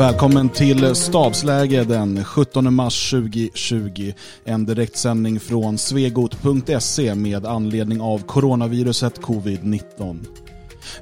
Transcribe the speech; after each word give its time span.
Välkommen 0.00 0.48
till 0.48 0.94
stabsläge 0.94 1.84
den 1.84 2.24
17 2.24 2.74
mars 2.74 3.10
2020. 3.10 4.12
En 4.44 4.66
direktsändning 4.66 5.40
från 5.40 5.78
svegot.se 5.78 7.14
med 7.14 7.46
anledning 7.46 8.00
av 8.00 8.18
coronaviruset 8.18 9.20
covid-19. 9.20 10.26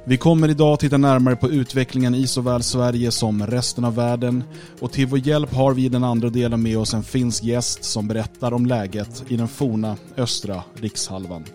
Vi 0.03 0.17
kommer 0.17 0.49
idag 0.49 0.79
titta 0.79 0.97
närmare 0.97 1.35
på 1.35 1.49
utvecklingen 1.49 2.15
i 2.15 2.27
såväl 2.27 2.63
Sverige 2.63 3.11
som 3.11 3.47
resten 3.47 3.85
av 3.85 3.95
världen 3.95 4.43
och 4.79 4.91
till 4.91 5.07
vår 5.07 5.19
hjälp 5.19 5.53
har 5.53 5.73
vi 5.73 5.85
i 5.85 5.89
den 5.89 6.03
andra 6.03 6.29
delen 6.29 6.61
med 6.61 6.77
oss 6.77 6.93
en 6.93 7.03
finsk 7.03 7.43
gäst 7.43 7.83
som 7.83 8.07
berättar 8.07 8.53
om 8.53 8.65
läget 8.65 9.23
i 9.27 9.37
den 9.37 9.47
forna 9.47 9.97
östra 10.17 10.63
rikshalvan. 10.75 11.45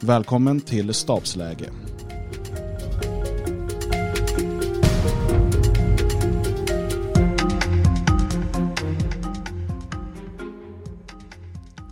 Välkommen 0.00 0.60
till 0.60 0.94
stabsläge. 0.94 1.70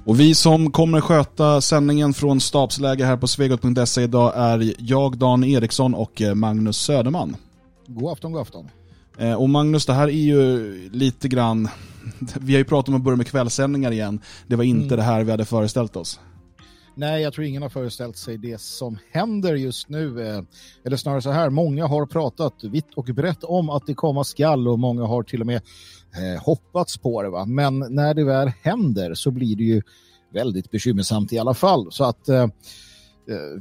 Och 0.04 0.20
vi 0.20 0.34
som 0.34 0.70
kommer 0.70 1.00
sköta 1.00 1.60
sändningen 1.60 2.14
från 2.14 2.40
stabsläge 2.40 3.04
här 3.04 3.16
på 3.16 3.26
svegot.se 3.26 4.02
idag 4.02 4.32
är 4.36 4.74
jag, 4.78 5.18
Dan 5.18 5.44
Eriksson 5.44 5.94
och 5.94 6.22
eh, 6.22 6.34
Magnus 6.34 6.76
Söderman. 6.76 7.36
God 7.86 8.12
afton, 8.12 8.32
god 8.32 8.42
afton. 8.42 8.68
Eh, 9.18 9.34
och 9.34 9.48
Magnus, 9.48 9.86
det 9.86 9.92
här 9.92 10.08
är 10.08 10.12
ju 10.12 10.90
lite 10.92 11.28
grann, 11.28 11.68
vi 12.40 12.52
har 12.52 12.58
ju 12.58 12.64
pratat 12.64 12.88
om 12.88 12.94
att 12.94 13.02
börja 13.02 13.16
med 13.16 13.26
kvällssändningar 13.26 13.90
igen. 13.90 14.20
Det 14.46 14.56
var 14.56 14.64
inte 14.64 14.84
mm. 14.84 14.96
det 14.96 15.02
här 15.02 15.24
vi 15.24 15.30
hade 15.30 15.44
föreställt 15.44 15.96
oss. 15.96 16.20
Nej, 16.94 17.22
jag 17.22 17.32
tror 17.32 17.46
ingen 17.46 17.62
har 17.62 17.68
föreställt 17.68 18.16
sig 18.16 18.38
det 18.38 18.60
som 18.60 18.98
händer 19.10 19.54
just 19.54 19.88
nu. 19.88 20.28
Eh, 20.28 20.42
eller 20.84 20.96
snarare 20.96 21.22
så 21.22 21.30
här, 21.30 21.50
många 21.50 21.86
har 21.86 22.06
pratat 22.06 22.64
vitt 22.64 22.94
och 22.94 23.04
brett 23.04 23.44
om 23.44 23.70
att 23.70 23.86
det 23.86 23.94
komma 23.94 24.24
skall 24.24 24.68
och 24.68 24.78
många 24.78 25.04
har 25.04 25.22
till 25.22 25.40
och 25.40 25.46
med 25.46 25.62
eh, 26.16 26.42
hoppats 26.42 26.98
på 26.98 27.22
det. 27.22 27.30
Va? 27.30 27.46
Men 27.46 27.78
när 27.78 28.14
det 28.14 28.24
väl 28.24 28.52
händer 28.62 29.14
så 29.14 29.30
blir 29.30 29.56
det 29.56 29.64
ju 29.64 29.82
väldigt 30.32 30.70
bekymmersamt 30.70 31.32
i 31.32 31.38
alla 31.38 31.54
fall. 31.54 31.92
Så 31.92 32.04
att 32.04 32.28
eh, 32.28 32.42
eh 32.42 32.48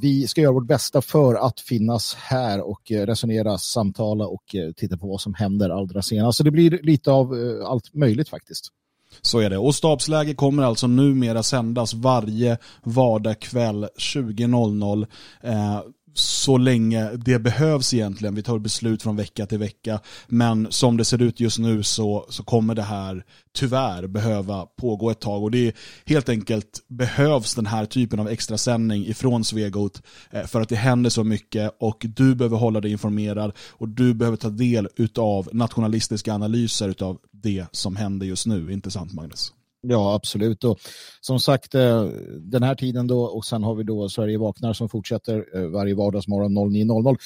vi 0.01 0.27
ska 0.27 0.41
göra 0.41 0.53
vårt 0.53 0.67
bästa 0.67 1.01
för 1.01 1.35
att 1.35 1.59
finnas 1.59 2.15
här 2.15 2.61
och 2.61 2.91
eh, 2.91 3.05
resonera, 3.05 3.57
samtala 3.57 4.27
och 4.27 4.55
eh, 4.55 4.71
titta 4.71 4.97
på 4.97 5.07
vad 5.07 5.21
som 5.21 5.33
händer 5.33 5.69
allra 5.69 6.01
senast. 6.01 6.37
Så 6.37 6.43
det 6.43 6.51
blir 6.51 6.79
lite 6.83 7.11
av 7.11 7.33
allt 7.65 7.93
möjligt 7.93 8.29
faktiskt. 8.29 8.71
Så 9.21 9.39
är 9.39 9.49
det. 9.49 9.57
Och 9.57 9.75
stabsläge 9.75 10.33
kommer 10.33 10.63
alltså 10.63 10.87
numera 10.87 11.43
sändas 11.43 11.93
varje 11.93 12.57
vardagkväll 12.83 13.87
20.00. 13.97 15.07
Eh, 15.43 15.81
så 16.13 16.57
länge 16.57 17.11
det 17.15 17.39
behövs 17.39 17.93
egentligen. 17.93 18.35
Vi 18.35 18.43
tar 18.43 18.59
beslut 18.59 19.03
från 19.03 19.15
vecka 19.15 19.45
till 19.45 19.57
vecka. 19.57 19.99
Men 20.27 20.67
som 20.69 20.97
det 20.97 21.05
ser 21.05 21.21
ut 21.21 21.39
just 21.39 21.59
nu 21.59 21.83
så, 21.83 22.25
så 22.29 22.43
kommer 22.43 22.75
det 22.75 22.81
här 22.81 23.25
tyvärr 23.53 24.07
behöva 24.07 24.65
pågå 24.65 25.09
ett 25.09 25.19
tag. 25.19 25.43
Och 25.43 25.51
det 25.51 25.67
är 25.67 25.73
helt 26.05 26.29
enkelt 26.29 26.79
behövs 26.87 27.55
den 27.55 27.65
här 27.65 27.85
typen 27.85 28.19
av 28.19 28.27
extrasändning 28.27 29.05
ifrån 29.07 29.43
Svegot 29.43 30.01
eh, 30.31 30.45
för 30.45 30.61
att 30.61 30.69
det 30.69 30.75
händer 30.75 31.09
så 31.09 31.23
mycket 31.23 31.75
och 31.79 32.05
du 32.15 32.35
behöver 32.35 32.57
hålla 32.57 32.81
dig 32.81 32.91
informerad 32.91 33.53
och 33.69 33.89
du 33.89 34.13
behöver 34.13 34.37
ta 34.37 34.49
del 34.49 34.87
av 35.17 35.49
nationalistiska 35.53 36.33
analyser 36.33 37.03
av 37.03 37.17
det 37.31 37.65
som 37.71 37.95
händer 37.95 38.25
just 38.25 38.45
nu. 38.45 38.73
Inte 38.73 38.91
sant 38.91 39.13
Magnus? 39.13 39.53
Ja, 39.87 40.15
absolut. 40.15 40.63
Och 40.63 40.79
som 41.21 41.39
sagt, 41.39 41.75
eh, 41.75 42.03
den 42.39 42.63
här 42.63 42.75
tiden 42.75 43.07
då 43.07 43.23
och 43.23 43.45
sen 43.45 43.63
har 43.63 43.75
vi 43.75 43.83
då 43.83 44.09
Sverige 44.09 44.37
vaknar 44.37 44.73
som 44.73 44.89
fortsätter 44.89 45.45
eh, 45.55 45.65
varje 45.65 45.95
vardagsmorgon 45.95 46.57
09.00. 46.57 47.17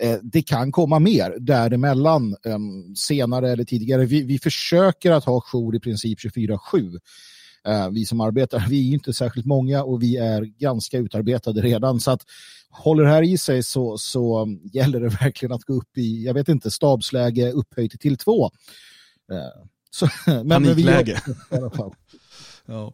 Eh, 0.00 0.18
det 0.22 0.42
kan 0.42 0.72
komma 0.72 0.98
mer 0.98 1.36
däremellan 1.38 2.36
ehm, 2.44 2.94
senare 2.96 3.50
eller 3.50 3.64
tidigare. 3.64 4.06
Vi, 4.06 4.22
vi 4.22 4.38
försöker 4.38 5.10
att 5.12 5.24
ha 5.24 5.40
jour 5.40 5.76
i 5.76 5.80
princip 5.80 6.18
24-7. 6.18 6.98
Vi 7.92 8.04
som 8.04 8.20
arbetar, 8.20 8.66
vi 8.70 8.90
är 8.90 8.94
inte 8.94 9.12
särskilt 9.12 9.46
många 9.46 9.84
och 9.84 10.02
vi 10.02 10.16
är 10.16 10.42
ganska 10.42 10.98
utarbetade 10.98 11.60
redan. 11.60 12.00
Så 12.00 12.10
att 12.10 12.22
håller 12.70 13.04
det 13.04 13.10
här 13.10 13.22
i 13.22 13.38
sig 13.38 13.62
så, 13.62 13.98
så 13.98 14.46
gäller 14.72 15.00
det 15.00 15.08
verkligen 15.08 15.52
att 15.52 15.64
gå 15.64 15.74
upp 15.74 15.98
i, 15.98 16.24
jag 16.24 16.34
vet 16.34 16.48
inte, 16.48 16.70
stabsläge 16.70 17.52
upphöjt 17.52 18.00
till 18.00 18.16
två. 18.16 18.50
Så, 19.90 20.08
men, 20.26 20.48
Panikläge. 20.48 21.22
Men 21.50 21.62
vi 21.62 21.68
ja. 22.66 22.92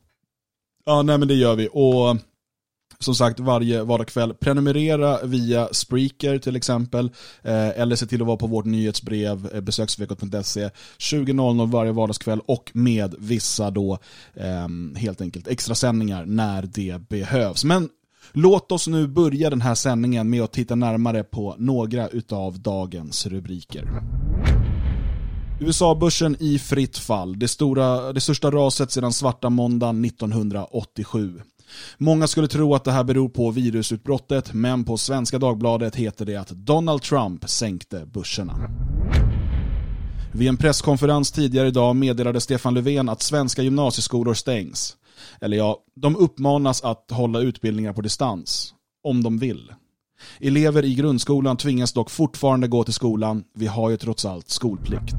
ja, 0.84 1.03
nej 1.03 1.19
men 1.19 1.28
det 1.28 1.34
gör 1.34 1.56
vi. 1.56 1.69
Och 1.72 2.16
som 3.03 3.14
sagt 3.14 3.41
varje 3.41 3.82
vardagskväll. 3.82 4.34
Prenumerera 4.34 5.19
via 5.25 5.69
Spreaker 5.72 6.38
till 6.38 6.56
exempel. 6.56 7.10
Eh, 7.42 7.80
eller 7.80 7.97
se 7.97 8.06
till 8.06 8.20
att 8.20 8.26
vara 8.26 8.36
på 8.36 8.47
vårt 8.47 8.64
nyhetsbrev 8.64 9.50
eh, 9.54 9.60
besöksvekot.se 9.60 10.70
20.00 10.98 11.70
varje 11.70 11.92
vardagskväll 11.92 12.41
och 12.47 12.70
med 12.75 13.14
vissa 13.19 13.70
då 13.70 13.98
eh, 14.34 14.69
helt 14.97 15.20
enkelt 15.20 15.48
extra 15.48 15.74
sändningar 15.74 16.26
när 16.26 16.62
det 16.62 17.09
behövs. 17.09 17.64
Men 17.64 17.88
låt 18.32 18.72
oss 18.72 18.88
nu 18.88 19.06
börja 19.06 19.50
den 19.50 19.60
här 19.60 19.74
sändningen 19.74 20.30
med 20.30 20.42
att 20.42 20.53
titta 20.53 20.74
närmare 20.74 21.24
på 21.24 21.54
några 21.59 22.09
utav 22.09 22.60
dagens 22.60 23.26
rubriker. 23.26 23.88
USA-börsen 25.62 26.37
i 26.41 26.59
fritt 26.59 26.99
fall. 26.99 27.39
Det, 27.39 27.49
stora, 27.49 28.12
det 28.12 28.21
största 28.21 28.50
raset 28.50 28.91
sedan 28.91 29.12
svarta 29.12 29.50
måndagen 29.50 30.05
1987. 30.05 31.41
Många 31.99 32.27
skulle 32.27 32.49
tro 32.49 32.75
att 32.75 32.84
det 32.84 32.93
här 32.93 33.05
beror 33.05 33.28
på 33.28 33.50
virusutbrottet, 33.50 34.55
men 34.55 34.84
på 34.84 34.97
Svenska 34.97 35.39
Dagbladet 35.39 35.97
heter 35.97 36.25
det 36.25 36.37
att 36.37 36.49
Donald 36.49 37.03
Trump 37.03 37.49
sänkte 37.49 38.06
börserna. 38.06 38.56
Vid 40.34 40.49
en 40.49 40.56
presskonferens 40.56 41.33
tidigare 41.33 41.69
idag 41.69 41.97
meddelade 41.97 42.41
Stefan 42.41 42.75
Löfven 42.75 43.09
att 43.09 43.22
svenska 43.22 43.62
gymnasieskolor 43.62 44.34
stängs. 44.34 44.97
Eller 45.41 45.56
ja, 45.56 45.78
de 45.95 46.17
uppmanas 46.17 46.83
att 46.83 47.11
hålla 47.11 47.41
utbildningar 47.41 47.93
på 47.93 48.01
distans. 48.01 48.75
Om 49.05 49.22
de 49.22 49.39
vill. 49.39 49.72
Elever 50.41 50.84
i 50.84 50.94
grundskolan 50.94 51.56
tvingas 51.56 51.93
dock 51.93 52.10
fortfarande 52.10 52.69
gå 52.69 52.84
till 52.84 52.94
skolan. 52.94 53.44
Vi 53.55 53.66
har 53.66 53.91
ju 53.91 53.97
trots 53.97 54.25
allt 54.25 54.50
skolplikt. 54.50 55.15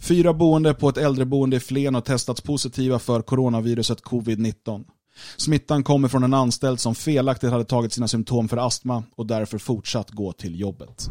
Fyra 0.00 0.34
boende 0.34 0.74
på 0.74 0.88
ett 0.88 0.96
äldreboende 0.96 1.56
i 1.56 1.60
Flen 1.60 1.94
har 1.94 2.00
testats 2.00 2.40
positiva 2.40 2.98
för 2.98 3.22
coronaviruset 3.22 4.02
covid-19. 4.02 4.84
Smittan 5.36 5.82
kommer 5.82 6.08
från 6.08 6.24
en 6.24 6.34
anställd 6.34 6.80
som 6.80 6.94
felaktigt 6.94 7.50
hade 7.50 7.64
tagit 7.64 7.92
sina 7.92 8.08
symptom 8.08 8.48
för 8.48 8.56
astma 8.56 9.04
och 9.16 9.26
därför 9.26 9.58
fortsatt 9.58 10.10
gå 10.10 10.32
till 10.32 10.60
jobbet. 10.60 11.10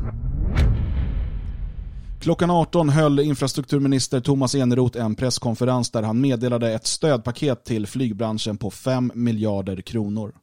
Klockan 2.21 2.49
18 2.49 2.89
höll 2.89 3.19
infrastrukturminister 3.19 4.19
Thomas 4.19 4.55
Eneroth 4.55 5.01
en 5.01 5.15
presskonferens 5.15 5.91
där 5.91 6.03
han 6.03 6.21
meddelade 6.21 6.73
ett 6.73 6.87
stödpaket 6.87 7.65
till 7.65 7.87
flygbranschen 7.87 8.57
på 8.57 8.71
5 8.71 9.11
miljarder 9.15 9.81
kronor. 9.81 10.33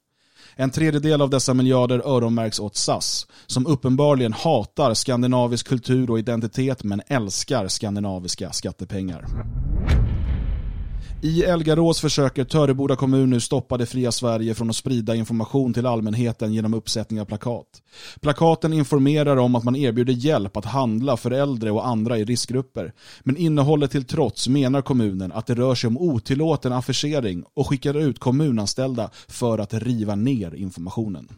En 0.60 0.70
tredjedel 0.70 1.22
av 1.22 1.30
dessa 1.30 1.54
miljarder 1.54 1.98
öronmärks 1.98 2.60
åt 2.60 2.76
SAS, 2.76 3.26
som 3.46 3.66
uppenbarligen 3.66 4.32
hatar 4.32 4.94
skandinavisk 4.94 5.69
kultur 5.69 6.10
och 6.10 6.19
identitet 6.19 6.84
men 6.84 7.02
älskar 7.06 7.69
skandinaviska 7.69 8.52
skattepengar. 8.52 9.24
I 11.23 11.45
Elgarås 11.45 12.01
försöker 12.01 12.45
Töreboda 12.45 12.97
kommun 12.97 13.31
nu 13.31 13.41
stoppa 13.41 13.77
det 13.77 13.87
fria 13.87 14.12
Sverige 14.12 14.55
från 14.55 14.71
att 14.71 14.77
sprida 14.77 15.15
information 15.15 15.75
till 15.75 15.87
allmänheten 15.87 16.53
genom 16.53 16.75
uppsättning 16.75 17.21
av 17.21 17.25
plakat. 17.25 17.67
Plakaten 18.21 18.73
informerar 18.73 19.37
om 19.37 19.55
att 19.55 19.65
man 19.65 19.77
erbjuder 19.77 20.12
hjälp 20.12 20.56
att 20.56 20.65
handla 20.65 21.17
för 21.17 21.31
äldre 21.31 21.71
och 21.71 21.87
andra 21.87 22.19
i 22.19 22.25
riskgrupper. 22.25 22.93
Men 23.21 23.37
innehållet 23.37 23.91
till 23.91 24.05
trots 24.05 24.49
menar 24.49 24.83
kommunen 24.83 25.33
att 25.33 25.47
det 25.47 25.55
rör 25.55 25.75
sig 25.75 25.89
om 25.89 25.99
otillåten 25.99 26.73
affischering 26.73 27.45
och 27.55 27.69
skickar 27.69 27.95
ut 27.95 28.19
kommunanställda 28.19 29.11
för 29.29 29.59
att 29.59 29.75
riva 29.75 30.15
ner 30.15 30.55
informationen. 30.55 31.29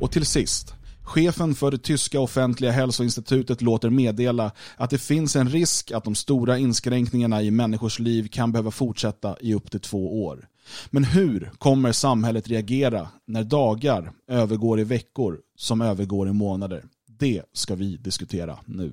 Och 0.00 0.10
till 0.10 0.26
sist, 0.26 0.74
Chefen 1.04 1.54
för 1.54 1.70
det 1.70 1.78
tyska 1.78 2.20
offentliga 2.20 2.70
hälsoinstitutet 2.70 3.62
låter 3.62 3.90
meddela 3.90 4.52
att 4.76 4.90
det 4.90 4.98
finns 4.98 5.36
en 5.36 5.48
risk 5.48 5.90
att 5.90 6.04
de 6.04 6.14
stora 6.14 6.58
inskränkningarna 6.58 7.42
i 7.42 7.50
människors 7.50 7.98
liv 7.98 8.28
kan 8.28 8.52
behöva 8.52 8.70
fortsätta 8.70 9.36
i 9.40 9.54
upp 9.54 9.70
till 9.70 9.80
två 9.80 10.24
år. 10.24 10.48
Men 10.90 11.04
hur 11.04 11.50
kommer 11.58 11.92
samhället 11.92 12.48
reagera 12.48 13.08
när 13.26 13.44
dagar 13.44 14.12
övergår 14.28 14.80
i 14.80 14.84
veckor 14.84 15.38
som 15.56 15.80
övergår 15.80 16.28
i 16.28 16.32
månader? 16.32 16.84
Det 17.06 17.42
ska 17.52 17.74
vi 17.74 17.96
diskutera 17.96 18.58
nu. 18.64 18.92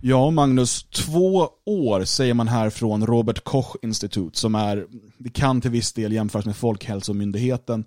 Ja, 0.00 0.30
Magnus, 0.30 0.82
två 0.82 1.48
år 1.64 2.04
säger 2.04 2.34
man 2.34 2.48
här 2.48 2.70
från 2.70 3.06
Robert 3.06 3.44
Koch 3.44 3.76
Institut 3.82 4.36
som 4.36 4.54
är, 4.54 4.86
det 5.18 5.30
kan 5.30 5.60
till 5.60 5.70
viss 5.70 5.92
del 5.92 6.12
jämföras 6.12 6.46
med 6.46 6.56
Folkhälsomyndigheten 6.56 7.84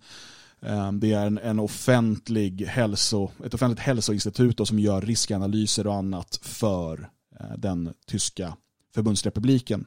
det 0.93 1.13
är 1.13 1.27
en, 1.27 1.37
en 1.37 1.59
offentlig 1.59 2.65
hälso, 2.65 3.31
ett 3.45 3.53
offentligt 3.53 3.79
hälsoinstitut 3.79 4.67
som 4.67 4.79
gör 4.79 5.01
riskanalyser 5.01 5.87
och 5.87 5.95
annat 5.95 6.39
för 6.41 7.09
eh, 7.39 7.57
den 7.57 7.93
tyska 8.07 8.57
förbundsrepubliken. 8.93 9.85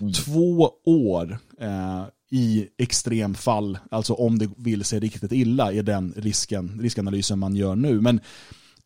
Mm. 0.00 0.12
Två 0.12 0.70
år 0.84 1.38
eh, 1.60 2.04
i 2.30 2.68
extremfall, 2.78 3.78
alltså 3.90 4.14
om 4.14 4.38
det 4.38 4.50
vill 4.56 4.84
sig 4.84 5.00
riktigt 5.00 5.32
illa, 5.32 5.72
är 5.72 5.82
den 5.82 6.14
risken, 6.16 6.80
riskanalysen 6.80 7.38
man 7.38 7.56
gör 7.56 7.76
nu. 7.76 8.00
Men 8.00 8.20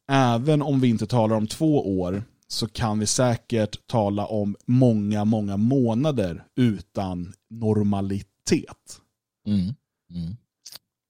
även 0.08 0.62
om 0.62 0.80
vi 0.80 0.88
inte 0.88 1.06
talar 1.06 1.36
om 1.36 1.46
två 1.46 2.00
år 2.00 2.22
så 2.48 2.68
kan 2.68 2.98
vi 2.98 3.06
säkert 3.06 3.86
tala 3.86 4.26
om 4.26 4.56
många, 4.66 5.24
många 5.24 5.56
månader 5.56 6.44
utan 6.56 7.34
normalitet. 7.50 9.00
Mm. 9.46 9.74
Mm. 10.10 10.36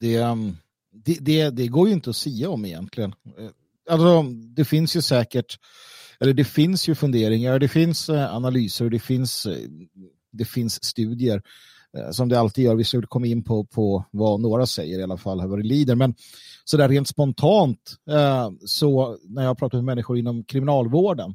Det, 0.01 0.17
ehm, 0.17 0.57
det, 1.05 1.19
det, 1.21 1.51
det, 1.51 1.67
går 1.67 1.89
ju 1.89 1.95
inte 1.95 2.11
att 2.11 2.17
säga 2.17 2.51
om 2.51 2.65
egentligen. 2.65 3.15
Eh, 3.39 3.51
alltså, 3.91 4.23
det 4.33 4.65
finns 4.65 4.97
ju 4.97 5.03
säkert, 5.03 5.59
eller 6.21 6.33
det 6.33 6.45
finns 6.45 6.89
ju 6.89 6.95
funderingar, 6.95 7.59
det 7.59 7.69
finns 7.69 8.09
eh, 8.09 8.35
analyser, 8.35 8.91
det 8.91 8.99
finns, 8.99 9.47
eh, 9.47 9.57
det 10.33 10.45
finns 10.45 10.85
studier 10.85 11.43
som 12.11 12.29
det 12.29 12.41
alltid 12.41 12.65
gör. 12.65 12.75
Vi 12.75 12.85
ska 12.85 13.03
komma 13.03 13.27
in 13.27 13.45
på, 13.45 13.65
på 13.65 14.05
vad 14.11 14.41
några 14.41 14.67
säger 14.67 14.99
i 14.99 15.03
alla 15.03 15.17
fall, 15.17 15.49
vad 15.49 15.59
det 15.59 15.67
lider. 15.67 15.95
Men 15.95 16.15
så 16.65 16.77
där 16.77 16.89
rent 16.89 17.09
spontant, 17.09 17.97
så 18.65 19.19
när 19.23 19.45
jag 19.45 19.59
pratar 19.59 19.79
med 19.79 19.85
människor 19.85 20.19
inom 20.19 20.45
kriminalvården 20.45 21.35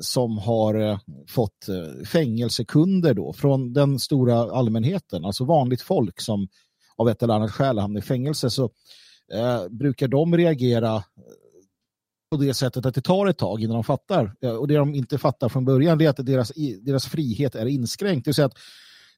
som 0.00 0.38
har 0.38 1.00
fått 1.28 1.66
fängelsekunder 2.06 3.14
då 3.14 3.32
från 3.32 3.72
den 3.72 3.98
stora 3.98 4.36
allmänheten, 4.52 5.24
alltså 5.24 5.44
vanligt 5.44 5.82
folk 5.82 6.20
som 6.20 6.48
av 6.98 7.08
ett 7.08 7.22
eller 7.22 7.34
annat 7.34 7.52
skäl 7.52 7.78
hamnar 7.78 8.00
i 8.00 8.02
fängelse 8.02 8.50
så 8.50 8.70
eh, 9.32 9.68
brukar 9.68 10.08
de 10.08 10.36
reagera 10.36 10.94
eh, 10.96 11.02
på 12.30 12.36
det 12.36 12.54
sättet 12.54 12.86
att 12.86 12.94
det 12.94 13.00
tar 13.00 13.26
ett 13.26 13.38
tag 13.38 13.62
innan 13.62 13.74
de 13.74 13.84
fattar. 13.84 14.34
Eh, 14.40 14.56
och 14.56 14.68
det 14.68 14.74
de 14.74 14.94
inte 14.94 15.18
fattar 15.18 15.48
från 15.48 15.64
början 15.64 16.00
är 16.00 16.08
att 16.08 16.26
deras, 16.26 16.52
deras 16.80 17.06
frihet 17.06 17.54
är 17.54 17.66
inskränkt. 17.66 18.24
Det 18.24 18.28
vill 18.28 18.34
säga 18.34 18.46
att 18.46 18.58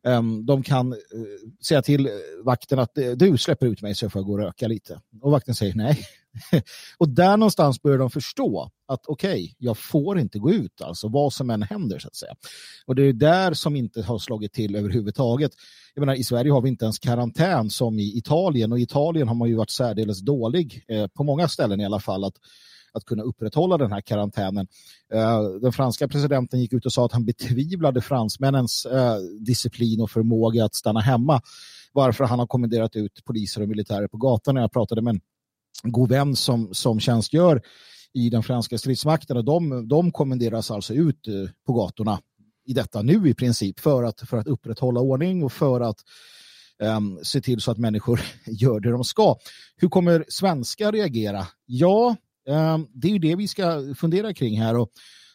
ehm, 0.05 0.47
de 0.47 0.63
kan 0.63 0.93
eh, 0.93 0.99
säga 1.65 1.83
till 1.83 2.11
vakten 2.45 2.79
att 2.79 2.99
du 3.17 3.39
släpper 3.39 3.67
ut 3.67 3.83
mig 3.83 3.95
så 3.95 4.11
får 4.11 4.21
jag 4.21 4.27
gå 4.27 4.33
och 4.33 4.39
röka 4.39 4.69
lite. 4.69 5.01
Och 5.23 5.31
vakten 5.31 5.55
säger 5.55 5.75
nej, 5.75 5.99
och 6.99 7.09
där 7.09 7.37
någonstans 7.37 7.83
börjar 7.83 7.99
de 7.99 8.11
förstå 8.11 8.71
att 8.89 9.07
okej, 9.07 9.31
okay, 9.31 9.55
jag 9.59 9.79
får 9.79 10.19
inte 10.19 10.39
gå 10.39 10.53
ut, 10.53 10.81
alltså 10.81 11.09
vad 11.09 11.33
som 11.33 11.51
än 11.51 11.63
händer 11.63 11.99
så 11.99 12.09
att 12.09 12.17
säga. 12.17 12.35
Och 12.87 12.95
det 12.95 13.03
är 13.03 13.13
där 13.13 13.53
som 13.53 13.77
inte 13.77 14.03
har 14.03 14.19
slagit 14.19 14.53
till 14.53 14.77
överhuvudtaget. 14.77 15.53
Jag 15.95 16.01
menar, 16.01 16.15
i 16.15 16.25
Sverige 16.25 16.53
har 16.53 16.61
vi 16.61 16.69
inte 16.69 16.85
ens 16.85 16.99
karantän 16.99 17.71
som 17.71 17.99
i 17.99 18.19
Italien 18.19 18.73
och 18.73 18.79
i 18.79 18.83
Italien 18.83 19.29
har 19.29 19.35
man 19.35 19.49
ju 19.49 19.55
varit 19.55 19.71
särdeles 19.71 20.21
dålig 20.21 20.85
eh, 20.89 21.07
på 21.07 21.25
många 21.25 21.49
ställen 21.49 21.81
i 21.81 21.85
alla 21.85 22.01
fall 22.01 22.25
att 22.25 22.35
att 22.93 23.05
kunna 23.05 23.23
upprätthålla 23.23 23.79
den 23.79 23.93
här 23.93 24.01
karantänen. 24.01 24.67
Eh, 25.15 25.43
den 25.63 25.73
franska 25.73 26.09
presidenten 26.09 26.61
gick 26.61 26.73
ut 26.73 26.87
och 26.87 26.93
sa 26.93 27.05
att 27.05 27.13
han 27.13 27.25
betvivlade 27.25 28.01
fransmännens 28.01 28.87
eh, 28.87 29.17
disciplin 29.41 30.01
och 30.01 30.11
förmåga 30.11 30.65
att 30.65 30.75
stanna 30.75 31.01
hemma 31.01 31.41
varför 31.93 32.25
han 32.25 32.39
har 32.39 32.47
kommenderat 32.47 32.97
ut 32.97 33.25
poliser 33.25 33.63
och 33.63 33.69
militärer 33.69 34.09
på 34.09 34.17
gatan 34.17 34.55
när 34.55 34.61
jag 34.61 34.73
pratade 34.73 35.03
med 35.03 35.15
en 35.15 35.21
god 35.83 36.09
vän 36.09 36.37
som, 36.37 36.75
som 36.75 37.01
tjänstgör 37.01 37.63
i 38.15 38.31
den 38.31 38.43
franska 38.43 38.79
stridsmakten 38.79 39.37
och 39.37 39.45
de, 39.45 39.89
de 39.89 40.13
kommenderas 40.13 40.71
alltså 40.71 40.95
ut 40.95 41.29
eh, 41.29 41.35
på 41.67 41.73
gatorna 41.73 42.21
i 42.67 42.73
detta 42.73 43.03
nu 43.03 43.29
i 43.29 43.35
princip 43.35 43.81
för 43.81 44.03
att, 44.03 44.21
för 44.21 44.37
att 44.37 44.47
upprätthålla 44.47 45.01
ordning 45.01 45.45
och 45.45 45.53
för 45.53 45.81
att 45.81 45.97
um, 46.83 47.21
se 47.23 47.41
till 47.41 47.61
så 47.61 47.71
att 47.71 47.79
människor 47.79 48.21
gör 48.47 48.81
det 48.81 48.91
de 48.91 49.05
ska. 49.05 49.37
Hur 49.77 49.89
kommer 49.89 50.25
svenskar 50.29 50.93
reagera? 50.93 51.47
Ja, 51.67 52.17
um, 52.49 52.89
det 52.95 53.09
är 53.09 53.13
ju 53.13 53.19
det 53.19 53.37
vi 53.37 53.49
ska 53.49 53.95
fundera 53.97 54.35
kring 54.35 54.61
här 54.61 54.77
och 54.77 54.91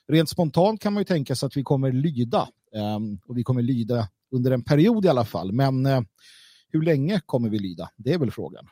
rent 0.07 0.29
spontant 0.29 0.81
kan 0.81 0.93
man 0.93 1.01
ju 1.01 1.05
tänka 1.05 1.35
sig 1.35 1.47
att 1.47 1.57
vi 1.57 1.63
kommer 1.63 1.91
lyda 1.91 2.47
um, 2.75 3.19
och 3.27 3.37
vi 3.37 3.43
kommer 3.43 3.61
lyda 3.61 4.07
under 4.31 4.51
en 4.51 4.63
period 4.63 5.05
i 5.05 5.07
alla 5.07 5.25
fall 5.25 5.51
men 5.51 5.85
uh, 5.85 6.01
hur 6.69 6.81
länge 6.81 7.21
kommer 7.25 7.49
vi 7.49 7.59
lyda? 7.59 7.89
Det 7.97 8.13
är 8.13 8.17
väl 8.17 8.31
frågan. 8.31 8.67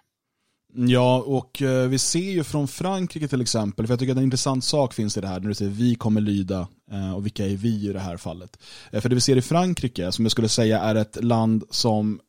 Ja, 0.73 1.21
och 1.21 1.61
eh, 1.61 1.87
vi 1.87 1.99
ser 1.99 2.31
ju 2.31 2.43
från 2.43 2.67
Frankrike 2.67 3.27
till 3.27 3.41
exempel, 3.41 3.87
för 3.87 3.93
jag 3.93 3.99
tycker 3.99 4.11
att 4.11 4.17
en 4.17 4.23
intressant 4.23 4.63
sak 4.63 4.93
finns 4.93 5.17
i 5.17 5.21
det 5.21 5.27
här, 5.27 5.39
när 5.39 5.47
du 5.47 5.53
säger 5.53 5.71
vi 5.71 5.95
kommer 5.95 6.21
lyda 6.21 6.67
eh, 6.91 7.15
och 7.15 7.25
vilka 7.25 7.45
är 7.45 7.55
vi 7.55 7.89
i 7.89 7.93
det 7.93 7.99
här 7.99 8.17
fallet. 8.17 8.57
Eh, 8.91 9.01
för 9.01 9.09
det 9.09 9.15
vi 9.15 9.21
ser 9.21 9.37
i 9.37 9.41
Frankrike, 9.41 10.11
som 10.11 10.25
jag 10.25 10.31
skulle 10.31 10.49
säga 10.49 10.79
är 10.79 10.95
ett 10.95 11.23
land 11.23 11.63
som 11.69 12.19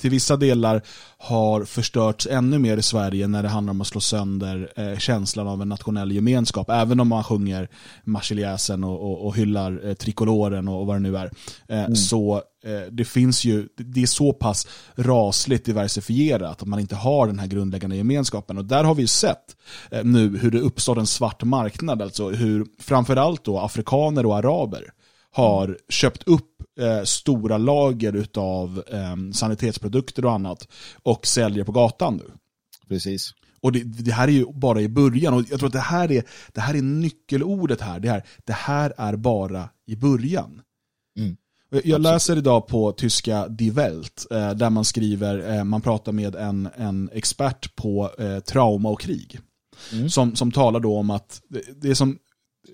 till 0.00 0.10
vissa 0.10 0.36
delar 0.36 0.82
har 1.18 1.64
förstörts 1.64 2.26
ännu 2.26 2.58
mer 2.58 2.76
i 2.76 2.82
Sverige 2.82 3.26
när 3.26 3.42
det 3.42 3.48
handlar 3.48 3.70
om 3.70 3.80
att 3.80 3.86
slå 3.86 4.00
sönder 4.00 4.72
eh, 4.76 4.98
känslan 4.98 5.48
av 5.48 5.62
en 5.62 5.68
nationell 5.68 6.12
gemenskap. 6.12 6.70
Även 6.70 7.00
om 7.00 7.08
man 7.08 7.24
sjunger 7.24 7.68
marseljäsen 8.04 8.84
och, 8.84 9.00
och, 9.00 9.26
och 9.26 9.36
hyllar 9.36 9.88
eh, 9.88 9.94
trikoloren 9.94 10.68
och, 10.68 10.80
och, 10.80 10.86
vad 10.86 10.96
det 10.96 11.00
nu 11.00 11.16
är. 11.16 11.30
Eh, 11.68 11.84
mm. 11.84 11.96
Så 11.96 12.42
eh, 12.64 12.92
det 12.92 13.04
finns 13.04 13.44
ju, 13.44 13.68
det 13.76 14.02
är 14.02 14.06
så 14.06 14.32
pass 14.32 14.68
rasligt 14.94 15.64
diversifierat 15.64 16.62
att 16.62 16.68
man 16.68 16.80
inte 16.80 16.96
har 16.96 17.26
den 17.26 17.38
här 17.38 17.46
grundläggande 17.46 17.96
gemenskapen. 17.96 18.58
Och 18.58 18.64
där 18.64 18.84
har 18.84 18.94
vi 18.94 19.02
ju 19.02 19.08
sett 19.08 19.56
eh, 19.90 20.04
nu 20.04 20.38
hur 20.38 20.50
det 20.50 20.60
uppstår 20.60 20.98
en 20.98 21.06
svart 21.06 21.44
marknad, 21.44 22.02
alltså 22.02 22.30
hur 22.30 22.66
framförallt 22.80 23.44
då 23.44 23.58
afrikaner 23.58 24.26
och 24.26 24.36
araber 24.36 24.90
har 25.30 25.78
köpt 25.88 26.22
upp 26.22 26.55
eh, 26.78 27.02
stora 27.02 27.58
lager 27.58 28.26
av 28.34 28.82
eh, 28.92 29.32
sanitetsprodukter 29.32 30.24
och 30.24 30.32
annat 30.32 30.68
och 31.02 31.26
säljer 31.26 31.64
på 31.64 31.72
gatan 31.72 32.16
nu. 32.16 32.30
Precis. 32.88 33.34
Och 33.60 33.72
det, 33.72 33.82
det, 33.84 34.12
här 34.12 34.28
är 34.28 34.32
ju 34.32 34.46
bara 34.52 34.80
i 34.80 34.88
början 34.88 35.34
och 35.34 35.44
jag 35.50 35.58
tror 35.58 35.66
att 35.66 35.72
det 35.72 35.78
här 35.78 36.12
är, 36.12 36.24
det 36.52 36.60
här 36.60 36.74
är 36.74 36.82
nyckelordet 36.82 37.80
här. 37.80 38.00
Det, 38.00 38.08
här. 38.08 38.22
det 38.44 38.52
här 38.52 38.92
är 38.96 39.16
bara 39.16 39.68
i 39.86 39.96
början. 39.96 40.60
Mm. 41.18 41.36
Jag 41.84 42.00
läser 42.00 42.36
idag 42.36 42.66
på 42.66 42.92
tyska 42.92 43.48
Die 43.48 43.70
Welt 43.70 44.26
eh, 44.30 44.50
där 44.50 44.70
man 44.70 44.84
skriver, 44.84 45.54
eh, 45.54 45.64
man 45.64 45.80
pratar 45.80 46.12
med 46.12 46.34
en, 46.34 46.68
en 46.76 47.10
expert 47.12 47.76
på 47.76 48.10
trauma 48.44 48.88
och 48.88 49.00
krig. 49.00 49.40
Mm. 49.92 50.10
Som, 50.10 50.36
som 50.36 50.52
talar 50.52 50.80
då 50.80 50.98
om 50.98 51.10
att 51.10 51.42
det, 51.48 51.62
det 51.82 51.90
är 51.90 51.94
som 51.94 52.18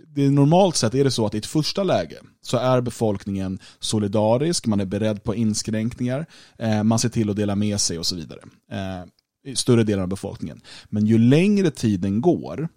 det 0.07 0.25
är 0.25 0.31
normalt 0.31 0.77
sett 0.77 0.95
är 0.95 1.05
det 1.05 1.11
så 1.11 1.27
att 1.27 1.35
i 1.35 1.39
ett 1.39 1.47
första 1.47 1.85
läge 1.85 2.17
så 2.41 2.57
är 2.57 2.81
befolkningen 2.81 3.59
solidarisk, 3.81 4.67
man 4.67 4.81
är 4.81 4.85
beredd 4.85 5.23
på 5.23 5.35
inskränkningar, 5.35 6.27
eh, 6.59 6.83
man 6.83 6.99
ser 6.99 7.09
till 7.09 7.31
att 7.31 7.37
dela 7.37 7.57
med 7.57 7.81
sig 7.81 7.99
och 7.99 8.07
så 8.07 8.17
vidare. 8.17 8.41
Eh, 8.73 9.05
i 9.45 9.57
större 9.57 9.85
delen 9.85 10.03
av 10.03 10.09
befolkningen. 10.09 10.61
Men 10.89 11.07
ju 11.07 11.19
längre 11.19 11.71
tiden 11.71 12.21
går 12.21 12.69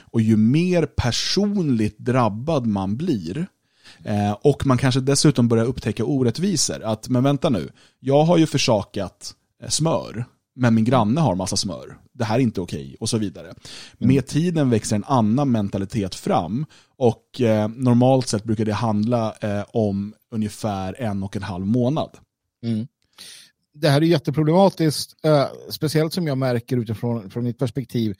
och 0.00 0.20
ju 0.20 0.36
mer 0.36 0.86
personligt 0.86 1.98
drabbad 1.98 2.66
man 2.66 2.96
blir 2.96 3.46
eh, 4.04 4.32
och 4.32 4.66
man 4.66 4.78
kanske 4.78 5.00
dessutom 5.00 5.48
börjar 5.48 5.64
upptäcka 5.64 6.04
orättvisor. 6.04 6.82
Att, 6.82 7.08
men 7.08 7.22
vänta 7.22 7.50
nu, 7.50 7.70
jag 8.00 8.24
har 8.24 8.38
ju 8.38 8.46
försakat 8.46 9.34
eh, 9.62 9.68
smör 9.68 10.24
men 10.54 10.74
min 10.74 10.84
granne 10.84 11.20
har 11.20 11.34
massa 11.34 11.56
smör. 11.56 11.98
Det 12.12 12.24
här 12.24 12.36
är 12.36 12.42
inte 12.42 12.60
okej 12.60 12.96
och 13.00 13.08
så 13.08 13.18
vidare. 13.18 13.46
Mm. 13.46 13.56
Med 13.98 14.26
tiden 14.26 14.70
växer 14.70 14.96
en 14.96 15.04
annan 15.04 15.50
mentalitet 15.50 16.14
fram 16.14 16.66
och 16.96 17.40
eh, 17.40 17.68
normalt 17.68 18.28
sett 18.28 18.44
brukar 18.44 18.64
det 18.64 18.72
handla 18.72 19.34
eh, 19.40 19.64
om 19.68 20.14
ungefär 20.30 20.96
en 20.98 21.22
och 21.22 21.36
en 21.36 21.42
halv 21.42 21.66
månad. 21.66 22.10
Mm. 22.62 22.86
Det 23.74 23.88
här 23.88 24.00
är 24.00 24.06
jätteproblematiskt, 24.06 25.24
eh, 25.24 25.46
speciellt 25.70 26.12
som 26.12 26.26
jag 26.26 26.38
märker 26.38 26.76
utifrån 26.76 27.30
från 27.30 27.44
mitt 27.44 27.58
perspektiv 27.58 28.14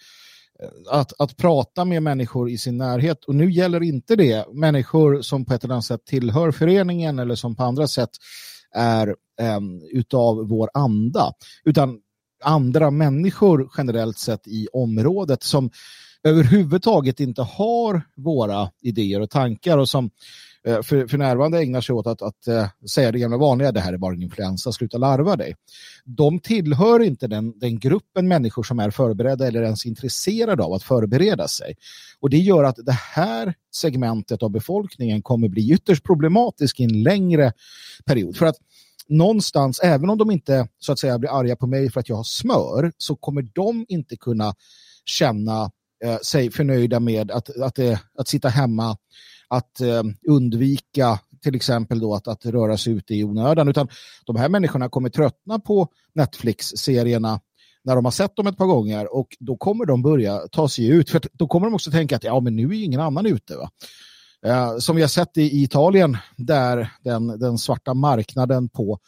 eh, 0.63 0.99
att, 0.99 1.21
att 1.21 1.37
prata 1.37 1.85
med 1.85 2.03
människor 2.03 2.51
i 2.51 2.59
sin 2.59 2.77
närhet. 2.77 3.25
Och 3.25 3.35
nu 3.35 3.51
gäller 3.51 3.83
inte 3.83 4.17
det 4.17 4.47
människor 4.53 5.23
som 5.23 5.45
på 5.45 5.55
ett 5.55 5.65
eller 5.65 5.75
annat 5.75 5.85
sätt 5.85 6.05
tillhör 6.05 6.51
föreningen 6.51 7.19
eller 7.19 7.35
som 7.35 7.57
på 7.57 7.63
andra 7.63 7.89
sätt 7.89 8.11
är 8.75 9.09
eh, 9.41 9.61
utav 9.93 10.49
vår 10.49 10.71
anda. 10.75 11.33
Utan 11.65 11.99
andra 12.43 12.91
människor 12.91 13.71
generellt 13.77 14.19
sett 14.19 14.47
i 14.47 14.69
området 14.73 15.43
som 15.43 15.71
överhuvudtaget 16.25 17.21
inte 17.21 17.43
har 17.43 18.03
våra 18.17 18.71
idéer 18.83 19.21
och 19.21 19.31
tankar 19.31 19.79
och 19.79 19.89
som 19.89 20.11
eh, 20.67 20.83
för, 20.83 21.07
för 21.07 21.19
närvarande 21.19 21.63
ägnar 21.63 21.81
sig 21.81 21.95
åt 21.95 22.07
att, 22.07 22.23
att 22.23 22.47
eh, 22.47 22.67
säga 22.91 23.13
det 23.13 23.19
gamla 23.19 23.37
vanliga, 23.37 23.73
det 23.73 23.81
här 23.81 23.93
är 23.93 23.97
bara 23.97 24.15
en 24.15 24.23
influensa, 24.23 24.73
sluta 24.73 24.99
larva 24.99 25.37
dig. 25.37 25.55
De 26.05 26.39
tillhör 26.39 27.01
inte 27.03 27.27
den, 27.27 27.59
den 27.59 27.79
gruppen 27.79 28.29
människor 28.29 28.63
som 28.63 28.79
är 28.79 28.91
förberedda 28.91 29.47
eller 29.47 29.63
ens 29.63 29.87
intresserade 29.87 30.63
av 30.63 30.73
att 30.73 30.83
förbereda 30.83 31.49
sig. 31.49 31.75
Och 32.21 32.31
det 32.31 32.39
gör 32.39 32.65
att 32.65 32.77
det 32.77 32.99
här 33.15 33.55
segmentet 33.75 34.43
av 34.43 34.51
befolkningen 34.51 35.23
kommer 35.23 35.49
bli 35.49 35.73
ytterst 35.73 36.05
problematisk 36.05 36.81
i 36.81 36.85
en 36.85 37.03
längre 37.03 37.53
period. 38.05 38.37
För 38.37 38.47
att 38.47 38.57
någonstans, 39.13 39.81
även 39.83 40.11
om 40.11 40.19
de 40.19 40.31
inte 40.31 40.69
så 40.79 40.93
att 40.93 40.99
säga 40.99 41.19
blir 41.19 41.39
arga 41.39 41.57
på 41.57 41.67
mig 41.67 41.91
för 41.91 42.01
att 42.01 42.09
jag 42.09 42.17
har 42.17 42.25
smör, 42.25 42.93
så 42.99 43.17
kommer 43.17 43.43
de 43.43 43.87
inte 43.89 44.17
kunna 44.17 44.55
känna 45.05 45.71
eh, 46.05 46.19
sig 46.19 46.51
förnöjda 46.51 47.01
med 47.01 47.31
att, 47.31 47.57
att, 47.61 47.79
eh, 47.79 47.99
att 48.19 48.29
sitta 48.29 48.49
hemma, 48.49 48.97
att 49.49 49.81
eh, 49.81 50.03
undvika 50.29 51.19
till 51.43 51.55
exempel 51.55 52.01
då 52.01 52.15
att, 52.15 52.29
att 52.29 52.47
röra 52.47 52.77
sig 52.77 52.93
ute 52.93 53.15
i 53.15 53.25
onödan, 53.25 53.69
utan 53.69 53.89
de 54.27 54.37
här 54.37 54.49
människorna 54.49 54.89
kommer 54.89 55.09
tröttna 55.09 55.59
på 55.59 55.89
Netflix-serierna 56.15 57.41
när 57.85 57.95
de 57.95 58.05
har 58.05 58.13
sett 58.13 58.37
dem 58.37 58.47
ett 58.47 58.57
par 58.57 58.67
gånger 58.67 59.15
och 59.17 59.37
då 59.41 59.57
kommer 59.57 59.87
de 59.87 60.03
börja 60.03 60.39
ta 60.39 60.69
sig 60.69 60.87
ut, 60.87 61.11
för 61.11 61.21
då 61.33 61.47
kommer 61.47 61.67
de 61.67 61.75
också 61.75 61.91
tänka 61.91 62.17
att 62.17 62.25
ja, 62.25 62.41
men 62.41 62.57
nu 62.57 62.69
är 62.69 62.85
ingen 62.85 63.01
annan 63.01 63.27
ute. 63.27 63.57
Va? 63.57 63.71
Eh, 64.47 64.79
som 64.79 64.97
vi 64.97 65.03
har 65.03 65.09
sett 65.09 65.39
i, 65.39 65.63
Italien 65.63 66.17
där 66.37 66.93
den, 67.01 67.27
den 67.27 67.59
svarta 67.59 67.95
marknaden 67.95 68.69
på 68.69 68.99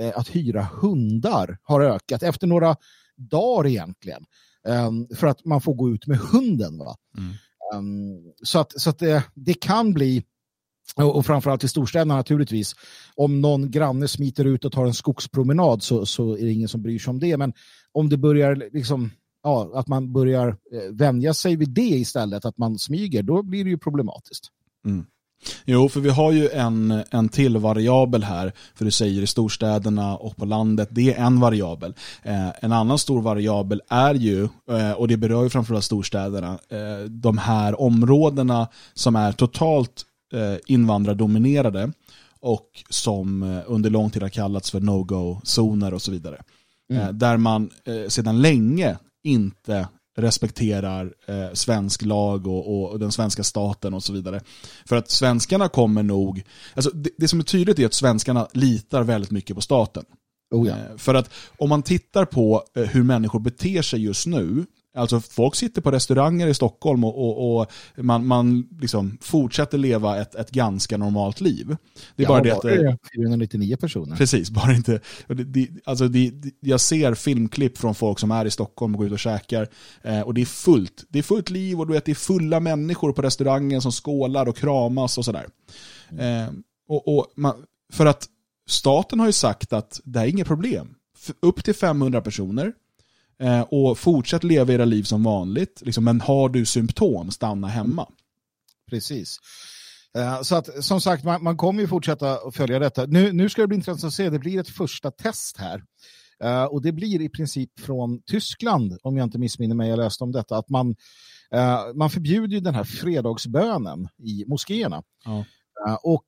eh, 0.00 0.18
att 0.18 0.28
hyra 0.28 0.68
hundar 0.80 1.58
har 1.62 1.80
ökat 1.80 2.22
efter 2.22 2.46
några 2.46 2.76
dagar 3.16 3.68
egentligen. 3.68 4.24
Um, 4.68 5.08
för 5.16 5.26
att 5.26 5.44
man 5.44 5.60
får 5.60 5.74
gå 5.74 5.90
ut 5.90 6.06
med 6.06 6.18
hunden. 6.18 6.78
Va? 6.78 6.96
Mm. 7.18 7.34
Um, 7.74 8.32
så 8.42 8.58
att, 8.58 8.80
så 8.80 8.90
att 8.90 8.98
det, 8.98 9.22
det 9.34 9.54
kan 9.54 9.92
bli 9.92 10.24
och 10.96 11.26
framförallt 11.26 11.64
i 11.64 11.68
storstäderna 11.68 12.16
naturligtvis. 12.16 12.74
Om 13.14 13.40
någon 13.40 13.70
granne 13.70 14.08
smiter 14.08 14.44
ut 14.44 14.64
och 14.64 14.72
tar 14.72 14.86
en 14.86 14.94
skogspromenad 14.94 15.82
så, 15.82 16.06
så 16.06 16.36
är 16.36 16.44
det 16.44 16.52
ingen 16.52 16.68
som 16.68 16.82
bryr 16.82 16.98
sig 16.98 17.10
om 17.10 17.18
det. 17.18 17.36
Men 17.36 17.52
om 17.92 18.08
det 18.08 18.16
börjar 18.16 18.70
liksom, 18.72 19.10
ja, 19.42 19.70
att 19.74 19.88
man 19.88 20.12
börjar 20.12 20.48
eh, 20.48 20.92
vänja 20.92 21.34
sig 21.34 21.56
vid 21.56 21.70
det 21.70 21.80
istället, 21.80 22.44
att 22.44 22.58
man 22.58 22.78
smyger, 22.78 23.22
då 23.22 23.42
blir 23.42 23.64
det 23.64 23.70
ju 23.70 23.78
problematiskt. 23.78 24.50
Mm. 24.84 25.06
Jo, 25.64 25.88
för 25.88 26.00
vi 26.00 26.10
har 26.10 26.32
ju 26.32 26.48
en, 26.48 27.02
en 27.10 27.28
till 27.28 27.56
variabel 27.56 28.24
här, 28.24 28.52
för 28.74 28.84
du 28.84 28.90
säger 28.90 29.22
i 29.22 29.26
storstäderna 29.26 30.16
och 30.16 30.36
på 30.36 30.44
landet, 30.44 30.88
det 30.90 31.14
är 31.14 31.26
en 31.26 31.40
variabel. 31.40 31.94
Eh, 32.22 32.64
en 32.64 32.72
annan 32.72 32.98
stor 32.98 33.22
variabel 33.22 33.82
är 33.88 34.14
ju, 34.14 34.48
eh, 34.70 34.92
och 34.92 35.08
det 35.08 35.16
berör 35.16 35.42
ju 35.42 35.50
framförallt 35.50 35.84
storstäderna, 35.84 36.58
eh, 36.68 37.04
de 37.08 37.38
här 37.38 37.80
områdena 37.80 38.68
som 38.94 39.16
är 39.16 39.32
totalt 39.32 40.04
eh, 40.34 40.56
invandrardominerade 40.66 41.92
och 42.40 42.68
som 42.88 43.42
eh, 43.42 43.62
under 43.66 43.90
lång 43.90 44.10
tid 44.10 44.22
har 44.22 44.28
kallats 44.28 44.70
för 44.70 44.80
no-go-zoner 44.80 45.94
och 45.94 46.02
så 46.02 46.10
vidare. 46.10 46.42
Mm. 46.90 47.02
Eh, 47.02 47.12
där 47.12 47.36
man 47.36 47.70
sedan 48.08 48.42
länge 48.42 48.96
inte 49.24 49.88
respekterar 50.16 51.14
eh, 51.26 51.52
svensk 51.52 52.02
lag 52.02 52.46
och, 52.46 52.92
och, 52.92 52.98
den 52.98 53.12
svenska 53.12 53.44
staten 53.44 53.94
och 53.94 54.02
så 54.02 54.12
vidare. 54.12 54.40
För 54.86 54.96
att 54.96 55.10
svenskarna 55.10 55.68
kommer 55.68 56.02
nog, 56.02 56.44
alltså 56.74 56.90
det, 56.90 57.10
det 57.18 57.28
som 57.28 57.40
är 57.40 57.44
tydligt 57.44 57.78
är 57.78 57.86
att 57.86 57.94
svenskarna 57.94 58.48
litar 58.52 59.02
väldigt 59.02 59.30
mycket 59.30 59.56
på 59.56 59.62
staten. 59.62 60.04
Oh 60.50 60.68
ja. 60.68 60.74
eh, 60.74 60.96
för 60.96 61.14
att 61.14 61.30
om 61.58 61.68
man 61.68 61.82
tittar 61.82 62.24
på 62.24 62.64
eh, 62.76 62.82
hur 62.82 63.02
människor 63.02 63.40
beter 63.40 63.82
sig 63.82 64.04
just 64.04 64.26
nu 64.26 64.66
Alltså 64.96 65.20
folk 65.20 65.54
sitter 65.54 65.82
på 65.82 65.90
restauranger 65.90 66.46
i 66.46 66.54
Stockholm 66.54 67.04
och, 67.04 67.18
och, 67.18 67.60
och 67.60 67.70
man, 67.96 68.26
man 68.26 68.68
liksom 68.80 69.18
fortsätter 69.20 69.78
leva 69.78 70.20
ett, 70.20 70.34
ett 70.34 70.50
ganska 70.50 70.96
normalt 70.96 71.40
liv. 71.40 71.76
Det 72.16 72.22
är 72.22 72.24
ja, 72.24 72.28
bara 72.28 72.42
det 72.42 72.50
att... 72.50 72.62
Det 72.62 72.74
är 72.74 72.98
499 73.14 73.76
personer. 73.76 74.16
Precis, 74.16 74.50
bara 74.50 74.74
inte... 74.74 75.00
Det, 75.26 75.44
det, 75.44 75.68
alltså 75.84 76.08
det, 76.08 76.32
jag 76.60 76.80
ser 76.80 77.14
filmklipp 77.14 77.78
från 77.78 77.94
folk 77.94 78.18
som 78.18 78.30
är 78.30 78.44
i 78.44 78.50
Stockholm 78.50 78.94
och 78.94 78.98
går 78.98 79.06
ut 79.06 79.12
och 79.12 79.18
käkar. 79.18 79.68
Eh, 80.02 80.20
och 80.20 80.34
det 80.34 80.40
är 80.40 80.46
fullt. 80.46 81.04
Det 81.08 81.18
är 81.18 81.22
fullt 81.22 81.50
liv 81.50 81.80
och 81.80 81.86
du 81.86 81.92
vet, 81.92 82.04
det 82.04 82.12
är 82.12 82.14
fulla 82.14 82.60
människor 82.60 83.12
på 83.12 83.22
restaurangen 83.22 83.82
som 83.82 83.92
skålar 83.92 84.48
och 84.48 84.56
kramas 84.56 85.18
och 85.18 85.24
sådär. 85.24 85.46
Eh, 86.18 86.54
och, 86.88 87.18
och 87.18 87.26
man, 87.36 87.54
för 87.92 88.06
att 88.06 88.28
staten 88.68 89.20
har 89.20 89.26
ju 89.26 89.32
sagt 89.32 89.72
att 89.72 90.00
det 90.04 90.18
här 90.18 90.26
är 90.26 90.30
inget 90.30 90.46
problem. 90.46 90.94
Upp 91.42 91.64
till 91.64 91.74
500 91.74 92.20
personer 92.20 92.72
Eh, 93.38 93.60
och 93.60 93.98
fortsätt 93.98 94.44
leva 94.44 94.72
era 94.72 94.84
liv 94.84 95.02
som 95.02 95.22
vanligt. 95.22 95.82
Liksom, 95.84 96.04
men 96.04 96.20
har 96.20 96.48
du 96.48 96.66
symptom, 96.66 97.30
stanna 97.30 97.68
hemma. 97.68 98.08
Precis. 98.90 99.38
Eh, 100.18 100.42
så 100.42 100.56
att 100.56 100.84
som 100.84 101.00
sagt, 101.00 101.24
man, 101.24 101.42
man 101.42 101.56
kommer 101.56 101.80
ju 101.80 101.88
fortsätta 101.88 102.32
att 102.32 102.56
följa 102.56 102.78
detta. 102.78 103.06
Nu, 103.06 103.32
nu 103.32 103.48
ska 103.48 103.62
det 103.62 103.68
bli 103.68 103.76
intressant 103.76 104.04
att 104.04 104.14
se, 104.14 104.30
det 104.30 104.38
blir 104.38 104.60
ett 104.60 104.68
första 104.68 105.10
test 105.10 105.56
här. 105.58 105.82
Uh, 106.44 106.64
och 106.64 106.82
det 106.82 106.92
blir 106.92 107.20
i 107.20 107.28
princip 107.28 107.80
från 107.80 108.22
Tyskland, 108.22 108.98
om 109.02 109.16
jag 109.16 109.26
inte 109.26 109.38
missminner 109.38 109.74
mig, 109.74 109.88
jag 109.88 109.98
läste 109.98 110.24
om 110.24 110.32
detta, 110.32 110.56
att 110.56 110.68
man, 110.68 110.88
uh, 111.54 111.94
man 111.94 112.10
förbjuder 112.10 112.60
den 112.60 112.74
här 112.74 112.84
fredagsbönen 112.84 114.08
i 114.18 114.44
moskéerna. 114.46 115.02
Ja. 115.24 115.44
Uh, 115.88 115.94
och 116.02 116.26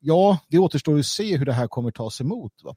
ja, 0.00 0.38
det 0.48 0.58
återstår 0.58 0.98
att 0.98 1.06
se 1.06 1.36
hur 1.36 1.46
det 1.46 1.52
här 1.52 1.68
kommer 1.68 1.90
tas 1.90 2.20
emot. 2.20 2.52
Va? 2.64 2.76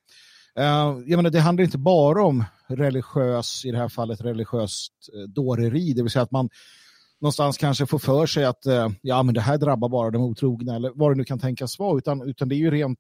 Eh, 0.59 0.97
jag 1.05 1.17
menar, 1.17 1.29
det 1.29 1.39
handlar 1.39 1.63
inte 1.63 1.77
bara 1.77 2.23
om 2.23 2.43
religiös, 2.67 3.65
i 3.65 3.71
det 3.71 3.77
här 3.77 3.89
fallet 3.89 4.21
religiöst 4.21 4.93
eh, 5.13 5.29
dåreri, 5.29 5.93
det 5.93 6.01
vill 6.01 6.11
säga 6.11 6.23
att 6.23 6.31
man 6.31 6.49
någonstans 7.21 7.57
kanske 7.57 7.85
får 7.85 7.99
för 7.99 8.25
sig 8.25 8.45
att 8.45 8.65
eh, 8.65 8.89
ja, 9.01 9.23
men 9.23 9.33
det 9.35 9.41
här 9.41 9.57
drabbar 9.57 9.89
bara 9.89 10.11
de 10.11 10.21
otrogna 10.21 10.75
eller 10.75 10.91
vad 10.95 11.11
det 11.11 11.15
nu 11.15 11.23
kan 11.23 11.39
tänkas 11.39 11.79
vara, 11.79 11.97
utan, 11.97 12.21
utan 12.29 12.49
det 12.49 12.55
är 12.55 12.57
ju 12.57 12.71
rent 12.71 12.99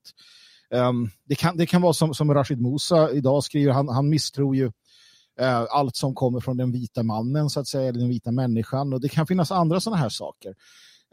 um, 0.73 1.09
det, 1.25 1.35
kan, 1.35 1.57
det 1.57 1.65
kan 1.65 1.81
vara 1.81 1.93
som, 1.93 2.13
som 2.13 2.33
Rashid 2.33 2.61
Musa 2.61 3.11
idag 3.11 3.43
skriver, 3.43 3.73
han, 3.73 3.89
han 3.89 4.09
misstror 4.09 4.55
ju 4.55 4.65
uh, 4.65 5.65
allt 5.69 5.95
som 5.95 6.15
kommer 6.15 6.39
från 6.39 6.57
den 6.57 6.71
vita 6.71 7.03
mannen, 7.03 7.49
så 7.49 7.59
att 7.59 7.67
säga, 7.67 7.89
eller 7.89 7.99
den 7.99 8.09
vita 8.09 8.31
människan, 8.31 8.93
och 8.93 9.01
det 9.01 9.09
kan 9.09 9.27
finnas 9.27 9.51
andra 9.51 9.79
sådana 9.79 10.01
här 10.01 10.09
saker. 10.09 10.49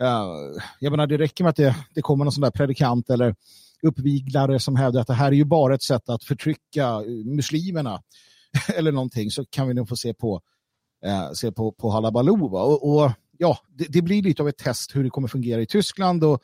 Uh, 0.03 0.63
jag 0.81 0.91
menar, 0.91 1.07
det 1.07 1.19
räcker 1.19 1.45
med 1.45 1.51
att 1.51 1.57
det, 1.57 1.77
det 1.95 2.03
kommer 2.03 2.25
någon 2.25 2.33
sån 2.33 2.43
där 2.43 2.51
predikant 2.51 3.11
eller 3.11 3.35
uppviglare 3.83 4.59
som 4.59 4.77
hävdar 4.77 5.01
att 5.01 5.07
det 5.07 5.15
här 5.15 5.27
är 5.33 5.37
ju 5.37 5.45
bara 5.45 5.75
ett 5.75 5.83
sätt 5.83 6.09
att 6.09 6.25
förtrycka 6.25 6.87
eh, 6.87 7.25
muslimerna 7.25 8.03
eller 8.77 8.93
någonting 8.93 9.31
så 9.31 9.45
kan 9.45 9.69
vi 9.69 9.75
nog 9.75 9.89
få 9.89 9.97
se 9.97 10.15
på, 10.15 10.41
eh, 11.05 11.33
se 11.33 11.53
på, 11.53 11.73
på 11.73 11.91
Hallabaloo. 11.91 12.57
Och, 12.57 12.97
och, 12.97 13.13
ja, 13.39 13.59
det, 13.69 13.87
det, 13.89 14.03
blir 14.03 14.23
lite 14.23 14.43
av 14.43 14.49
ett 14.49 14.59
test 14.59 14.97
hur 14.97 15.05
det 15.05 15.11
kommer 15.11 15.29
fungera 15.29 15.61
i 15.61 15.67
Tyskland 15.67 16.25
och 16.25 16.43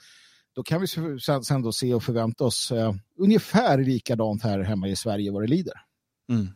då 0.54 0.62
kan 0.62 0.80
vi 0.80 0.86
sen, 0.86 1.44
sen 1.44 1.62
då 1.62 1.72
se 1.72 1.94
och 1.94 2.02
förvänta 2.02 2.44
oss 2.44 2.72
eh, 2.72 2.94
ungefär 3.18 3.78
likadant 3.78 4.42
här 4.42 4.60
hemma 4.60 4.88
i 4.88 4.96
Sverige 4.96 5.30
vad 5.30 5.42
det 5.42 5.48
lider. 5.48 5.74
Mm. 6.30 6.48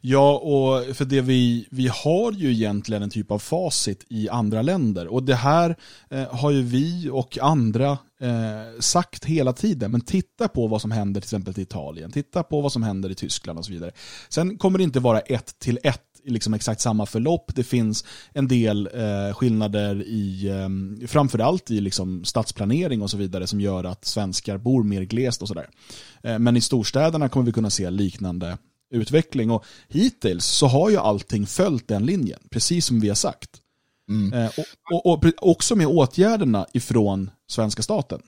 Ja, 0.00 0.38
och 0.38 0.96
för 0.96 1.04
det 1.04 1.20
vi, 1.20 1.66
vi 1.70 1.88
har 1.88 2.32
ju 2.32 2.52
egentligen 2.52 3.02
en 3.02 3.10
typ 3.10 3.30
av 3.30 3.38
facit 3.38 4.04
i 4.08 4.28
andra 4.28 4.62
länder. 4.62 5.06
Och 5.06 5.22
det 5.22 5.34
här 5.34 5.76
eh, 6.10 6.34
har 6.34 6.50
ju 6.50 6.62
vi 6.62 7.08
och 7.12 7.38
andra 7.38 7.98
eh, 8.20 8.80
sagt 8.80 9.24
hela 9.24 9.52
tiden. 9.52 9.90
Men 9.90 10.00
titta 10.00 10.48
på 10.48 10.66
vad 10.66 10.80
som 10.80 10.90
händer 10.90 11.20
till 11.20 11.26
exempel 11.26 11.54
i 11.56 11.62
Italien. 11.62 12.10
Titta 12.10 12.42
på 12.42 12.60
vad 12.60 12.72
som 12.72 12.82
händer 12.82 13.10
i 13.10 13.14
Tyskland 13.14 13.58
och 13.58 13.64
så 13.64 13.72
vidare. 13.72 13.90
Sen 14.28 14.58
kommer 14.58 14.78
det 14.78 14.84
inte 14.84 15.00
vara 15.00 15.20
ett 15.20 15.58
till 15.58 15.78
ett 15.82 16.02
liksom 16.24 16.54
exakt 16.54 16.80
samma 16.80 17.06
förlopp. 17.06 17.50
Det 17.54 17.64
finns 17.64 18.04
en 18.32 18.48
del 18.48 18.88
eh, 18.94 19.34
skillnader 19.34 20.02
i, 20.02 20.48
eh, 20.48 21.06
framförallt 21.08 21.70
i 21.70 21.80
liksom 21.80 22.24
stadsplanering 22.24 23.02
och 23.02 23.10
så 23.10 23.16
vidare 23.16 23.46
som 23.46 23.60
gör 23.60 23.84
att 23.84 24.04
svenskar 24.04 24.58
bor 24.58 24.82
mer 24.84 25.02
glest 25.02 25.42
och 25.42 25.48
sådär. 25.48 25.68
Eh, 26.22 26.38
men 26.38 26.56
i 26.56 26.60
storstäderna 26.60 27.28
kommer 27.28 27.46
vi 27.46 27.52
kunna 27.52 27.70
se 27.70 27.90
liknande 27.90 28.58
utveckling. 28.90 29.50
Och 29.50 29.64
hittills 29.88 30.46
så 30.46 30.66
har 30.66 30.90
ju 30.90 30.96
allting 30.96 31.46
följt 31.46 31.88
den 31.88 32.06
linjen, 32.06 32.40
precis 32.50 32.86
som 32.86 33.00
vi 33.00 33.08
har 33.08 33.14
sagt. 33.14 33.50
Mm. 34.08 34.32
Eh, 34.32 34.50
och, 34.92 35.06
och, 35.06 35.24
och, 35.24 35.50
också 35.50 35.76
med 35.76 35.86
åtgärderna 35.86 36.66
ifrån 36.72 37.30
svenska 37.50 37.82
staten. 37.82 38.20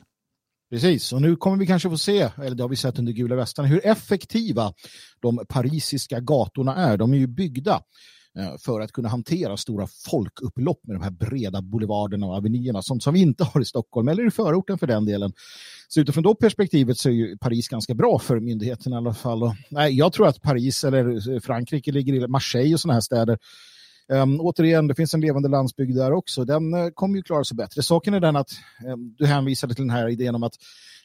Precis, 0.71 1.13
och 1.13 1.23
nu 1.23 1.37
kommer 1.37 1.57
vi 1.57 1.67
kanske 1.67 1.91
få 1.91 1.99
se, 1.99 2.31
eller 2.37 2.55
det 2.55 2.63
har 2.63 2.69
vi 2.69 2.77
sett 2.77 2.99
under 2.99 3.13
gula 3.13 3.37
västarna, 3.37 3.69
hur 3.69 3.87
effektiva 3.87 4.73
de 5.21 5.47
parisiska 5.49 6.21
gatorna 6.21 6.77
är. 6.77 6.97
De 6.97 7.15
är 7.15 7.19
ju 7.19 7.27
byggda 7.27 7.83
Eh, 8.39 8.59
för 8.59 8.81
att 8.81 8.93
kunna 8.93 9.09
hantera 9.09 9.57
stora 9.57 9.87
folkupplopp 10.11 10.87
med 10.87 10.97
de 10.97 11.03
här 11.03 11.11
breda 11.11 11.63
boulevarderna 11.63 12.27
och 12.27 12.35
avenyerna, 12.35 12.83
sånt 12.83 13.03
som 13.03 13.15
vi 13.15 13.21
inte 13.21 13.45
har 13.45 13.61
i 13.61 13.65
Stockholm 13.65 14.09
eller 14.09 14.27
i 14.27 14.31
förorten 14.31 14.79
för 14.79 14.87
den 14.87 15.05
delen. 15.05 15.33
Så 15.89 16.01
utifrån 16.01 16.23
det 16.23 16.35
perspektivet 16.41 16.99
så 16.99 17.09
är 17.09 17.13
ju 17.13 17.39
Paris 17.39 17.69
ganska 17.69 17.95
bra 17.95 18.19
för 18.19 18.41
myndigheterna 18.41 18.97
i 18.97 18.99
alla 18.99 19.15
fall. 19.15 19.43
Och, 19.43 19.55
nej, 19.69 19.99
jag 19.99 20.13
tror 20.13 20.29
att 20.29 20.43
Paris 20.43 20.85
eller 20.85 21.35
eh, 21.35 21.41
Frankrike 21.41 21.93
ligger 21.93 22.15
i 22.15 22.29
Marseille 22.29 22.75
och 22.75 22.81
sådana 22.81 22.95
här 22.95 23.01
städer 23.01 23.39
Um, 24.09 24.41
återigen, 24.41 24.87
det 24.87 24.95
finns 24.95 25.15
en 25.15 25.21
levande 25.21 25.49
landsbygd 25.49 25.97
där 25.97 26.13
också. 26.13 26.45
Den 26.45 26.75
uh, 26.75 26.91
kommer 26.91 27.17
ju 27.17 27.23
klara 27.23 27.45
sig 27.45 27.57
bättre. 27.57 27.83
Saken 27.83 28.15
är 28.15 28.21
den 28.21 28.37
att 28.37 28.51
um, 28.87 29.15
du 29.19 29.27
hänvisade 29.27 29.75
till 29.75 29.85
den 29.85 29.91
här 29.91 30.09
idén 30.09 30.35
om 30.35 30.43
att 30.43 30.55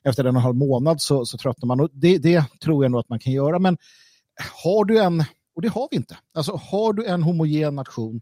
efter 0.03 0.23
en 0.23 0.35
och 0.35 0.39
en 0.39 0.43
halv 0.43 0.55
månad 0.55 1.01
så, 1.01 1.25
så 1.25 1.37
tröttnar 1.37 1.67
man. 1.67 1.79
Och 1.79 1.89
det, 1.93 2.17
det 2.17 2.43
tror 2.63 2.83
jag 2.83 2.91
nog 2.91 2.99
att 2.99 3.09
man 3.09 3.19
kan 3.19 3.33
göra. 3.33 3.59
Men 3.59 3.77
har 4.63 4.85
du 4.85 4.99
en 4.99 5.23
och 5.57 5.61
det 5.61 5.69
har 5.69 5.87
vi 5.91 5.97
inte. 5.97 6.17
Alltså 6.33 6.55
har 6.55 6.93
du 6.93 7.05
en 7.05 7.23
homogen 7.23 7.75
nation, 7.75 8.21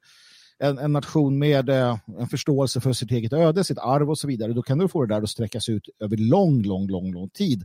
en, 0.59 0.77
en 0.77 0.93
nation 0.93 1.39
med 1.39 1.69
eh, 1.69 1.97
en 2.19 2.27
förståelse 2.27 2.81
för 2.81 2.93
sitt 2.93 3.11
eget 3.11 3.33
öde, 3.33 3.63
sitt 3.63 3.77
arv 3.77 4.09
och 4.09 4.17
så 4.17 4.27
vidare, 4.27 4.53
då 4.53 4.61
kan 4.61 4.77
du 4.77 4.87
få 4.87 5.05
det 5.05 5.15
där 5.15 5.21
att 5.21 5.29
sträckas 5.29 5.69
ut 5.69 5.89
över 5.99 6.17
lång, 6.17 6.63
lång, 6.63 6.87
lång, 6.87 7.13
lång 7.13 7.29
tid. 7.29 7.63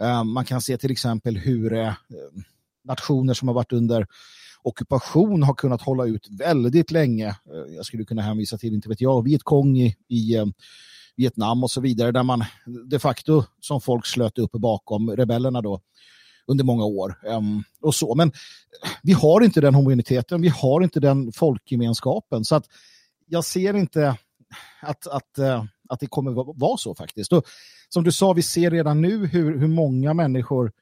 Eh, 0.00 0.24
man 0.24 0.44
kan 0.44 0.60
se 0.60 0.78
till 0.78 0.90
exempel 0.90 1.36
hur 1.36 1.72
eh, 1.72 1.92
nationer 2.84 3.34
som 3.34 3.48
har 3.48 3.54
varit 3.54 3.72
under 3.72 4.06
ockupation 4.62 5.42
har 5.42 5.54
kunnat 5.54 5.82
hålla 5.82 6.04
ut 6.04 6.28
väldigt 6.30 6.90
länge. 6.90 7.26
Eh, 7.28 7.74
jag 7.76 7.86
skulle 7.86 8.04
kunna 8.04 8.22
hänvisa 8.22 8.58
till, 8.58 8.74
inte 8.74 8.88
vet 8.88 9.00
jag, 9.00 9.24
Vietkong 9.24 9.78
i, 9.78 9.96
i 10.08 10.36
eh, 10.36 10.46
Vietnam 11.16 11.64
och 11.64 11.70
så 11.70 11.80
vidare, 11.80 12.12
där 12.12 12.22
man 12.22 12.44
de 12.86 12.98
facto 12.98 13.44
som 13.60 13.80
folk 13.80 14.06
slöt 14.06 14.38
upp 14.38 14.52
bakom 14.52 15.10
rebellerna 15.10 15.60
då 15.60 15.80
under 16.48 16.64
många 16.64 16.84
år. 16.84 17.18
Um, 17.24 17.64
och 17.80 17.94
så. 17.94 18.14
Men 18.14 18.32
vi 19.02 19.12
har 19.12 19.40
inte 19.40 19.60
den 19.60 19.74
homogeniteten, 19.74 20.42
vi 20.42 20.48
har 20.48 20.82
inte 20.82 21.00
den 21.00 21.32
folkgemenskapen. 21.32 22.44
Så 22.44 22.54
att 22.54 22.64
jag 23.26 23.44
ser 23.44 23.76
inte 23.76 24.16
att, 24.82 25.06
att, 25.06 25.38
uh, 25.38 25.64
att 25.88 26.00
det 26.00 26.06
kommer 26.06 26.54
vara 26.58 26.76
så 26.76 26.94
faktiskt. 26.94 27.32
Och, 27.32 27.44
som 27.88 28.04
du 28.04 28.12
sa, 28.12 28.32
vi 28.32 28.42
ser 28.42 28.70
redan 28.70 29.02
nu 29.02 29.26
hur, 29.26 29.58
hur 29.58 29.68
många 29.68 30.14
människor 30.14 30.72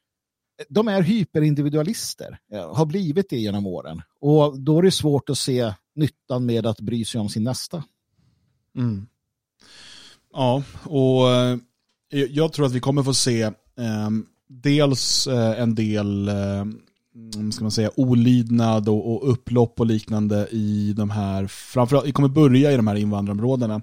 de 0.69 0.89
är 0.89 1.03
hyperindividualister, 1.03 2.39
eh, 2.53 2.75
har 2.75 2.87
blivit 2.87 3.31
det 3.31 3.39
genom 3.39 3.67
åren. 3.67 4.03
Och 4.21 4.61
då 4.61 4.79
är 4.79 4.83
det 4.83 4.91
svårt 4.91 5.31
att 5.31 5.39
se 5.39 5.75
nyttan 5.95 6.47
med 6.47 6.67
att 6.67 6.81
bry 6.81 7.05
sig 7.05 7.21
om 7.21 7.29
sin 7.29 7.45
nästa. 7.45 7.85
Mm. 8.77 9.07
Ja, 10.33 10.63
och 10.85 11.31
eh, 11.31 11.59
jag 12.11 12.53
tror 12.53 12.67
att 12.67 12.73
vi 12.73 12.81
kommer 12.81 13.03
få 13.03 13.15
se 13.15 13.51
um 13.77 14.27
dels 14.49 15.27
eh, 15.27 15.61
en 15.61 15.75
del 15.75 16.29
eh, 16.29 16.61
mm, 17.35 17.53
ska 17.53 17.65
man 17.65 17.71
säga, 17.71 17.91
olydnad 17.97 18.89
och, 18.89 19.13
och 19.13 19.31
upplopp 19.31 19.81
och 19.81 19.87
liknande 19.87 20.49
i 20.51 20.93
de 20.97 21.11
här, 21.11 21.47
framförallt, 21.47 22.07
det 22.07 22.13
kommer 22.13 22.29
börja 22.29 22.73
i 22.73 22.77
de 22.77 22.87
här 22.87 22.95
invandrarområdena. 22.95 23.83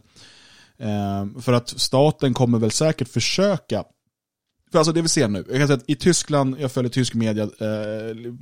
Eh, 0.77 1.41
för 1.41 1.53
att 1.53 1.69
staten 1.69 2.33
kommer 2.33 2.59
väl 2.59 2.71
säkert 2.71 3.07
försöka 3.07 3.83
för 4.73 4.79
alltså 4.79 4.93
det 4.93 5.01
vi 5.01 5.09
ser 5.09 5.27
nu, 5.27 5.45
jag 5.49 5.57
kan 5.57 5.67
säga 5.67 5.77
att 5.77 5.89
i 5.89 5.95
Tyskland, 5.95 6.55
jag 6.59 6.71
följer 6.71 6.91
tysk 6.91 7.13
media 7.13 7.43
eh, 7.43 8.33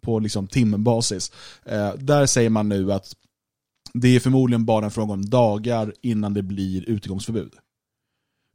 på 0.00 0.18
liksom 0.18 0.46
timbasis, 0.46 1.32
eh, 1.64 1.94
där 1.94 2.26
säger 2.26 2.50
man 2.50 2.68
nu 2.68 2.92
att 2.92 3.16
det 3.94 4.16
är 4.16 4.20
förmodligen 4.20 4.64
bara 4.64 4.84
en 4.84 4.90
fråga 4.90 5.12
om 5.12 5.30
dagar 5.30 5.94
innan 6.02 6.34
det 6.34 6.42
blir 6.42 6.88
utegångsförbud. 6.88 7.52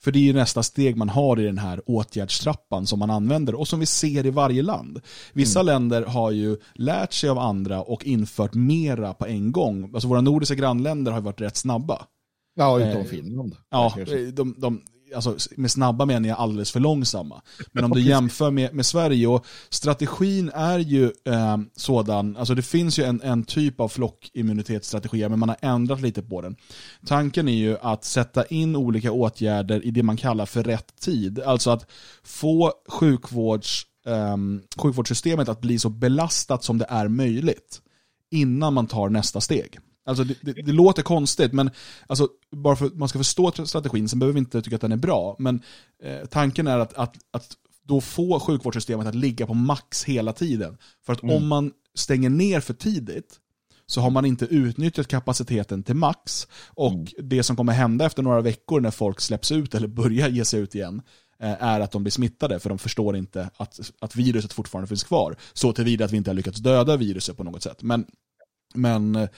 För 0.02 0.12
det 0.12 0.20
är 0.20 0.24
ju 0.24 0.34
nästa 0.34 0.64
steg 0.64 0.98
man 0.98 1.10
har 1.10 1.40
i 1.40 1.44
den 1.44 1.58
här 1.58 1.82
åtgärdstrappan 1.86 2.88
som 2.88 3.00
man 3.00 3.10
använder 3.10 3.56
och 3.56 3.68
som 3.68 3.80
vi 3.80 3.86
ser 3.86 4.26
i 4.26 4.30
varje 4.30 4.62
land. 4.62 5.02
Vissa 5.34 5.60
mm. 5.60 5.74
länder 5.74 6.02
har 6.02 6.32
ju 6.32 6.58
lärt 6.74 7.14
sig 7.14 7.30
av 7.30 7.40
andra 7.40 7.82
och 7.82 8.06
infört 8.06 8.54
mera 8.54 9.14
på 9.14 9.26
en 9.26 9.52
gång. 9.52 9.92
Alltså 9.94 10.08
våra 10.08 10.22
nordiska 10.22 10.56
grannländer 10.56 11.12
har 11.12 11.22
varit 11.22 11.42
rätt 11.42 11.58
snabba. 11.58 12.06
Ja, 12.56 12.80
utom 12.80 13.02
eh, 13.02 13.08
Finland. 13.08 13.56
Ja, 13.70 13.94
de, 14.34 14.56
de, 14.58 14.82
alltså 15.16 15.38
med 15.56 15.72
snabba 15.72 16.06
menar 16.06 16.30
jag 16.30 16.38
alldeles 16.38 16.72
för 16.72 16.80
långsamma. 16.80 17.42
Men 17.72 17.84
om 17.84 17.92
du 17.92 18.02
jämför 18.02 18.52
med, 18.52 18.74
med 18.74 18.86
Sverige, 18.86 19.28
och 19.28 19.46
strategin 19.70 20.52
är 20.54 20.80
ju 20.80 21.06
eh, 21.06 21.58
sådan, 21.76 22.38
alltså 22.38 22.56
det 22.56 22.62
finns 22.62 23.00
ju 23.00 23.04
en, 23.04 23.22
en 23.22 23.44
typ 23.44 23.80
av 23.80 23.88
flockimmunitetsstrategi, 23.88 25.30
men 25.30 25.40
man 25.40 25.50
har 25.50 25.58
ändrat 25.62 26.02
lite 26.02 26.22
på 26.22 26.42
den. 26.42 26.56
Tanken 27.06 27.48
är 27.48 27.58
ju 27.58 27.78
att 27.82 28.04
sätta 28.04 28.46
in 28.46 28.76
olika 28.76 29.12
åtgärder 29.12 29.86
i 29.86 29.92
det 29.92 30.04
man 30.04 30.18
kallar 30.18 30.46
för 30.46 30.64
rätt 30.64 30.96
tid. 31.02 31.40
Alltså 31.40 31.70
att 31.70 31.92
få 32.24 32.74
sjukvårds, 32.88 33.86
eh, 34.08 34.38
sjukvårdssystemet 34.82 35.50
att 35.50 35.62
bli 35.62 35.80
så 35.80 35.90
belastat 35.90 36.64
som 36.64 36.78
det 36.78 36.86
är 36.90 37.08
möjligt 37.08 37.82
innan 38.32 38.74
man 38.74 38.88
tar 38.88 39.10
nästa 39.10 39.42
steg. 39.42 39.80
Alltså 40.08 40.24
det, 40.24 40.36
det, 40.42 40.54
det, 40.54 40.72
låter 40.72 41.04
konstigt, 41.04 41.54
men 41.54 41.72
alltså, 42.08 42.28
bara 42.52 42.76
för 42.76 42.86
att 42.86 42.96
man 42.96 43.10
ska 43.10 43.20
förstå 43.20 43.52
strategin, 43.66 44.10
sen 44.10 44.20
behöver 44.20 44.34
vi 44.34 44.40
inte 44.40 44.62
tycka 44.62 44.76
att 44.76 44.82
den 44.82 44.92
är 44.92 44.98
bra. 44.98 45.36
Men 45.40 45.62
eh, 46.04 46.26
tanken 46.26 46.68
är 46.68 46.80
att, 46.80 46.94
att, 46.94 47.16
att 47.32 47.58
då 47.84 48.02
få 48.02 48.40
sjukvårdssystemet 48.40 49.08
att 49.08 49.16
ligga 49.16 49.48
på 49.48 49.54
max 49.54 50.04
hela 50.04 50.34
tiden. 50.34 50.78
För 51.06 51.14
att 51.14 51.24
mm. 51.24 51.36
om 51.36 51.48
man 51.48 51.72
stänger 51.96 52.30
ner 52.30 52.60
för 52.60 52.74
tidigt, 52.74 53.40
så 53.86 54.02
har 54.02 54.10
man 54.10 54.26
inte 54.26 54.46
utnyttjat 54.46 55.08
kapaciteten 55.08 55.84
till 55.84 55.96
max. 55.96 56.48
Och 56.68 56.94
mm. 56.94 57.08
det 57.18 57.44
som 57.44 57.56
kommer 57.56 57.74
hända 57.74 58.06
efter 58.06 58.24
några 58.24 58.42
veckor 58.42 58.82
när 58.82 58.92
folk 58.92 59.22
släpps 59.22 59.52
ut 59.52 59.76
eller 59.76 59.88
börjar 59.88 60.30
ge 60.30 60.46
sig 60.46 60.60
ut 60.60 60.76
igen, 60.76 61.02
eh, 61.40 61.64
är 61.64 61.80
att 61.80 61.92
de 61.92 62.04
blir 62.04 62.12
smittade 62.12 62.60
för 62.60 62.70
de 62.70 62.78
förstår 62.78 63.16
inte 63.16 63.50
att, 63.58 63.92
att 64.00 64.16
viruset 64.16 64.54
fortfarande 64.54 64.88
finns 64.88 65.04
kvar. 65.04 65.36
Så 65.54 65.74
tillvida 65.74 66.06
att 66.06 66.12
vi 66.12 66.18
inte 66.18 66.30
har 66.30 66.36
lyckats 66.36 66.60
döda 66.60 66.98
viruset 66.98 67.38
på 67.38 67.44
något 67.44 67.64
sätt. 67.64 67.84
Men, 67.84 68.06
men, 68.76 69.16
eh, 69.16 69.30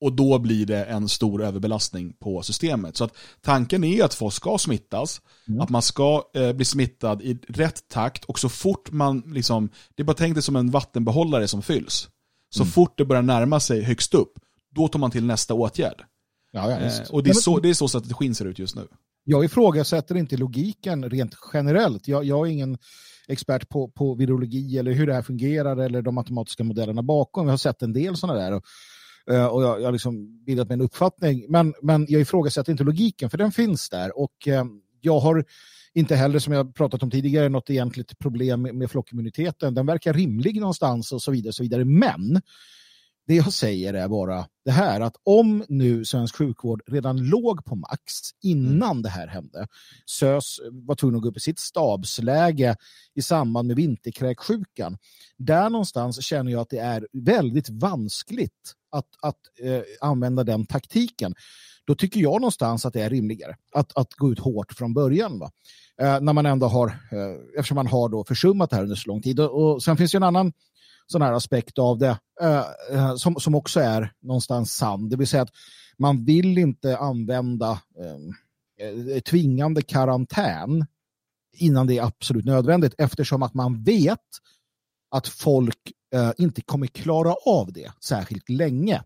och 0.00 0.12
då 0.12 0.38
blir 0.38 0.66
det 0.66 0.84
en 0.84 1.08
stor 1.08 1.42
överbelastning 1.42 2.12
på 2.12 2.42
systemet. 2.42 2.96
Så 2.96 3.04
att 3.04 3.16
tanken 3.40 3.84
är 3.84 4.04
att 4.04 4.14
folk 4.14 4.34
ska 4.34 4.58
smittas, 4.58 5.20
mm. 5.48 5.60
att 5.60 5.68
man 5.68 5.82
ska 5.82 6.22
eh, 6.34 6.52
bli 6.52 6.64
smittad 6.64 7.22
i 7.22 7.38
rätt 7.48 7.88
takt 7.88 8.24
och 8.24 8.38
så 8.38 8.48
fort 8.48 8.90
man, 8.92 9.20
liksom, 9.26 9.70
det 9.94 10.02
är 10.02 10.04
bara 10.04 10.16
tänkt 10.16 10.34
det 10.34 10.42
som 10.42 10.56
en 10.56 10.70
vattenbehållare 10.70 11.48
som 11.48 11.62
fylls. 11.62 12.08
Så 12.50 12.62
mm. 12.62 12.70
fort 12.70 12.98
det 12.98 13.04
börjar 13.04 13.22
närma 13.22 13.60
sig 13.60 13.82
högst 13.82 14.14
upp, 14.14 14.32
då 14.74 14.88
tar 14.88 14.98
man 14.98 15.10
till 15.10 15.24
nästa 15.24 15.54
åtgärd. 15.54 16.04
Ja, 16.52 16.70
ja, 16.70 16.78
eh, 16.78 17.10
och 17.10 17.22
det 17.22 17.30
är, 17.30 17.34
så, 17.34 17.58
det 17.58 17.68
är 17.70 17.74
så 17.74 17.88
strategin 17.88 18.34
ser 18.34 18.44
ut 18.44 18.58
just 18.58 18.76
nu. 18.76 18.88
Jag 19.24 19.44
ifrågasätter 19.44 20.16
inte 20.16 20.36
logiken 20.36 21.10
rent 21.10 21.34
generellt. 21.52 22.08
Jag, 22.08 22.24
jag 22.24 22.46
är 22.46 22.52
ingen 22.52 22.78
expert 23.28 23.68
på, 23.68 23.88
på 23.88 24.14
virologi 24.14 24.78
eller 24.78 24.92
hur 24.92 25.06
det 25.06 25.14
här 25.14 25.22
fungerar 25.22 25.76
eller 25.76 26.02
de 26.02 26.14
matematiska 26.14 26.64
modellerna 26.64 27.02
bakom. 27.02 27.46
Jag 27.46 27.52
har 27.52 27.58
sett 27.58 27.82
en 27.82 27.92
del 27.92 28.16
sådana 28.16 28.40
där. 28.40 28.52
Och 28.52 28.64
och 29.28 29.62
jag 29.62 29.84
har 29.84 29.92
liksom 29.92 30.44
bildat 30.44 30.68
mig 30.68 30.74
en 30.74 30.80
uppfattning. 30.80 31.46
Men, 31.48 31.74
men 31.82 32.06
jag 32.08 32.20
ifrågasätter 32.20 32.72
inte 32.72 32.84
logiken, 32.84 33.30
för 33.30 33.38
den 33.38 33.52
finns 33.52 33.88
där. 33.90 34.18
Och 34.18 34.46
uh, 34.46 34.64
jag 35.00 35.20
har 35.20 35.44
inte 35.94 36.16
heller, 36.16 36.38
som 36.38 36.52
jag 36.52 36.74
pratat 36.74 37.02
om 37.02 37.10
tidigare, 37.10 37.48
något 37.48 37.70
egentligt 37.70 38.18
problem 38.18 38.62
med, 38.62 38.90
flockimmuniteten. 38.90 39.74
Den 39.74 39.86
verkar 39.86 40.12
rimlig 40.12 40.60
någonstans 40.60 41.12
och 41.12 41.22
så 41.22 41.30
vidare. 41.30 41.52
så 41.52 41.62
vidare. 41.62 41.84
Men 41.84 42.40
det 43.26 43.34
jag 43.34 43.52
säger 43.52 43.94
är 43.94 44.08
bara 44.08 44.46
det 44.64 44.70
här 44.70 45.00
att 45.00 45.16
om 45.22 45.64
nu 45.68 46.04
svensk 46.04 46.36
sjukvård 46.36 46.82
redan 46.86 47.16
låg 47.16 47.64
på 47.64 47.76
max 47.76 48.12
innan 48.42 48.90
mm. 48.90 49.02
det 49.02 49.08
här 49.08 49.26
hände, 49.26 49.66
SÖS 50.06 50.60
var 50.72 50.94
tvungen 50.94 51.16
att 51.16 51.22
gå 51.22 51.28
upp 51.28 51.36
i 51.36 51.40
sitt 51.40 51.58
stabsläge 51.58 52.76
i 53.14 53.22
samband 53.22 53.68
med 53.68 53.76
vinterkräksjukan. 53.76 54.98
Där 55.36 55.70
någonstans 55.70 56.22
känner 56.22 56.52
jag 56.52 56.60
att 56.60 56.70
det 56.70 56.78
är 56.78 57.08
väldigt 57.12 57.68
vanskligt 57.68 58.74
att, 58.90 59.08
att 59.22 59.38
eh, 59.62 59.82
använda 60.00 60.44
den 60.44 60.66
taktiken. 60.66 61.34
Då 61.86 61.94
tycker 61.94 62.20
jag 62.20 62.40
någonstans 62.40 62.86
att 62.86 62.92
det 62.92 63.00
är 63.00 63.10
rimligare 63.10 63.56
att, 63.72 63.96
att 63.96 64.14
gå 64.14 64.32
ut 64.32 64.38
hårt 64.38 64.72
från 64.72 64.94
början. 64.94 65.38
Va? 65.38 65.50
Eh, 66.00 66.20
när 66.20 66.32
man 66.32 66.46
ändå 66.46 66.66
har, 66.66 66.86
eh, 66.88 67.58
eftersom 67.58 67.74
man 67.74 67.86
har 67.86 68.08
då 68.08 68.24
försummat 68.24 68.70
det 68.70 68.76
här 68.76 68.82
under 68.82 68.96
så 68.96 69.08
lång 69.08 69.22
tid. 69.22 69.40
Och, 69.40 69.62
och 69.62 69.82
sen 69.82 69.96
finns 69.96 70.12
det 70.12 70.16
en 70.16 70.22
annan 70.22 70.52
sån 71.06 71.22
här 71.22 71.32
aspekt 71.32 71.78
av 71.78 71.98
det 71.98 72.18
eh, 72.40 72.64
eh, 72.92 73.14
som, 73.14 73.36
som 73.36 73.54
också 73.54 73.80
är 73.80 74.12
någonstans 74.22 74.76
sann. 74.76 75.08
Det 75.08 75.16
vill 75.16 75.26
säga 75.26 75.42
att 75.42 75.52
man 75.98 76.24
vill 76.24 76.58
inte 76.58 76.98
använda 76.98 77.70
ehm, 77.70 78.32
eh, 79.14 79.20
tvingande 79.20 79.82
karantän 79.82 80.86
innan 81.52 81.86
det 81.86 81.98
är 81.98 82.02
absolut 82.02 82.44
nödvändigt 82.44 82.94
eftersom 82.98 83.42
att 83.42 83.54
man 83.54 83.82
vet 83.82 84.18
att 85.10 85.28
folk 85.28 85.92
eh, 86.14 86.32
inte 86.38 86.62
kommer 86.62 86.86
klara 86.86 87.34
av 87.46 87.72
det 87.72 87.92
särskilt 88.04 88.48
länge. 88.48 89.02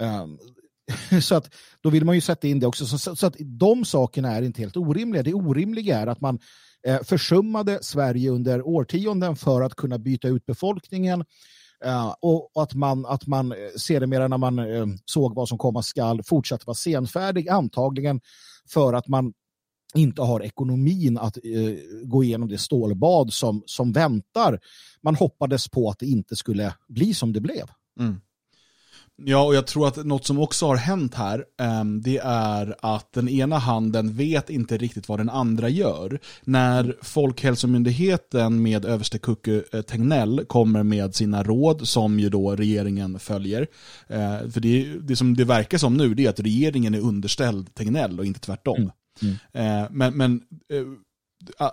Um, 0.00 0.38
så 1.22 1.34
att 1.34 1.54
då 1.80 1.90
vill 1.90 2.04
man 2.04 2.14
ju 2.14 2.20
sätta 2.20 2.48
in 2.48 2.60
det 2.60 2.66
också. 2.66 2.86
Så, 2.86 3.16
så, 3.16 3.26
att 3.26 3.36
de 3.38 3.84
sakerna 3.84 4.32
är 4.32 4.42
inte 4.42 4.60
helt 4.60 4.76
orimliga. 4.76 5.22
Det 5.22 5.34
orimliga 5.34 5.98
är 5.98 6.06
att 6.06 6.20
man 6.20 6.38
eh, 6.86 7.02
försummade 7.02 7.78
Sverige 7.82 8.30
under 8.30 8.66
årtionden 8.66 9.36
för 9.36 9.60
att 9.60 9.74
kunna 9.74 9.98
byta 9.98 10.28
ut 10.28 10.46
befolkningen. 10.46 11.24
eh, 11.84 12.14
och 12.20 12.50
att 12.62 12.74
man, 12.74 13.06
att 13.06 13.26
man 13.26 13.52
eh, 13.52 13.58
sedermera 13.76 14.28
när 14.28 14.38
man 14.38 14.58
eh, 14.58 14.86
såg 15.04 15.34
vad 15.34 15.48
som 15.48 15.58
komma 15.58 15.82
skall 15.82 16.22
fortsatte 16.22 16.66
vara 16.66 16.74
senfärdig, 16.74 17.48
antagligen 17.48 18.20
för 18.68 18.92
att 18.92 19.08
man 19.08 19.32
inte 19.94 20.22
har 20.22 20.42
ekonomin 20.42 21.18
att 21.18 21.38
uh, 21.44 21.76
gå 22.02 22.24
igenom 22.24 22.48
det 22.48 22.58
stålbad 22.58 23.32
som, 23.32 23.62
som 23.66 23.92
väntar. 23.92 24.60
Man 25.02 25.14
hoppades 25.14 25.68
på 25.68 25.90
att 25.90 25.98
det 25.98 26.06
inte 26.06 26.36
skulle 26.36 26.74
bli 26.88 27.14
som 27.14 27.32
det 27.32 27.40
blev. 27.40 27.64
Mm. 28.00 28.20
Ja, 29.16 29.42
och 29.42 29.54
jag 29.54 29.66
tror 29.66 29.88
att 29.88 30.04
något 30.04 30.26
som 30.26 30.38
också 30.38 30.66
har 30.66 30.76
hänt 30.76 31.14
här, 31.14 31.44
um, 31.80 32.02
det 32.02 32.18
är 32.24 32.74
att 32.80 33.12
den 33.12 33.28
ena 33.28 33.58
handen 33.58 34.12
vet 34.12 34.50
inte 34.50 34.76
riktigt 34.76 35.08
vad 35.08 35.20
den 35.20 35.30
andra 35.30 35.68
gör. 35.68 36.18
När 36.44 36.96
Folkhälsomyndigheten 37.02 38.62
med 38.62 38.84
överste 38.84 39.18
Kucku 39.18 39.62
eh, 39.72 39.82
Tegnell 39.82 40.44
kommer 40.46 40.82
med 40.82 41.14
sina 41.14 41.42
råd, 41.42 41.88
som 41.88 42.20
ju 42.20 42.28
då 42.28 42.56
regeringen 42.56 43.18
följer, 43.18 43.60
uh, 43.60 44.50
för 44.50 44.60
det, 44.60 44.94
det 45.02 45.16
som 45.16 45.36
det 45.36 45.44
verkar 45.44 45.78
som 45.78 45.94
nu, 45.94 46.14
det 46.14 46.26
är 46.26 46.30
att 46.30 46.40
regeringen 46.40 46.94
är 46.94 47.00
underställd 47.00 47.74
Tegnell 47.74 48.18
och 48.18 48.26
inte 48.26 48.40
tvärtom. 48.40 48.76
Mm. 48.76 48.90
Mm. 49.22 49.34
Eh, 49.52 49.88
men 49.90 50.16
men 50.16 50.42
eh, 50.70 50.86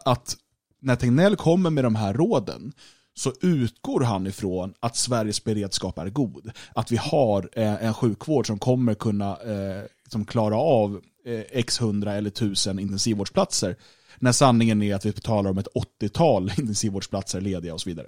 att 0.05 0.37
när 0.81 0.95
Tegnell 0.95 1.35
kommer 1.35 1.69
med 1.69 1.83
de 1.83 1.95
här 1.95 2.13
råden, 2.13 2.73
så 3.13 3.33
utgår 3.41 4.01
han 4.01 4.27
ifrån 4.27 4.73
att 4.79 4.95
Sveriges 4.95 5.43
beredskap 5.43 5.97
är 5.97 6.09
god. 6.09 6.51
Att 6.75 6.91
vi 6.91 6.97
har 6.97 7.49
eh, 7.53 7.85
en 7.85 7.93
sjukvård 7.93 8.47
som 8.47 8.59
kommer 8.59 8.93
kunna 8.93 9.29
eh, 9.31 9.83
som 10.11 10.25
klara 10.25 10.57
av 10.57 11.01
x 11.49 11.81
hundra 11.81 12.13
eller 12.13 12.29
tusen 12.29 12.79
intensivvårdsplatser. 12.79 13.75
När 14.19 14.31
sanningen 14.31 14.81
är 14.81 14.95
att 14.95 15.05
vi 15.05 15.11
talar 15.11 15.49
om 15.49 15.57
ett 15.57 15.67
80-tal 16.01 16.43
intensivvårdsplatser 16.57 17.41
lediga 17.41 17.73
och 17.73 17.81
så 17.81 17.89
vidare. 17.89 18.07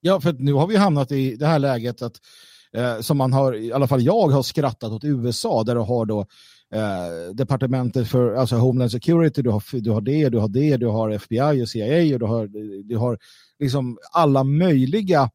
Ja, 0.00 0.20
för 0.20 0.32
nu 0.32 0.52
har 0.52 0.66
vi 0.66 0.76
hamnat 0.76 1.12
i 1.12 1.36
det 1.36 1.46
här 1.46 1.58
läget 1.58 2.02
att 2.02 2.20
eh, 2.72 3.00
som 3.00 3.18
man 3.18 3.32
har, 3.32 3.56
i 3.56 3.72
alla 3.72 3.88
fall 3.88 4.02
jag 4.02 4.28
har 4.28 4.42
skrattat 4.42 4.92
åt 4.92 5.04
USA 5.04 5.64
där 5.64 5.74
du 5.74 5.80
har 5.80 6.06
då 6.06 6.26
eh, 6.72 7.34
departementet 7.34 8.08
för 8.08 8.34
alltså 8.34 8.56
Homeland 8.56 8.90
Security, 8.90 9.42
du 9.42 9.50
har, 9.50 9.80
du 9.80 9.90
har 9.90 10.00
det, 10.00 10.28
du 10.28 10.38
har 10.38 10.48
det, 10.48 10.76
du 10.76 10.86
har 10.86 11.10
FBI 11.10 11.62
och 11.62 11.68
CIA 11.68 12.14
och 12.14 12.20
du 12.20 12.26
har, 12.26 12.46
du 12.88 12.96
har 12.96 13.18
liksom 13.58 13.98
alla 14.12 14.44
möjliga 14.44 15.30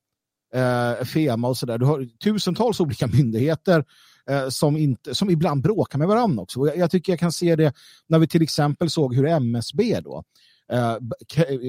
eh, 0.54 1.06
FEMA 1.06 1.48
och 1.48 1.58
sådär. 1.58 1.78
Du 1.78 1.86
har 1.86 2.08
tusentals 2.24 2.80
olika 2.80 3.08
myndigheter 3.14 3.86
eh, 4.30 4.50
som, 4.50 4.78
inte, 4.78 5.16
som 5.16 5.30
ibland 5.30 5.62
bråkar 5.62 6.00
med 6.00 6.08
varandra 6.08 6.44
också. 6.44 6.68
Jag, 6.68 6.78
jag, 6.78 6.92
tycker 6.92 7.12
jag 7.12 7.20
kan 7.20 7.32
se 7.32 7.56
det 7.56 7.74
när 8.08 8.20
vi 8.20 8.28
till 8.28 8.42
exempel 8.42 8.90
såg 8.90 9.16
hur 9.16 9.26
MSB 9.26 10.00
då 10.00 10.24
eh, 10.72 10.98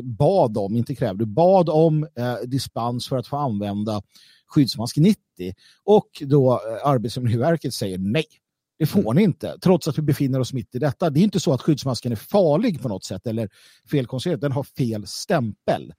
bad 0.03 0.59
om, 0.59 0.77
inte 0.77 0.95
krävde, 0.95 1.27
bad 1.27 1.69
om 1.69 2.05
eh, 2.05 2.37
dispens 2.47 3.09
för 3.09 3.17
att 3.17 3.27
få 3.27 3.37
använda 3.37 4.03
skyddsmask 4.47 4.97
90 4.97 5.19
och 5.85 6.09
då 6.21 6.53
eh, 6.53 6.89
Arbetsmiljöverket 6.89 7.75
säger 7.75 7.99
nej. 7.99 8.27
Det 8.79 8.87
får 8.87 9.15
ni 9.15 9.23
inte, 9.23 9.59
trots 9.63 9.89
att 9.89 9.99
vi 9.99 10.03
befinner 10.03 10.41
oss 10.41 10.53
mitt 10.53 10.75
i 10.75 10.79
detta. 10.79 11.11
Det 11.11 11.21
är 11.21 11.25
inte 11.25 11.41
så 11.41 11.53
att 11.53 11.63
skyddsmasken 11.63 12.13
är 12.13 12.17
farlig 12.17 12.83
på 12.83 12.89
något 12.89 13.05
sätt 13.05 13.27
eller 13.27 13.49
felkonstruerad. 13.91 14.41
Den 14.41 14.53
har 14.53 14.63
fel 14.63 15.07
stämpel. 15.07 15.93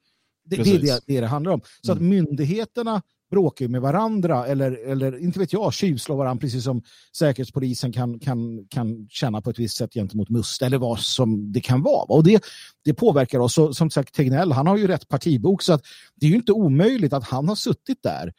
Det, 0.46 0.56
det 0.56 0.76
är 0.76 0.80
det, 0.80 1.04
det 1.08 1.22
det 1.22 1.28
handlar 1.28 1.52
om. 1.52 1.62
Så 1.82 1.92
mm. 1.92 2.04
att 2.04 2.10
myndigheterna 2.10 3.02
bråkar 3.32 3.68
med 3.68 3.82
varandra 3.82 4.46
eller, 4.46 4.72
eller 4.92 5.18
inte 5.18 5.40
vet 5.40 5.54
jag, 5.54 5.74
tjuvslår 5.74 6.18
varandra 6.18 6.42
precis 6.42 6.64
som 6.64 6.84
säkerhetspolisen 7.18 7.92
kan, 7.92 8.20
kan, 8.20 8.68
kan 8.70 9.08
känna 9.10 9.42
på 9.42 9.50
ett 9.50 9.60
visst 9.60 9.78
sätt 9.78 9.94
gentemot 9.94 10.30
Must 10.30 10.62
eller 10.62 10.78
vad 10.78 11.00
som 11.00 11.52
det 11.52 11.62
kan 11.62 11.84
vara. 11.84 12.04
Och 12.04 12.24
det, 12.24 12.44
det 12.86 12.94
påverkar 12.94 13.40
oss. 13.40 13.58
Och 13.58 13.76
som 13.76 13.90
sagt, 13.90 14.16
Tegnell, 14.16 14.52
han 14.52 14.68
har 14.68 14.78
ju 14.78 14.88
rätt 14.88 15.08
partibok 15.08 15.62
så 15.62 15.74
att 15.74 15.84
det 16.16 16.26
är 16.26 16.30
ju 16.30 16.36
inte 16.36 16.52
omöjligt 16.52 17.14
att 17.14 17.24
han 17.24 17.48
har 17.48 17.56
suttit 17.56 18.04
där 18.04 18.34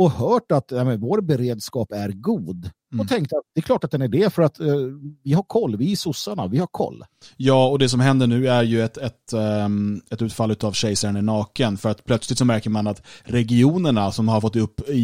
och 0.00 0.10
hört 0.10 0.52
att 0.52 0.70
ja, 0.70 0.84
men, 0.84 1.00
vår 1.00 1.20
beredskap 1.20 1.92
är 1.92 2.08
god. 2.08 2.70
Mm. 2.92 3.00
Och 3.00 3.08
tänkte 3.08 3.36
att 3.36 3.42
det 3.54 3.60
är 3.60 3.62
klart 3.62 3.84
att 3.84 3.90
den 3.90 4.02
är 4.02 4.08
det 4.08 4.34
för 4.34 4.42
att 4.42 4.60
eh, 4.60 4.66
vi 5.24 5.32
har 5.32 5.42
koll, 5.42 5.76
vi 5.76 5.92
är 5.92 5.96
sossarna, 5.96 6.46
vi 6.46 6.58
har 6.58 6.66
koll. 6.66 7.04
Ja, 7.36 7.68
och 7.68 7.78
det 7.78 7.88
som 7.88 8.00
händer 8.00 8.26
nu 8.26 8.48
är 8.48 8.62
ju 8.62 8.82
ett, 8.82 8.96
ett, 8.96 9.32
um, 9.64 10.02
ett 10.10 10.22
utfall 10.22 10.56
av 10.62 10.72
kejsaren 10.72 11.16
är 11.16 11.22
naken. 11.22 11.78
För 11.78 11.88
att 11.88 12.04
plötsligt 12.04 12.38
så 12.38 12.44
märker 12.44 12.70
man 12.70 12.86
att 12.86 13.02
regionerna 13.22 14.12
som 14.12 14.28
har 14.28 14.40
fått 14.40 14.56
upp 14.56 14.88
i, 14.88 15.00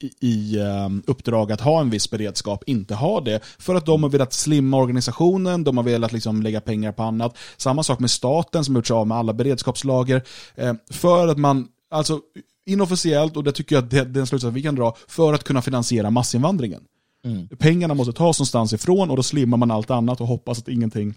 i, 0.00 0.10
i 0.20 0.58
um, 0.58 1.02
uppdrag 1.06 1.52
att 1.52 1.60
ha 1.60 1.80
en 1.80 1.90
viss 1.90 2.10
beredskap 2.10 2.64
inte 2.66 2.94
har 2.94 3.20
det. 3.20 3.40
För 3.58 3.74
att 3.74 3.86
de 3.86 4.02
har 4.02 4.10
velat 4.10 4.32
slimma 4.32 4.76
organisationen, 4.76 5.64
de 5.64 5.76
har 5.76 5.84
velat 5.84 6.12
liksom 6.12 6.42
lägga 6.42 6.60
pengar 6.60 6.92
på 6.92 7.02
annat. 7.02 7.38
Samma 7.56 7.82
sak 7.82 7.98
med 7.98 8.10
staten 8.10 8.64
som 8.64 8.74
har 8.74 8.78
gjort 8.78 8.86
sig 8.86 8.94
av 8.94 9.06
med 9.06 9.18
alla 9.18 9.32
beredskapslager. 9.32 10.22
Eh, 10.54 10.74
för 10.90 11.28
att 11.28 11.38
man, 11.38 11.68
alltså 11.90 12.20
inofficiellt, 12.66 13.36
och 13.36 13.44
det 13.44 13.52
tycker 13.52 13.76
jag 13.76 13.84
att 13.84 13.90
det, 13.90 13.98
är 13.98 14.18
en 14.18 14.26
slutsats 14.26 14.56
vi 14.56 14.62
kan 14.62 14.74
dra, 14.74 14.96
för 15.08 15.32
att 15.32 15.44
kunna 15.44 15.62
finansiera 15.62 16.10
massinvandringen. 16.10 16.82
Mm. 17.24 17.48
Pengarna 17.48 17.94
måste 17.94 18.12
tas 18.12 18.38
någonstans 18.38 18.72
ifrån 18.72 19.10
och 19.10 19.16
då 19.16 19.22
slimmar 19.22 19.56
man 19.56 19.70
allt 19.70 19.90
annat 19.90 20.20
och 20.20 20.26
hoppas 20.26 20.58
att 20.58 20.68
ingenting 20.68 21.14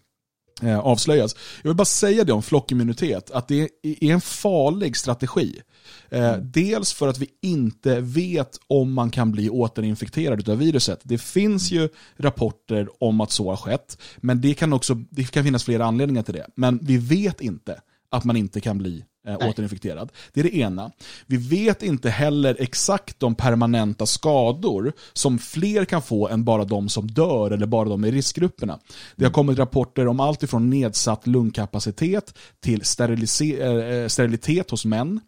eh, 0.62 0.80
avslöjas. 0.80 1.36
Jag 1.62 1.70
vill 1.70 1.76
bara 1.76 1.86
säga 1.86 2.24
det 2.24 2.34
om 2.34 2.44
flockimmunitet, 2.44 3.32
att 3.32 3.48
det 3.48 3.70
är 3.82 4.14
en 4.14 4.22
farlig 4.22 4.98
strategi. 4.98 5.62
Eh, 6.10 6.34
mm. 6.34 6.52
Dels 6.52 6.94
för 6.94 7.08
att 7.08 7.18
vi 7.18 7.28
inte 7.42 8.02
vet 8.02 8.60
om 8.68 8.94
man 8.94 9.12
kan 9.12 9.32
bli 9.32 9.50
återinfekterad 9.50 10.50
av 10.50 10.58
viruset. 10.58 11.00
Det 11.04 11.18
finns 11.18 11.72
ju 11.72 11.90
rapporter 12.18 12.88
om 13.00 13.22
att 13.22 13.32
så 13.32 13.50
har 13.50 13.58
skett, 13.58 13.98
men 14.18 14.42
det 14.42 14.54
kan 14.54 14.74
också 14.74 14.96
det 15.10 15.32
kan 15.32 15.44
finnas 15.44 15.64
flera 15.64 15.86
anledningar 15.86 16.24
till 16.24 16.34
det. 16.34 16.48
Men 16.56 16.80
vi 16.82 16.98
vet 16.98 17.42
inte 17.42 17.82
att 18.10 18.24
man 18.24 18.38
inte 18.38 18.62
kan 18.62 18.78
bli 18.78 19.06
eh, 19.26 19.38
återinfekterad. 19.50 20.12
Det 20.34 20.40
är 20.40 20.44
det 20.44 20.56
ena. 20.56 20.92
Vi 21.26 21.38
vet 21.38 21.84
inte 21.84 22.10
heller 22.10 22.58
exakt 22.60 23.20
de 23.20 23.36
permanenta 23.36 24.06
skador 24.06 24.94
som 25.14 25.40
fler 25.40 25.86
kan 25.86 26.02
få 26.02 26.28
än 26.28 26.44
bara 26.44 26.66
de 26.66 26.90
som 26.90 27.08
dör 27.08 27.52
eller 27.52 27.66
bara 27.66 27.90
de 27.90 28.06
i 28.06 28.12
riskgrupperna. 28.12 28.80
Det 29.16 29.24
har 29.24 29.30
mm. 29.30 29.34
kommit 29.34 29.60
rapporter 29.60 30.08
om 30.08 30.20
allt 30.20 30.44
ifrån 30.44 30.70
nedsatt 30.70 31.28
lungkapacitet 31.28 32.38
till 32.60 32.82
eh, 32.82 34.08
sterilitet 34.08 34.72
hos 34.72 34.86
män. 34.86 35.20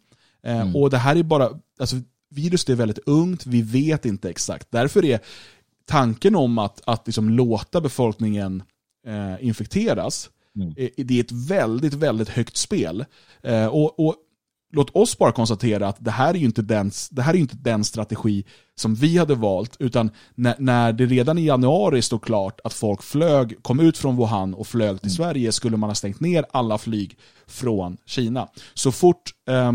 Eh, 0.44 0.60
mm. 0.60 0.76
Och 0.76 0.90
det 0.90 0.98
här 0.98 1.16
är 1.16 1.22
bara, 1.22 1.50
alltså 1.78 1.96
viruset 2.30 2.68
är 2.68 2.74
väldigt 2.74 2.98
ungt, 3.06 3.46
vi 3.46 3.62
vet 3.62 4.06
inte 4.06 4.30
exakt. 4.30 4.66
Därför 4.70 5.04
är 5.04 5.20
tanken 5.86 6.36
om 6.36 6.58
att, 6.58 6.80
att 6.84 7.06
liksom 7.06 7.30
låta 7.30 7.80
befolkningen 7.80 8.62
eh, 9.06 9.46
infekteras 9.46 10.30
Mm. 10.56 10.74
Eh, 10.76 10.88
det 10.96 11.18
är 11.18 11.20
ett 11.20 11.32
väldigt, 11.32 11.94
väldigt 11.94 12.28
högt 12.28 12.56
spel. 12.56 13.04
Eh, 13.42 13.66
och, 13.66 14.06
och, 14.06 14.14
låt 14.72 14.96
oss 14.96 15.18
bara 15.18 15.32
konstatera 15.32 15.88
att 15.88 15.96
det 16.04 16.10
här 16.10 16.34
är 16.34 16.38
ju 16.38 16.44
inte 16.44 16.62
den, 16.62 16.90
det 17.10 17.22
här 17.22 17.34
är 17.34 17.38
inte 17.38 17.56
den 17.56 17.84
strategi 17.84 18.44
som 18.74 18.94
vi 18.94 19.18
hade 19.18 19.34
valt, 19.34 19.76
utan 19.78 20.10
när, 20.34 20.54
när 20.58 20.92
det 20.92 21.06
redan 21.06 21.38
i 21.38 21.44
januari 21.44 22.02
stod 22.02 22.22
klart 22.22 22.60
att 22.64 22.72
folk 22.72 23.02
flög, 23.02 23.62
kom 23.62 23.80
ut 23.80 23.98
från 23.98 24.16
Wuhan 24.16 24.54
och 24.54 24.66
flög 24.66 25.00
till 25.00 25.10
mm. 25.10 25.16
Sverige 25.16 25.52
skulle 25.52 25.76
man 25.76 25.90
ha 25.90 25.94
stängt 25.94 26.20
ner 26.20 26.44
alla 26.50 26.78
flyg 26.78 27.16
från 27.46 27.96
Kina. 28.06 28.48
Så 28.74 28.92
fort 28.92 29.30
eh, 29.48 29.72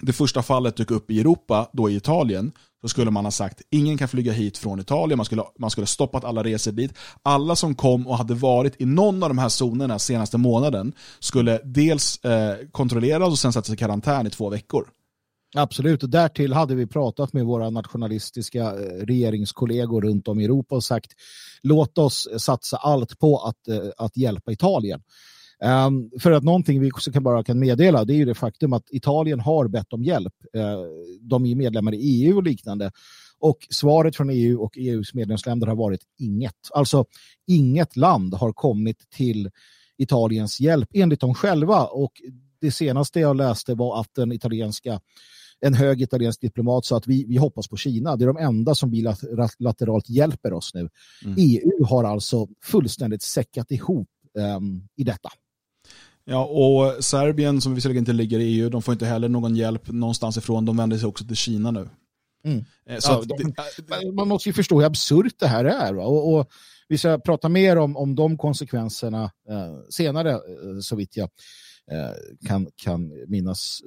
det 0.00 0.12
första 0.12 0.42
fallet 0.42 0.76
dök 0.76 0.90
upp 0.90 1.10
i 1.10 1.20
Europa, 1.20 1.70
då 1.72 1.90
i 1.90 1.96
Italien, 1.96 2.52
så 2.80 2.88
skulle 2.88 3.10
man 3.10 3.24
ha 3.24 3.30
sagt 3.30 3.62
ingen 3.70 3.98
kan 3.98 4.08
flyga 4.08 4.32
hit 4.32 4.58
från 4.58 4.80
Italien, 4.80 5.16
man 5.16 5.26
skulle, 5.26 5.42
man 5.58 5.70
skulle 5.70 5.86
stoppat 5.86 6.24
alla 6.24 6.44
resor 6.44 6.72
dit. 6.72 6.94
Alla 7.22 7.56
som 7.56 7.74
kom 7.74 8.06
och 8.06 8.18
hade 8.18 8.34
varit 8.34 8.80
i 8.80 8.84
någon 8.84 9.22
av 9.22 9.28
de 9.28 9.38
här 9.38 9.48
zonerna 9.48 9.98
senaste 9.98 10.38
månaden 10.38 10.92
skulle 11.20 11.60
dels 11.64 12.24
eh, 12.24 12.56
kontrolleras 12.72 13.28
och 13.28 13.38
sen 13.38 13.52
sättas 13.52 13.74
i 13.74 13.76
karantän 13.76 14.26
i 14.26 14.30
två 14.30 14.48
veckor. 14.48 14.88
Absolut, 15.56 16.02
och 16.02 16.08
därtill 16.08 16.52
hade 16.52 16.74
vi 16.74 16.86
pratat 16.86 17.32
med 17.32 17.44
våra 17.44 17.70
nationalistiska 17.70 18.62
eh, 18.62 19.06
regeringskollegor 19.06 20.02
runt 20.02 20.28
om 20.28 20.40
i 20.40 20.44
Europa 20.44 20.74
och 20.74 20.84
sagt 20.84 21.12
låt 21.62 21.98
oss 21.98 22.28
satsa 22.38 22.76
allt 22.76 23.18
på 23.18 23.38
att, 23.38 23.68
eh, 23.68 23.90
att 23.96 24.16
hjälpa 24.16 24.52
Italien. 24.52 25.02
Um, 25.64 26.10
för 26.20 26.32
att 26.32 26.44
någonting 26.44 26.80
vi 26.80 26.90
kan 27.12 27.22
bara 27.22 27.44
kan 27.44 27.58
meddela 27.58 28.04
det 28.04 28.14
är 28.14 28.16
ju 28.16 28.24
det 28.24 28.34
faktum 28.34 28.72
att 28.72 28.84
Italien 28.90 29.40
har 29.40 29.68
bett 29.68 29.92
om 29.92 30.02
hjälp. 30.02 30.34
Uh, 30.56 30.62
de 31.20 31.46
är 31.46 31.54
medlemmar 31.54 31.94
i 31.94 31.98
EU 31.98 32.36
och 32.36 32.42
liknande. 32.42 32.90
Och 33.38 33.66
svaret 33.70 34.16
från 34.16 34.30
EU 34.30 34.60
och 34.62 34.78
EUs 34.78 35.14
medlemsländer 35.14 35.66
har 35.66 35.76
varit 35.76 36.00
inget. 36.18 36.56
Alltså 36.74 37.04
inget 37.46 37.96
land 37.96 38.34
har 38.34 38.52
kommit 38.52 39.10
till 39.10 39.50
Italiens 39.98 40.60
hjälp 40.60 40.88
enligt 40.94 41.20
dem 41.20 41.34
själva. 41.34 41.84
Och 41.84 42.12
det 42.60 42.70
senaste 42.70 43.20
jag 43.20 43.36
läste 43.36 43.74
var 43.74 44.00
att 44.00 44.14
den 44.14 44.32
italienska 44.32 45.00
en 45.60 45.74
hög 45.74 46.02
italiensk 46.02 46.40
diplomat 46.40 46.84
sa 46.84 46.96
att 46.96 47.06
vi, 47.06 47.24
vi 47.28 47.36
hoppas 47.36 47.68
på 47.68 47.76
Kina. 47.76 48.16
Det 48.16 48.24
är 48.24 48.26
de 48.26 48.36
enda 48.36 48.74
som 48.74 48.90
bilateralt 48.90 50.08
hjälper 50.08 50.52
oss 50.52 50.74
nu. 50.74 50.88
Mm. 51.24 51.34
EU 51.38 51.84
har 51.84 52.04
alltså 52.04 52.48
fullständigt 52.62 53.22
säckat 53.22 53.70
ihop 53.70 54.08
um, 54.34 54.88
i 54.96 55.04
detta. 55.04 55.30
Ja, 56.24 56.44
och 56.44 57.04
Serbien 57.04 57.60
som 57.60 57.74
visserligen 57.74 58.02
inte 58.02 58.12
ligger 58.12 58.38
i 58.38 58.44
EU, 58.44 58.68
de 58.68 58.82
får 58.82 58.92
inte 58.92 59.06
heller 59.06 59.28
någon 59.28 59.56
hjälp 59.56 59.92
någonstans 59.92 60.36
ifrån. 60.36 60.64
De 60.64 60.76
vänder 60.76 60.98
sig 60.98 61.06
också 61.06 61.24
till 61.24 61.36
Kina 61.36 61.70
nu. 61.70 61.88
Mm. 62.44 62.64
Eh, 62.88 62.98
så 62.98 63.24
ja, 63.88 64.12
man 64.12 64.28
måste 64.28 64.48
ju 64.48 64.52
förstå 64.52 64.78
hur 64.80 64.86
absurt 64.86 65.38
det 65.38 65.46
här 65.46 65.64
är. 65.64 65.98
Och, 65.98 66.34
och, 66.34 66.50
vi 66.88 66.98
ska 66.98 67.18
prata 67.18 67.48
mer 67.48 67.76
om, 67.76 67.96
om 67.96 68.14
de 68.14 68.38
konsekvenserna 68.38 69.24
eh, 69.24 69.74
senare, 69.90 70.30
eh, 70.32 70.38
så 70.80 70.96
vitt 70.96 71.16
jag 71.16 71.28
eh, 71.90 72.46
kan, 72.48 72.66
kan 72.76 73.12
minnas 73.28 73.80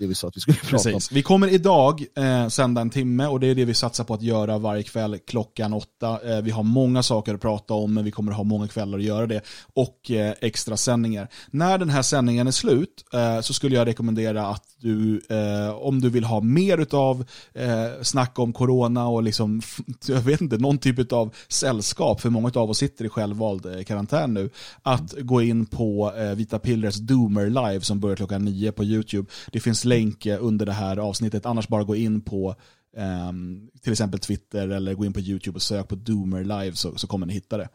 det 0.00 0.06
vi 0.06 0.14
sa 0.14 0.28
att 0.28 0.36
vi 0.36 0.40
skulle 0.40 0.56
prata 0.56 0.90
Precis. 0.90 1.10
om. 1.10 1.14
Vi 1.14 1.22
kommer 1.22 1.48
idag 1.48 2.04
eh, 2.16 2.48
sända 2.48 2.80
en 2.80 2.90
timme 2.90 3.26
och 3.26 3.40
det 3.40 3.46
är 3.46 3.54
det 3.54 3.64
vi 3.64 3.74
satsar 3.74 4.04
på 4.04 4.14
att 4.14 4.22
göra 4.22 4.58
varje 4.58 4.82
kväll 4.82 5.18
klockan 5.26 5.72
åtta. 5.72 6.20
Eh, 6.24 6.42
vi 6.42 6.50
har 6.50 6.62
många 6.62 7.02
saker 7.02 7.34
att 7.34 7.40
prata 7.40 7.74
om 7.74 7.94
men 7.94 8.04
vi 8.04 8.10
kommer 8.10 8.32
ha 8.32 8.44
många 8.44 8.68
kvällar 8.68 8.98
att 8.98 9.04
göra 9.04 9.26
det 9.26 9.40
och 9.74 10.10
eh, 10.10 10.34
extra 10.40 10.76
sändningar. 10.76 11.28
När 11.50 11.78
den 11.78 11.90
här 11.90 12.02
sändningen 12.02 12.46
är 12.46 12.50
slut 12.50 13.04
eh, 13.12 13.40
så 13.40 13.54
skulle 13.54 13.76
jag 13.76 13.86
rekommendera 13.86 14.46
att 14.46 14.64
du, 14.80 15.20
eh, 15.28 15.70
om 15.70 16.00
du 16.00 16.10
vill 16.10 16.24
ha 16.24 16.40
mer 16.40 16.94
av 16.94 17.24
eh, 17.54 18.02
snack 18.02 18.38
om 18.38 18.52
corona 18.52 19.08
och 19.08 19.22
liksom, 19.22 19.62
jag 20.06 20.20
vet 20.20 20.40
inte, 20.40 20.58
någon 20.58 20.78
typ 20.78 21.12
av 21.12 21.34
sällskap, 21.48 22.20
för 22.20 22.30
många 22.30 22.50
av 22.54 22.70
oss 22.70 22.78
sitter 22.78 23.04
i 23.04 23.08
självvald 23.08 23.66
eh, 23.66 23.82
karantän 23.82 24.34
nu, 24.34 24.50
att 24.82 25.14
gå 25.18 25.42
in 25.42 25.66
på 25.66 26.12
eh, 26.16 26.34
Vita 26.34 26.58
Pillers 26.58 26.96
Doomer 26.96 27.46
Live 27.46 27.80
som 27.80 28.00
börjar 28.00 28.16
klockan 28.16 28.44
nio 28.44 28.72
på 28.72 28.84
YouTube. 28.84 29.28
Det 29.52 29.60
finns 29.60 29.84
länk 29.90 30.26
under 30.26 30.66
det 30.66 30.72
här 30.72 30.96
avsnittet, 30.96 31.46
annars 31.46 31.68
bara 31.68 31.84
gå 31.84 31.96
in 31.96 32.20
på 32.20 32.54
um, 32.96 33.70
till 33.82 33.92
exempel 33.92 34.20
Twitter 34.20 34.68
eller 34.68 34.94
gå 34.94 35.04
in 35.04 35.12
på 35.12 35.20
YouTube 35.20 35.56
och 35.56 35.62
sök 35.62 35.88
på 35.88 35.94
Doomer 35.94 36.44
Live 36.44 36.76
så, 36.76 36.98
så 36.98 37.06
kommer 37.06 37.26
ni 37.26 37.32
hitta 37.32 37.56
det. 37.56 37.68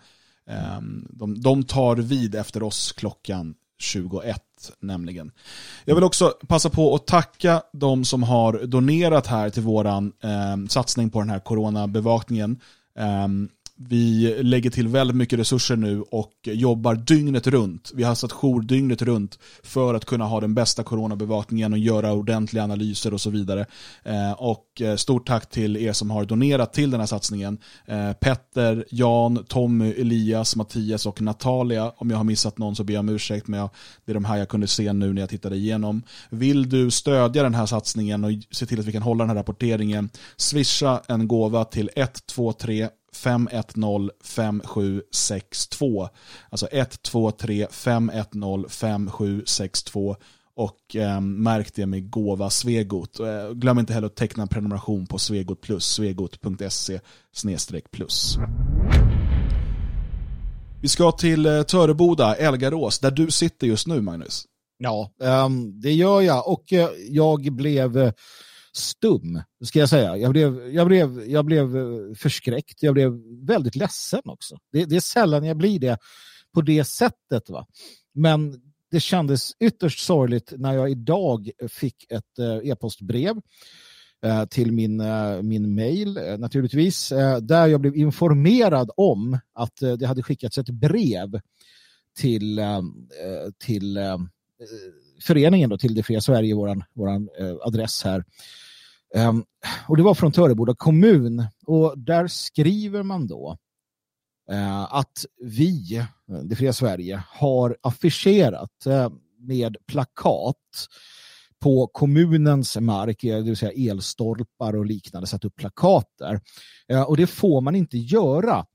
Um, 0.77 1.07
de, 1.09 1.41
de 1.41 1.63
tar 1.63 1.95
vid 1.95 2.35
efter 2.35 2.63
oss 2.63 2.91
klockan 2.91 3.55
21 3.79 4.41
nämligen. 4.79 5.31
Jag 5.85 5.95
vill 5.95 6.03
också 6.03 6.33
passa 6.47 6.69
på 6.69 6.95
att 6.95 7.07
tacka 7.07 7.63
de 7.73 8.05
som 8.05 8.23
har 8.23 8.53
donerat 8.65 9.27
här 9.27 9.49
till 9.49 9.63
våran 9.63 10.13
eh, 10.23 10.67
satsning 10.69 11.09
på 11.09 11.19
den 11.19 11.29
här 11.29 11.39
coronabevakningen. 11.39 12.59
Eh, 12.97 13.27
vi 13.77 14.35
lägger 14.43 14.69
till 14.69 14.87
väldigt 14.87 15.17
mycket 15.17 15.39
resurser 15.39 15.75
nu 15.75 16.01
och 16.01 16.33
jobbar 16.43 16.95
dygnet 16.95 17.47
runt. 17.47 17.91
Vi 17.95 18.03
har 18.03 18.15
satt 18.15 18.31
jour 18.31 18.61
dygnet 18.61 19.01
runt 19.01 19.39
för 19.63 19.93
att 19.93 20.05
kunna 20.05 20.25
ha 20.25 20.41
den 20.41 20.53
bästa 20.53 20.83
coronabevakningen 20.83 21.73
och 21.73 21.79
göra 21.79 22.13
ordentliga 22.13 22.63
analyser 22.63 23.13
och 23.13 23.21
så 23.21 23.29
vidare. 23.29 23.65
Eh, 24.03 24.31
och 24.31 24.81
eh, 24.81 24.95
stort 24.95 25.27
tack 25.27 25.49
till 25.49 25.77
er 25.77 25.93
som 25.93 26.11
har 26.11 26.25
donerat 26.25 26.73
till 26.73 26.91
den 26.91 26.99
här 26.99 27.07
satsningen. 27.07 27.57
Eh, 27.85 28.13
Petter, 28.13 28.85
Jan, 28.89 29.45
Tommy, 29.47 29.91
Elias, 29.91 30.55
Mattias 30.55 31.05
och 31.05 31.21
Natalia. 31.21 31.91
Om 31.97 32.09
jag 32.09 32.17
har 32.17 32.23
missat 32.23 32.57
någon 32.57 32.75
så 32.75 32.83
ber 32.83 32.93
jag 32.93 32.99
om 32.99 33.09
ursäkt 33.09 33.47
men 33.47 33.69
det 34.05 34.11
är 34.11 34.13
de 34.13 34.25
här 34.25 34.37
jag 34.37 34.49
kunde 34.49 34.67
se 34.67 34.93
nu 34.93 35.13
när 35.13 35.21
jag 35.21 35.29
tittade 35.29 35.55
igenom. 35.55 36.03
Vill 36.29 36.69
du 36.69 36.91
stödja 36.91 37.43
den 37.43 37.55
här 37.55 37.65
satsningen 37.65 38.23
och 38.23 38.31
se 38.51 38.65
till 38.65 38.79
att 38.79 38.85
vi 38.85 38.91
kan 38.91 39.01
hålla 39.01 39.23
den 39.23 39.29
här 39.29 39.37
rapporteringen, 39.37 40.09
swisha 40.37 41.01
en 41.07 41.27
gåva 41.27 41.65
till 41.65 41.89
123 41.95 42.89
510 43.15 44.09
5762. 44.23 46.09
Alltså 46.49 46.67
123 46.71 47.67
510 47.71 48.69
5762 48.69 50.15
och 50.55 50.95
eh, 50.95 51.21
märk 51.21 51.75
det 51.75 51.85
med 51.85 52.09
gåva 52.09 52.49
Svegot. 52.49 53.19
Eh, 53.19 53.51
glöm 53.53 53.79
inte 53.79 53.93
heller 53.93 54.07
att 54.07 54.15
teckna 54.15 54.43
en 54.43 54.49
prenumeration 54.49 55.07
på 55.07 55.17
Svegot 55.17 55.61
plus, 55.61 55.85
svegot.se 55.85 56.99
plus. 57.91 58.37
Vi 60.81 60.87
ska 60.87 61.11
till 61.11 61.45
eh, 61.45 61.63
Töreboda, 61.63 62.35
Elgarås, 62.35 62.99
där 62.99 63.11
du 63.11 63.31
sitter 63.31 63.67
just 63.67 63.87
nu 63.87 64.01
Magnus. 64.01 64.45
Ja, 64.77 65.11
um, 65.19 65.81
det 65.81 65.91
gör 65.91 66.21
jag 66.21 66.47
och 66.47 66.73
uh, 66.73 66.87
jag 67.09 67.53
blev 67.53 67.97
uh, 67.97 68.11
stum, 68.75 69.41
ska 69.63 69.79
jag 69.79 69.89
säga. 69.89 70.17
Jag 70.17 70.31
blev, 70.31 70.69
jag, 70.69 70.87
blev, 70.87 71.29
jag 71.29 71.45
blev 71.45 71.77
eh, 71.77 72.15
förskräckt, 72.15 72.83
jag 72.83 72.93
blev 72.93 73.11
väldigt 73.45 73.75
ledsen 73.75 74.21
också. 74.23 74.57
Det, 74.71 74.85
det, 74.85 74.95
är 74.95 74.99
sällan 74.99 75.43
jag 75.43 75.57
blir 75.57 75.79
det 75.79 75.97
på 76.53 76.61
det 76.61 76.83
sättet. 76.83 77.49
Va? 77.49 77.67
Men 78.13 78.61
det 78.91 78.99
kändes 78.99 79.51
ytterst 79.59 79.99
sorgligt 79.99 80.53
när 80.57 80.73
jag 80.73 80.91
idag 80.91 81.49
fick 81.69 82.11
ett 82.11 82.39
eh, 82.39 82.71
e-postbrev 82.71 83.41
eh, 84.25 84.45
till 84.45 84.71
min, 84.71 85.03
min 85.41 85.75
mail 85.75 86.13
naturligtvis, 86.37 87.09
där 87.41 87.67
jag 87.67 87.81
blev 87.81 87.95
informerad 87.95 88.91
om 88.97 89.39
att 89.53 89.77
det 89.99 90.05
hade 90.05 90.23
skickats 90.23 90.57
ett 90.57 90.69
brev 90.69 91.39
till, 92.17 92.59
till 93.59 93.99
föreningen 95.21 95.69
då, 95.69 95.77
till 95.77 95.95
det 95.95 96.03
fria 96.03 96.21
Sverige, 96.21 96.55
vår 96.55 96.85
våran 96.93 97.29
adress 97.61 98.03
här. 98.03 98.23
Ehm, 99.15 99.43
och 99.87 99.97
det 99.97 100.03
var 100.03 100.13
från 100.13 100.31
Töreboda 100.31 100.75
kommun 100.75 101.47
och 101.65 101.99
där 101.99 102.27
skriver 102.27 103.03
man 103.03 103.27
då 103.27 103.57
eh, 104.51 104.93
att 104.93 105.25
vi, 105.43 106.05
det 106.43 106.55
fria 106.55 106.73
Sverige, 106.73 107.23
har 107.27 107.77
affischerat 107.81 108.85
eh, 108.85 109.09
med 109.39 109.77
plakat 109.87 110.87
på 111.59 111.87
kommunens 111.87 112.77
mark, 112.77 113.23
eh, 113.23 113.37
det 113.37 113.43
vill 113.43 113.57
säga 113.57 113.91
elstolpar 113.91 114.75
och 114.75 114.85
liknande, 114.85 115.27
satt 115.27 115.45
upp 115.45 115.55
plakat 115.55 116.07
där. 116.19 116.39
Och 117.07 117.17
det 117.17 117.27
får 117.27 117.61
man 117.61 117.75
inte 117.75 117.97
göra. 117.97 118.65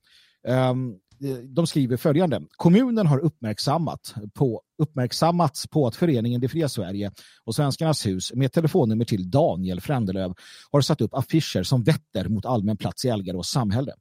Ehm, 0.49 0.95
Eh, 1.25 1.37
de 1.37 1.67
skriver 1.67 1.97
följande. 1.97 2.43
Kommunen 2.57 3.07
har 3.07 3.19
uppmärksammat 3.19 4.15
på, 4.35 4.63
uppmärksammats 4.83 5.67
på 5.67 5.87
att 5.87 5.97
föreningen 5.97 6.41
Det 6.41 6.49
fria 6.49 6.69
Sverige 6.69 7.13
och 7.45 7.55
Svenskarnas 7.55 8.07
hus 8.07 8.33
med 8.35 8.53
telefonnummer 8.53 9.05
till 9.05 9.31
Daniel 9.31 9.81
Frändelöv 9.81 10.35
har 10.71 10.81
satt 10.81 11.01
upp 11.01 11.15
affischer 11.15 11.63
som 11.63 11.83
vetter 11.83 12.29
mot 12.29 12.47
allmän 12.47 12.77
plats 12.77 13.05
i 13.05 13.09
Elgarås 13.09 13.51
samhälle. 13.51 13.93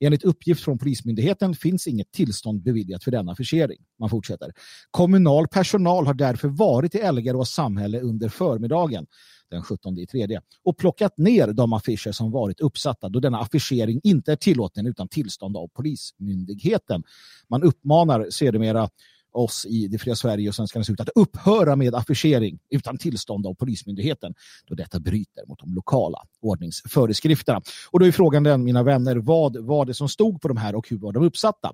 Enligt 0.00 0.24
uppgift 0.24 0.64
från 0.64 0.78
Polismyndigheten 0.78 1.54
finns 1.54 1.86
inget 1.86 2.12
tillstånd 2.12 2.62
beviljat 2.62 3.04
för 3.04 3.10
denna 3.10 3.32
affischering. 3.32 3.78
Man 4.00 4.10
fortsätter. 4.10 4.52
Kommunal 4.90 5.48
personal 5.48 6.06
har 6.06 6.14
därför 6.14 6.48
varit 6.48 6.94
i 6.94 6.98
Elgarås 6.98 7.50
samhälle 7.50 8.00
under 8.00 8.28
förmiddagen 8.28 9.06
den 9.50 9.62
17 9.62 9.98
i 9.98 10.06
tredje 10.06 10.40
och 10.64 10.76
plockat 10.76 11.18
ner 11.18 11.46
de 11.46 11.72
affischer 11.72 12.12
som 12.12 12.30
varit 12.30 12.60
uppsatta 12.60 13.08
då 13.08 13.20
denna 13.20 13.38
affischering 13.38 14.00
inte 14.04 14.32
är 14.32 14.36
tillåten 14.36 14.86
utan 14.86 15.08
tillstånd 15.08 15.56
av 15.56 15.68
Polismyndigheten. 15.68 17.02
Man 17.48 17.62
uppmanar 17.62 18.30
sedermera 18.30 18.88
oss 19.32 19.66
i 19.66 19.88
det 19.88 19.98
fria 19.98 20.16
Sverige 20.16 20.48
och 20.48 20.54
svenskarna 20.54 20.84
ut 20.88 21.00
att 21.00 21.08
upphöra 21.14 21.76
med 21.76 21.94
affischering 21.94 22.58
utan 22.70 22.98
tillstånd 22.98 23.46
av 23.46 23.54
Polismyndigheten 23.54 24.34
då 24.66 24.74
detta 24.74 25.00
bryter 25.00 25.46
mot 25.46 25.58
de 25.58 25.74
lokala 25.74 26.18
ordningsföreskrifterna. 26.40 27.62
Och 27.90 28.00
då 28.00 28.06
är 28.06 28.12
frågan 28.12 28.42
den, 28.42 28.64
mina 28.64 28.82
vänner, 28.82 29.16
vad 29.16 29.56
var 29.56 29.84
det 29.84 29.94
som 29.94 30.08
stod 30.08 30.40
på 30.40 30.48
de 30.48 30.56
här 30.56 30.74
och 30.74 30.88
hur 30.88 30.98
var 30.98 31.12
de 31.12 31.24
uppsatta? 31.24 31.72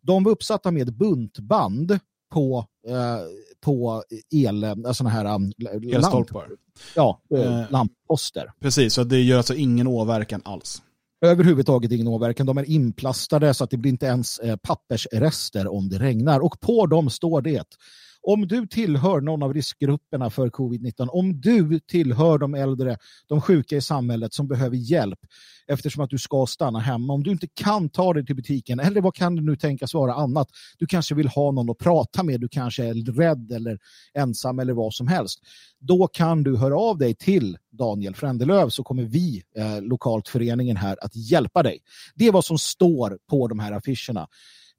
De 0.00 0.24
var 0.24 0.32
uppsatta 0.32 0.70
med 0.70 0.96
buntband 0.96 1.98
på, 2.32 2.66
eh, 2.88 3.18
på 3.60 4.02
el, 4.30 4.64
eh, 4.64 4.74
såna 4.92 5.10
här 5.10 5.34
um, 5.34 5.52
Elstolpar. 5.92 6.48
Lamp, 6.48 6.60
ja, 6.94 7.20
eh, 7.34 7.60
eh, 7.60 7.70
lampposter. 7.70 8.52
Precis, 8.60 8.94
så 8.94 9.04
det 9.04 9.20
gör 9.20 9.36
alltså 9.36 9.54
ingen 9.54 9.86
åverkan 9.86 10.42
alls. 10.44 10.82
Överhuvudtaget 11.20 11.92
ingen 11.92 12.08
åverkan. 12.08 12.46
De 12.46 12.58
är 12.58 12.70
inplastade 12.70 13.54
så 13.54 13.64
att 13.64 13.70
det 13.70 13.76
blir 13.76 13.90
inte 13.90 14.06
ens 14.06 14.38
eh, 14.38 14.56
pappersrester 14.56 15.68
om 15.68 15.88
det 15.88 15.98
regnar. 15.98 16.40
Och 16.40 16.60
på 16.60 16.86
dem 16.86 17.10
står 17.10 17.42
det 17.42 17.76
om 18.26 18.48
du 18.48 18.66
tillhör 18.66 19.20
någon 19.20 19.42
av 19.42 19.54
riskgrupperna 19.54 20.30
för 20.30 20.48
covid-19, 20.48 21.08
om 21.08 21.40
du 21.40 21.80
tillhör 21.80 22.38
de 22.38 22.54
äldre, 22.54 22.96
de 23.28 23.40
sjuka 23.40 23.76
i 23.76 23.80
samhället 23.80 24.34
som 24.34 24.48
behöver 24.48 24.76
hjälp 24.76 25.18
eftersom 25.66 26.04
att 26.04 26.10
du 26.10 26.18
ska 26.18 26.46
stanna 26.46 26.78
hemma, 26.78 27.12
om 27.12 27.22
du 27.22 27.30
inte 27.30 27.46
kan 27.54 27.88
ta 27.88 28.12
dig 28.12 28.26
till 28.26 28.36
butiken 28.36 28.80
eller 28.80 29.00
vad 29.00 29.14
kan 29.14 29.36
det 29.36 29.42
nu 29.42 29.56
tänkas 29.56 29.94
vara 29.94 30.14
annat, 30.14 30.48
du 30.78 30.86
kanske 30.86 31.14
vill 31.14 31.28
ha 31.28 31.52
någon 31.52 31.70
att 31.70 31.78
prata 31.78 32.22
med, 32.22 32.40
du 32.40 32.48
kanske 32.48 32.84
är 32.84 32.94
rädd 32.94 33.52
eller 33.52 33.78
ensam 34.14 34.58
eller 34.58 34.72
vad 34.72 34.94
som 34.94 35.08
helst, 35.08 35.40
då 35.80 36.06
kan 36.06 36.42
du 36.42 36.56
höra 36.56 36.78
av 36.78 36.98
dig 36.98 37.14
till 37.14 37.58
Daniel 37.70 38.14
Frändelöv 38.14 38.68
så 38.68 38.82
kommer 38.82 39.02
vi, 39.02 39.42
eh, 39.56 39.82
lokalt 39.82 40.28
föreningen 40.28 40.76
här, 40.76 40.96
att 41.04 41.16
hjälpa 41.16 41.62
dig. 41.62 41.78
Det 42.14 42.26
är 42.26 42.32
vad 42.32 42.44
som 42.44 42.58
står 42.58 43.18
på 43.30 43.48
de 43.48 43.58
här 43.58 43.72
affischerna. 43.72 44.28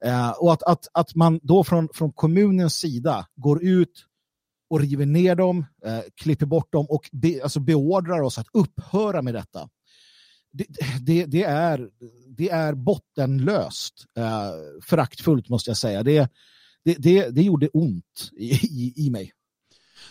Eh, 0.05 0.29
och 0.29 0.53
att, 0.53 0.63
att, 0.63 0.87
att 0.93 1.15
man 1.15 1.39
då 1.43 1.63
från, 1.63 1.89
från 1.93 2.11
kommunens 2.11 2.75
sida 2.75 3.27
går 3.35 3.63
ut 3.63 4.05
och 4.69 4.79
river 4.79 5.05
ner 5.05 5.35
dem, 5.35 5.65
eh, 5.85 5.99
klipper 6.15 6.45
bort 6.45 6.71
dem 6.71 6.85
och 6.89 7.09
be, 7.11 7.43
alltså 7.43 7.59
beordrar 7.59 8.21
oss 8.21 8.37
att 8.37 8.47
upphöra 8.53 9.21
med 9.21 9.33
detta. 9.33 9.69
Det, 10.51 10.65
det, 11.01 11.25
det 11.25 11.43
är, 11.43 11.89
det 12.37 12.49
är 12.49 12.73
bottenlöst 12.73 14.05
eh, 14.17 14.51
föraktfullt 14.83 15.49
måste 15.49 15.69
jag 15.69 15.77
säga. 15.77 16.03
Det, 16.03 16.29
det, 16.83 16.93
det, 16.93 17.29
det 17.29 17.41
gjorde 17.41 17.67
ont 17.67 18.31
i, 18.37 18.51
i, 18.51 18.93
i 18.95 19.09
mig. 19.09 19.31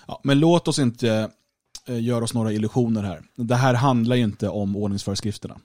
Ja, 0.07 0.20
men 0.24 0.40
låt 0.40 0.68
oss 0.68 0.79
inte 0.79 1.31
eh, 1.87 2.03
göra 2.03 2.24
oss 2.24 2.35
några 2.35 2.53
illusioner 2.53 3.03
här. 3.03 3.22
Det 3.37 3.55
här 3.55 3.74
handlar 3.74 4.16
ju 4.16 4.24
inte 4.24 4.48
om 4.48 4.77
ordningsföreskrifterna. 4.77 5.61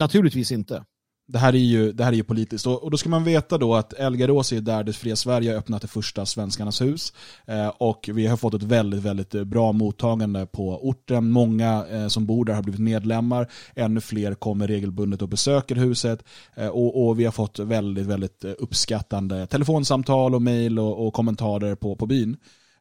Naturligtvis 0.00 0.52
inte. 0.52 0.84
Det 1.30 1.38
här 1.38 1.54
är 1.54 1.58
ju, 1.58 1.92
det 1.92 2.04
här 2.04 2.12
är 2.12 2.16
ju 2.16 2.24
politiskt. 2.24 2.66
Och, 2.66 2.82
och 2.82 2.90
då 2.90 2.96
ska 2.96 3.08
man 3.08 3.24
veta 3.24 3.58
då 3.58 3.74
att 3.74 3.92
Elgarås 3.92 4.52
är 4.52 4.60
där 4.60 4.84
det 4.84 4.92
fria 4.92 5.16
Sverige 5.16 5.50
har 5.50 5.58
öppnat 5.58 5.82
det 5.82 5.88
första 5.88 6.26
Svenskarnas 6.26 6.80
hus. 6.80 7.12
Eh, 7.46 7.68
och 7.68 8.10
vi 8.12 8.26
har 8.26 8.36
fått 8.36 8.54
ett 8.54 8.62
väldigt, 8.62 9.02
väldigt 9.02 9.34
eh, 9.34 9.44
bra 9.44 9.72
mottagande 9.72 10.46
på 10.46 10.88
orten. 10.88 11.30
Många 11.30 11.86
eh, 11.90 12.08
som 12.08 12.26
bor 12.26 12.44
där 12.44 12.54
har 12.54 12.62
blivit 12.62 12.80
medlemmar. 12.80 13.50
Ännu 13.74 14.00
fler 14.00 14.34
kommer 14.34 14.66
regelbundet 14.66 15.22
och 15.22 15.28
besöker 15.28 15.74
huset. 15.74 16.24
Eh, 16.54 16.68
och, 16.68 17.06
och, 17.06 17.20
vi 17.20 17.24
har 17.24 17.32
fått 17.32 17.58
väldigt, 17.58 18.06
väldigt 18.06 18.44
eh, 18.44 18.52
uppskattande 18.58 19.46
telefonsamtal 19.46 20.34
och 20.34 20.42
mejl 20.42 20.78
och, 20.78 21.06
och, 21.06 21.14
kommentarer 21.14 21.74
på, 21.74 21.96
på 21.96 22.06
byn. 22.06 22.36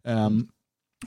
Ehm, 0.07 0.47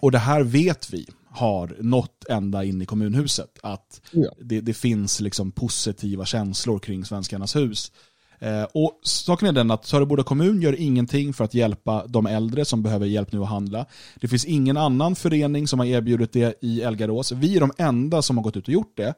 och 0.00 0.12
det 0.12 0.18
här 0.18 0.42
vet 0.42 0.92
vi 0.92 1.06
har 1.30 1.76
nått 1.80 2.24
ända 2.28 2.64
in 2.64 2.82
i 2.82 2.86
kommunhuset. 2.86 3.58
Att 3.62 4.00
ja. 4.12 4.30
det, 4.40 4.60
det, 4.60 4.74
finns 4.74 5.20
liksom 5.20 5.52
positiva 5.52 6.24
känslor 6.24 6.78
kring 6.78 7.04
Svenskarnas 7.04 7.56
hus. 7.56 7.92
Eh, 8.38 8.62
och 8.62 9.00
Saken 9.02 9.48
är 9.48 9.52
den 9.52 9.70
att 9.70 9.82
Töreboda 9.82 10.22
kommun 10.22 10.62
gör 10.62 10.80
ingenting 10.80 11.32
för 11.32 11.44
att 11.44 11.54
hjälpa 11.54 12.06
de 12.06 12.26
äldre 12.26 12.64
som 12.64 12.82
behöver 12.82 13.06
hjälp 13.06 13.32
nu 13.32 13.42
att 13.42 13.48
handla. 13.48 13.86
Det 14.20 14.28
finns 14.28 14.44
ingen 14.44 14.76
annan 14.76 15.16
förening 15.16 15.68
som 15.68 15.78
har 15.78 15.86
erbjudit 15.86 16.32
det 16.32 16.58
i 16.60 16.82
Elgarås. 16.82 17.32
Vi 17.32 17.56
är 17.56 17.60
de 17.60 17.72
enda 17.78 18.22
som 18.22 18.36
har 18.36 18.44
gått 18.44 18.56
ut 18.56 18.68
och 18.68 18.74
gjort 18.74 18.96
det. 18.96 19.14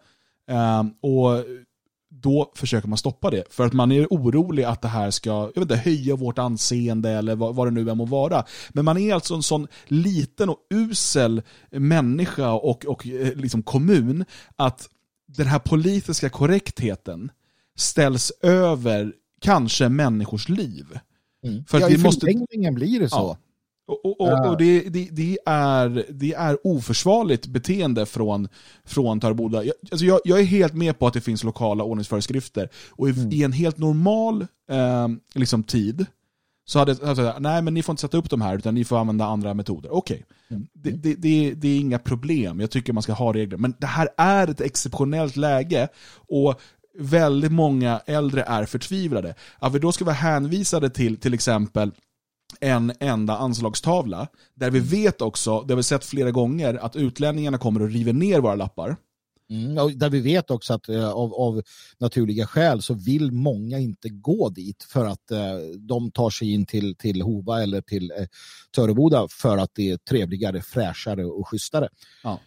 Eh, 0.50 0.82
och 1.00 1.44
då 2.20 2.52
försöker 2.54 2.88
man 2.88 2.98
stoppa 2.98 3.30
det. 3.30 3.44
För 3.50 3.66
att 3.66 3.72
man 3.72 3.92
är 3.92 4.06
orolig 4.10 4.64
att 4.64 4.82
det 4.82 4.88
här 4.88 5.10
ska 5.10 5.30
jag 5.30 5.46
vet 5.46 5.56
inte, 5.56 5.76
höja 5.76 6.16
vårt 6.16 6.38
anseende 6.38 7.10
eller 7.10 7.36
vad, 7.36 7.54
vad 7.54 7.66
det 7.66 7.70
nu 7.70 7.90
än 7.90 7.96
må 7.96 8.04
vara. 8.04 8.44
Men 8.70 8.84
man 8.84 8.98
är 8.98 9.14
alltså 9.14 9.34
en 9.34 9.42
sån 9.42 9.66
liten 9.86 10.48
och 10.48 10.58
usel 10.70 11.42
människa 11.70 12.52
och, 12.52 12.84
och 12.84 13.06
eh, 13.06 13.34
liksom 13.34 13.62
kommun 13.62 14.24
att 14.56 14.88
den 15.26 15.46
här 15.46 15.58
politiska 15.58 16.30
korrektheten 16.30 17.30
ställs 17.76 18.32
över 18.42 19.12
kanske 19.40 19.88
människors 19.88 20.48
liv. 20.48 20.98
Mm. 21.44 21.64
För 21.64 21.78
att 21.78 21.82
ja, 21.82 21.88
vi 21.88 21.94
i 21.94 21.98
måste... 21.98 22.26
blir 22.72 23.00
det 23.00 23.08
så. 23.08 23.16
Ja. 23.16 23.36
Och, 23.92 24.04
och, 24.04 24.20
och, 24.20 24.50
och 24.50 24.56
det, 24.56 24.80
det, 24.80 25.08
det, 25.12 25.38
är, 25.46 26.06
det 26.08 26.34
är 26.34 26.66
oförsvarligt 26.66 27.46
beteende 27.46 28.06
från, 28.06 28.48
från 28.84 29.20
Töreboda. 29.20 29.64
Jag, 29.64 29.74
alltså 29.90 30.06
jag, 30.06 30.20
jag, 30.24 30.40
är 30.40 30.44
helt 30.44 30.74
med 30.74 30.98
på 30.98 31.06
att 31.06 31.14
det 31.14 31.20
finns 31.20 31.44
lokala 31.44 31.84
ordningsföreskrifter. 31.84 32.68
Och 32.90 33.08
i, 33.08 33.12
mm. 33.12 33.32
i 33.32 33.42
en 33.42 33.52
helt 33.52 33.78
normal 33.78 34.46
eh, 34.70 35.08
liksom 35.34 35.62
tid 35.62 36.06
så 36.64 36.78
hade 36.78 36.96
jag 37.02 37.16
sagt, 37.16 37.40
nej 37.40 37.62
men 37.62 37.74
ni 37.74 37.82
får 37.82 37.92
inte 37.92 38.00
sätta 38.00 38.16
upp 38.16 38.30
de 38.30 38.40
här 38.40 38.56
utan 38.58 38.74
ni 38.74 38.84
får 38.84 38.98
använda 38.98 39.24
andra 39.24 39.54
metoder. 39.54 39.92
Okej, 39.92 40.24
okay. 40.24 40.56
mm. 40.56 40.68
det, 40.72 40.90
det, 40.90 41.14
det, 41.14 41.54
det, 41.54 41.68
är 41.68 41.78
inga 41.78 41.98
problem. 41.98 42.60
Jag 42.60 42.70
tycker 42.70 42.92
man 42.92 43.02
ska 43.02 43.12
ha 43.12 43.32
regler. 43.32 43.56
Men 43.58 43.74
det 43.78 43.86
här 43.86 44.08
är 44.16 44.48
ett 44.50 44.60
exceptionellt 44.60 45.36
läge. 45.36 45.88
Och 46.28 46.60
väldigt 46.98 47.52
många 47.52 48.00
äldre 48.06 48.42
är 48.42 48.64
förtvivlade. 48.64 49.34
Att 49.58 49.74
vi 49.74 49.78
då 49.78 49.92
ska 49.92 50.04
vara 50.04 50.14
hänvisade 50.14 50.90
till 50.90 51.16
till 51.16 51.34
exempel 51.34 51.92
en 52.60 52.92
enda 53.00 53.36
anslagstavla. 53.36 54.28
Där 54.54 54.70
vi 54.70 54.80
vet 54.80 55.20
också, 55.20 55.62
det 55.62 55.72
har 55.72 55.76
vi 55.76 55.82
sett 55.82 56.04
flera 56.04 56.30
gånger, 56.30 56.74
att 56.74 56.96
utlänningarna 56.96 57.58
kommer 57.58 57.82
och 57.82 57.90
river 57.90 58.12
ner 58.12 58.40
våra 58.40 58.54
lappar. 58.54 58.96
Mm, 59.50 59.98
där 59.98 60.10
vi 60.10 60.20
vet 60.20 60.50
också 60.50 60.74
att 60.74 60.88
eh, 60.88 61.10
av, 61.10 61.34
av, 61.34 61.62
naturliga 61.98 62.46
skäl 62.46 62.82
så 62.82 62.94
vill 62.94 63.32
många 63.32 63.78
inte 63.78 64.08
gå 64.08 64.48
dit 64.48 64.82
för 64.82 65.06
att 65.06 65.30
eh, 65.30 65.56
de 65.78 66.10
tar 66.10 66.30
sig 66.30 66.52
in 66.52 66.66
till, 66.66 66.96
till 66.96 67.22
Hova 67.22 67.62
eller 67.62 67.80
till 67.80 68.10
eh, 68.10 68.26
Töreboda 68.76 69.28
för 69.30 69.58
att 69.58 69.70
det 69.74 69.90
är 69.90 69.96
trevligare, 69.96 70.62
fräschare 70.62 71.24
och 71.24 71.48
schysstare. 71.48 71.88
Ja. 72.22 72.40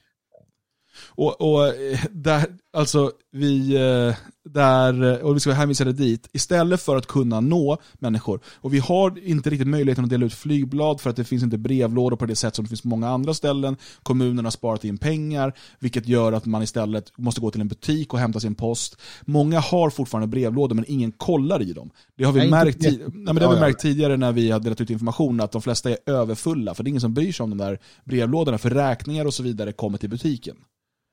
Och, 1.09 1.41
och 1.41 1.67
eh, 1.67 1.99
där, 2.11 2.57
alltså 2.75 3.11
vi, 3.31 3.75
eh, 3.75 4.15
där, 4.49 5.23
och 5.23 5.35
vi 5.35 5.39
ska 5.39 5.51
hänvisa 5.51 5.85
det 5.85 5.93
dit, 5.93 6.29
istället 6.33 6.81
för 6.81 6.95
att 6.95 7.07
kunna 7.07 7.39
nå 7.39 7.77
människor. 7.93 8.39
Och 8.45 8.73
vi 8.73 8.79
har 8.79 9.27
inte 9.27 9.49
riktigt 9.49 9.67
möjligheten 9.67 10.03
att 10.03 10.09
dela 10.09 10.25
ut 10.25 10.33
flygblad 10.33 11.01
för 11.01 11.09
att 11.09 11.15
det 11.15 11.23
finns 11.23 11.43
inte 11.43 11.57
brevlådor 11.57 12.17
på 12.17 12.25
det 12.25 12.35
sätt 12.35 12.55
som 12.55 12.65
det 12.65 12.69
finns 12.69 12.81
på 12.81 12.87
många 12.87 13.09
andra 13.09 13.33
ställen. 13.33 13.77
Kommunerna 14.03 14.45
har 14.45 14.51
sparat 14.51 14.83
in 14.83 14.97
pengar, 14.97 15.53
vilket 15.79 16.07
gör 16.07 16.33
att 16.33 16.45
man 16.45 16.63
istället 16.63 17.17
måste 17.17 17.41
gå 17.41 17.51
till 17.51 17.61
en 17.61 17.67
butik 17.67 18.13
och 18.13 18.19
hämta 18.19 18.39
sin 18.39 18.55
post. 18.55 19.01
Många 19.21 19.59
har 19.59 19.89
fortfarande 19.89 20.27
brevlådor 20.27 20.75
men 20.75 20.85
ingen 20.87 21.11
kollar 21.11 21.61
i 21.61 21.73
dem. 21.73 21.89
Det 22.17 22.23
har 22.23 22.31
vi, 22.31 22.39
Nej, 22.39 22.49
märkt, 22.49 22.85
inte... 22.85 23.03
Nej, 23.03 23.09
men 23.13 23.35
det 23.35 23.45
har 23.45 23.53
vi 23.53 23.59
märkt 23.59 23.79
tidigare 23.79 24.17
när 24.17 24.31
vi 24.31 24.51
har 24.51 24.59
delat 24.59 24.81
ut 24.81 24.89
information 24.89 25.41
att 25.41 25.51
de 25.51 25.61
flesta 25.61 25.89
är 25.89 25.97
överfulla 26.05 26.73
för 26.73 26.83
det 26.83 26.87
är 26.87 26.89
ingen 26.89 27.01
som 27.01 27.13
bryr 27.13 27.31
sig 27.31 27.43
om 27.43 27.49
de 27.49 27.57
där 27.57 27.79
brevlådorna 28.03 28.57
för 28.57 28.69
räkningar 28.69 29.25
och 29.25 29.33
så 29.33 29.43
vidare 29.43 29.71
kommer 29.71 29.97
till 29.97 30.09
butiken. 30.09 30.55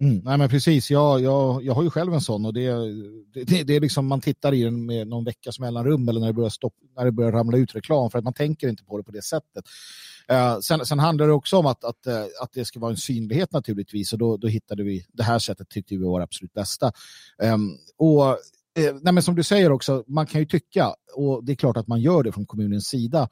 Mm, 0.03 0.21
nej 0.25 0.39
men 0.39 0.49
precis, 0.49 0.91
jag, 0.91 1.21
jag, 1.21 1.65
jag 1.65 1.75
har 1.75 1.83
ju 1.83 1.91
själv 1.91 2.15
en 2.15 2.21
sån 2.21 2.47
och 2.47 2.55
det, 2.55 2.71
det, 3.35 3.63
det 3.63 3.77
är 3.77 3.81
liksom 3.81 4.07
man 4.07 4.21
tittar 4.21 4.55
i 4.55 4.63
den 4.63 4.87
med 4.87 5.09
någon 5.09 5.25
veckas 5.25 5.59
mellanrum 5.59 6.09
eller 6.09 6.21
när 6.21 6.27
det, 6.27 6.33
börjar 6.33 6.51
stopp, 6.51 6.75
när 6.97 7.05
det 7.05 7.13
börjar 7.13 7.33
ramla 7.33 7.57
ut 7.57 7.75
reklam 7.75 8.11
för 8.11 8.19
att 8.19 8.25
man 8.25 8.33
tänker 8.33 8.69
inte 8.69 8.85
på 8.85 8.99
det 8.99 9.05
på 9.05 9.11
det 9.11 9.23
sättet. 9.23 9.65
Eh, 10.29 10.59
sen, 10.59 10.87
sen 10.87 10.99
handlar 10.99 11.27
det 11.27 11.33
också 11.33 11.57
om 11.57 11.67
att, 11.67 11.85
att, 11.85 12.07
eh, 12.07 12.25
att 12.43 12.53
det 12.53 12.65
ska 12.65 12.81
vara 12.81 12.91
en 12.91 12.97
synlighet 12.97 13.53
naturligtvis 13.53 14.13
och 14.13 14.19
då, 14.19 14.37
då 14.37 14.49
hittade 14.49 14.83
vi 14.83 15.05
det 15.13 15.23
här 15.23 15.39
sättet 15.39 15.69
tyckte 15.69 15.97
vi 15.97 16.05
var 16.05 16.21
det 16.21 16.25
absolut 16.25 16.53
bästa. 16.53 16.93
Eh, 17.43 17.57
och 17.99 18.25
eh, 18.79 18.95
nej, 19.03 19.13
men 19.13 19.23
som 19.23 19.35
du 19.35 19.43
säger 19.43 19.73
också, 19.73 20.05
man 20.07 20.27
kan 20.27 20.41
ju 20.41 20.47
tycka, 20.47 20.95
och 21.15 21.45
det 21.45 21.53
är 21.53 21.57
klart 21.57 21.77
att 21.77 21.89
man 21.89 22.01
gör 22.01 22.23
det 22.23 22.33
från 22.33 22.47
kommunens 22.47 22.87
sida, 22.87 23.29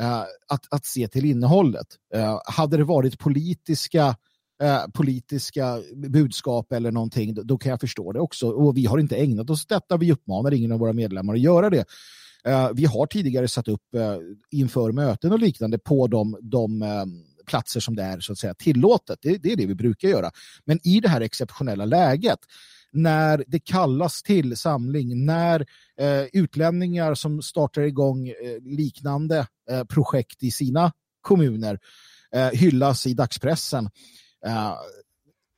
eh, 0.00 0.20
att, 0.48 0.64
att 0.70 0.84
se 0.84 1.08
till 1.08 1.24
innehållet. 1.24 1.86
Eh, 2.14 2.40
hade 2.44 2.76
det 2.76 2.84
varit 2.84 3.18
politiska 3.18 4.16
eh, 4.62 4.86
politiska 4.94 5.78
budskap 5.94 6.72
eller 6.72 6.92
någonting, 6.92 7.34
då 7.34 7.58
kan 7.58 7.70
jag 7.70 7.80
förstå 7.80 8.12
det 8.12 8.20
också. 8.20 8.50
Och 8.50 8.76
vi 8.76 8.86
har 8.86 8.98
inte 8.98 9.16
ägnat 9.16 9.50
oss 9.50 9.62
åt 9.62 9.68
detta. 9.68 9.96
Vi 9.96 10.12
uppmanar 10.12 10.54
ingen 10.54 10.72
av 10.72 10.78
våra 10.78 10.92
medlemmar 10.92 11.34
att 11.34 11.40
göra 11.40 11.70
det. 11.70 11.84
Eh, 12.44 12.70
vi 12.74 12.84
har 12.84 13.06
tidigare 13.06 13.48
satt 13.48 13.68
upp 13.68 13.94
eh, 13.94 14.16
inför 14.50 14.92
möten 14.92 15.32
och 15.32 15.38
liknande 15.38 15.78
på 15.78 16.06
de, 16.06 16.38
de 16.42 16.82
eh, 16.82 17.04
platser 17.46 17.80
som 17.80 17.96
det 17.96 18.02
är 18.02 18.20
så 18.20 18.32
att 18.32 18.38
säga 18.38 18.54
tillåtet. 18.54 19.18
Det, 19.22 19.36
det, 19.36 19.52
är 19.52 19.56
det 19.56 19.66
vi 19.66 19.74
brukar 19.74 20.08
göra. 20.08 20.30
Men 20.64 20.78
i 20.82 21.00
det 21.00 21.08
här 21.08 21.20
exceptionella 21.20 21.84
läget 21.84 22.38
när 22.92 23.44
det 23.46 23.60
kallas 23.60 24.22
till 24.22 24.56
samling, 24.56 25.24
när 25.24 25.66
eh, 26.00 26.24
utlänningar 26.32 27.14
som 27.14 27.42
startar 27.42 27.82
igång 27.82 28.28
eh, 28.28 28.34
liknande 28.62 29.46
eh, 29.70 29.84
projekt 29.84 30.42
i 30.42 30.50
sina 30.50 30.92
kommuner 31.20 31.78
eh, 32.34 32.48
hyllas 32.48 33.06
i 33.06 33.14
dagspressen 33.14 33.84
Eh, 33.84 34.29
Eh, 34.46 34.74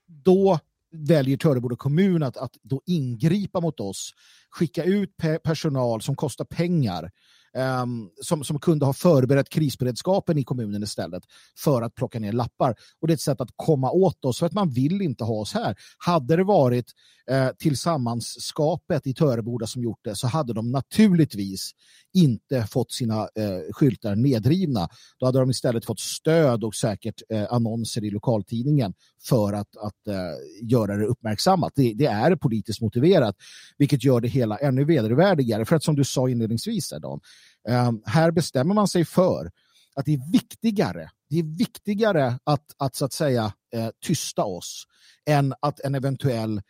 då 0.06 0.58
väljer 0.92 1.36
Töreboda 1.36 1.76
kommun 1.76 2.22
att, 2.22 2.36
att 2.36 2.52
då 2.62 2.80
ingripa 2.86 3.60
mot 3.60 3.80
oss, 3.80 4.14
skicka 4.50 4.84
ut 4.84 5.16
pe 5.16 5.38
personal 5.38 6.02
som 6.02 6.16
kostar 6.16 6.44
pengar 6.44 7.10
um, 7.56 8.10
som, 8.20 8.44
som 8.44 8.60
kunde 8.60 8.86
ha 8.86 8.92
förberett 8.92 9.48
krisberedskapen 9.48 10.38
i 10.38 10.44
kommunen 10.44 10.82
istället 10.82 11.22
för 11.58 11.82
att 11.82 11.94
plocka 11.94 12.18
ner 12.18 12.32
lappar. 12.32 12.74
Och 13.00 13.08
det 13.08 13.12
är 13.12 13.14
ett 13.14 13.20
sätt 13.20 13.40
att 13.40 13.50
komma 13.56 13.90
åt 13.90 14.24
oss 14.24 14.38
för 14.38 14.46
att 14.46 14.52
man 14.52 14.70
vill 14.70 15.02
inte 15.02 15.24
ha 15.24 15.34
oss 15.34 15.54
här. 15.54 15.76
Hade 15.98 16.36
det 16.36 16.44
varit 16.44 16.92
eh, 17.30 17.48
tillsammanskapet 17.58 19.06
i 19.06 19.14
Töreboda 19.14 19.66
som 19.66 19.82
gjort 19.82 20.00
det 20.04 20.16
så 20.16 20.26
hade 20.26 20.52
de 20.52 20.70
naturligtvis 20.70 21.70
inte 22.14 22.66
fått 22.66 22.92
sina 22.92 23.20
eh, 23.20 23.72
skyltar 23.72 24.16
nedrivna. 24.16 24.88
Då 25.18 25.26
hade 25.26 25.38
de 25.38 25.50
istället 25.50 25.84
fått 25.84 26.00
stöd 26.00 26.64
och 26.64 26.74
säkert 26.74 27.22
eh, 27.28 27.46
annonser 27.50 28.04
i 28.04 28.10
lokaltidningen 28.10 28.94
för 29.28 29.52
att, 29.52 29.76
att 29.76 30.06
eh, 30.06 30.68
göra 30.70 30.96
det 30.96 31.06
uppmärksammat. 31.06 31.72
Det, 31.76 31.92
det, 31.94 32.06
är 32.06 32.36
politiskt 32.36 32.80
motiverat, 32.80 33.36
vilket 33.78 34.04
gör 34.04 34.20
det 34.20 34.28
hela 34.28 34.58
ännu 34.58 34.84
vedervärdigare. 34.84 35.64
För 35.64 35.76
att 35.76 35.84
som 35.84 35.96
du 35.96 36.04
sa 36.04 36.28
inledningsvis, 36.28 36.90
Dan, 37.02 37.20
eh, 37.68 37.92
här 38.04 38.30
bestämmer 38.30 38.74
man 38.74 38.88
sig 38.88 39.04
för 39.04 39.50
att 39.94 40.04
det 40.04 40.14
är 40.14 40.32
viktigare, 40.32 41.10
det 41.30 41.38
är 41.38 41.58
viktigare 41.58 42.38
att, 42.44 42.64
att 42.78 42.96
så 42.96 43.04
att 43.04 43.12
säga 43.12 43.52
eh, 43.74 43.88
tysta 44.06 44.44
oss 44.44 44.84
än 45.26 45.54
att 45.60 45.80
en 45.80 45.94
eventuell 45.94 46.56
Eh, 46.56 46.62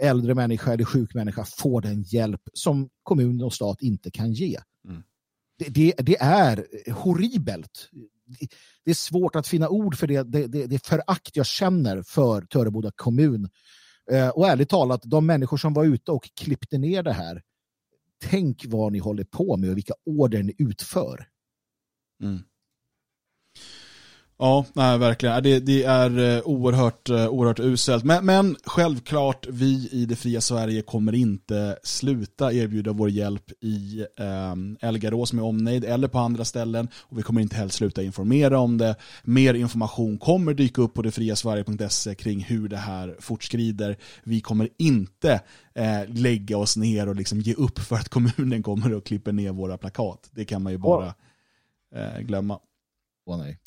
äldre 0.00 0.34
människa 0.34 0.72
eller 0.72 0.84
sjuk 0.84 1.14
människa 1.14 1.44
får 1.44 1.80
den 1.80 2.02
hjälp 2.02 2.40
som 2.52 2.88
kommun 3.02 3.42
och 3.42 3.52
stat 3.52 3.82
inte 3.82 4.10
kan 4.10 4.32
ge. 4.32 4.58
Mm. 4.88 5.02
Det, 5.58 5.68
det, 5.68 5.94
det, 5.98 6.16
är 6.20 6.66
horribelt. 6.92 7.88
Det 8.84 8.90
är 8.90 8.94
svårt 8.94 9.36
att 9.36 9.46
finna 9.46 9.68
ord 9.68 9.96
för 9.96 10.06
det, 10.06 10.22
det, 10.22 10.46
det, 10.46 10.66
det 10.66 10.86
förakt 10.86 11.36
jag 11.36 11.46
känner 11.46 12.02
för 12.02 12.42
Töreboda 12.42 12.90
kommun. 12.96 13.48
Eh, 14.10 14.28
och 14.28 14.48
ärligt 14.48 14.68
talat, 14.68 15.02
de 15.04 15.26
människor 15.26 15.56
som 15.56 15.74
var 15.74 15.84
ute 15.84 16.12
och 16.12 16.30
klippte 16.40 16.78
ner 16.78 17.02
det 17.02 17.12
här, 17.12 17.42
tänk 18.24 18.64
vad 18.66 18.92
ni 18.92 18.98
håller 18.98 19.24
på 19.24 19.56
med 19.56 19.70
och 19.70 19.76
vilka 19.76 19.94
order 20.06 20.42
ni 20.42 20.54
utför. 20.58 21.28
Mm. 22.22 22.42
Ja, 24.38 24.64
nej, 24.72 24.98
verkligen. 24.98 25.42
Det, 25.42 25.60
det 25.60 25.84
är 25.84 26.36
eh, 26.36 26.42
oerhört, 26.44 27.10
eh, 27.10 27.28
oerhört 27.28 27.60
uselt. 27.60 28.04
Men, 28.04 28.26
men, 28.26 28.56
självklart, 28.64 29.46
vi 29.50 29.88
i 29.92 30.06
det 30.06 30.16
fria 30.16 30.40
Sverige 30.40 30.82
kommer 30.82 31.14
inte 31.14 31.78
sluta 31.82 32.52
erbjuda 32.52 32.92
vår 32.92 33.10
hjälp 33.10 33.50
i 33.60 34.06
eh, 34.18 34.88
Elgarås 34.88 35.32
med 35.32 35.44
omnejd 35.44 35.84
eller 35.84 36.08
på 36.08 36.18
andra 36.18 36.44
ställen. 36.44 36.88
Och 36.96 37.18
vi 37.18 37.22
kommer 37.22 37.40
inte 37.40 37.56
heller 37.56 37.70
sluta 37.70 38.02
informera 38.02 38.58
om 38.58 38.78
det. 38.78 38.96
Mer 39.22 39.54
information 39.54 40.18
kommer 40.18 40.54
dyka 40.54 40.82
upp 40.82 40.94
på 40.94 41.02
detfriasverige.se 41.02 42.14
kring 42.14 42.40
hur 42.40 42.68
det 42.68 42.76
här 42.76 43.16
fortskrider. 43.20 43.96
Vi 44.24 44.40
kommer 44.40 44.68
inte 44.78 45.40
eh, 45.74 46.08
lägga 46.08 46.58
oss 46.58 46.76
ner 46.76 47.08
och 47.08 47.16
liksom 47.16 47.40
ge 47.40 47.54
upp 47.54 47.78
för 47.78 47.96
att 47.96 48.08
kommunen 48.08 48.62
kommer 48.62 48.94
och 48.94 49.06
klipper 49.06 49.32
ner 49.32 49.52
våra 49.52 49.78
plakat. 49.78 50.30
Det 50.30 50.44
kan 50.44 50.62
man 50.62 50.72
ju 50.72 50.78
bara 50.78 51.14
eh, 51.94 52.20
glömma. 52.20 52.58
Åh 53.26 53.38
nej. 53.38 53.58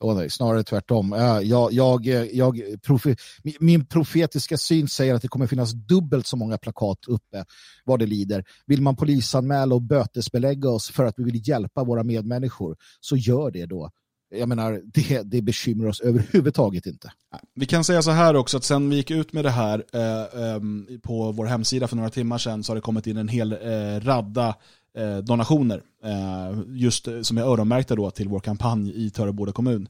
Åh 0.00 0.16
nej, 0.16 0.30
snarare 0.30 0.62
tvärtom. 0.62 1.12
Äh, 1.12 1.20
jag, 1.20 1.72
jag, 1.72 2.06
jag, 2.32 2.62
profe, 2.82 3.16
min 3.60 3.86
profetiska 3.86 4.56
syn 4.56 4.88
säger 4.88 5.14
att 5.14 5.22
det 5.22 5.28
kommer 5.28 5.46
finnas 5.46 5.72
dubbelt 5.72 6.26
så 6.26 6.36
många 6.36 6.58
plakat 6.58 6.98
uppe 7.06 7.44
vad 7.84 7.98
det 7.98 8.06
lider. 8.06 8.44
Vill 8.66 8.82
man 8.82 8.96
polisanmäla 8.96 9.74
och 9.74 9.82
bötesbelägga 9.82 10.70
oss 10.70 10.90
för 10.90 11.04
att 11.04 11.14
vi 11.16 11.24
vill 11.24 11.48
hjälpa 11.48 11.84
våra 11.84 12.02
medmänniskor 12.02 12.76
så 13.00 13.16
gör 13.16 13.50
det 13.50 13.66
då. 13.66 13.90
Jag 14.30 14.48
menar, 14.48 14.82
det, 14.84 15.22
det 15.22 15.42
bekymrar 15.42 15.88
oss 15.88 16.00
överhuvudtaget 16.00 16.86
inte. 16.86 17.12
Vi 17.54 17.66
kan 17.66 17.84
säga 17.84 18.02
så 18.02 18.10
här 18.10 18.36
också, 18.36 18.56
att 18.56 18.64
sen 18.64 18.90
vi 18.90 18.96
gick 18.96 19.10
ut 19.10 19.32
med 19.32 19.44
det 19.44 19.50
här 19.50 19.84
eh, 19.92 20.42
eh, 20.44 20.60
på 21.02 21.32
vår 21.32 21.46
hemsida 21.46 21.88
för 21.88 21.96
några 21.96 22.10
timmar 22.10 22.38
sedan 22.38 22.64
så 22.64 22.70
har 22.70 22.74
det 22.74 22.82
kommit 22.82 23.06
in 23.06 23.16
en 23.16 23.28
hel 23.28 23.52
eh, 23.52 24.00
radda 24.00 24.48
Eh, 24.48 24.54
Eh, 24.98 25.18
donationer. 25.18 25.82
Eh, 26.04 26.58
just 26.66 27.08
eh, 27.08 27.20
som 27.22 27.38
är 27.38 27.42
öronmärkta 27.42 27.94
då 27.94 28.10
till 28.10 28.28
vår 28.28 28.40
kampanj 28.40 29.06
i 29.06 29.10
Töreboda 29.10 29.52
kommun. 29.52 29.88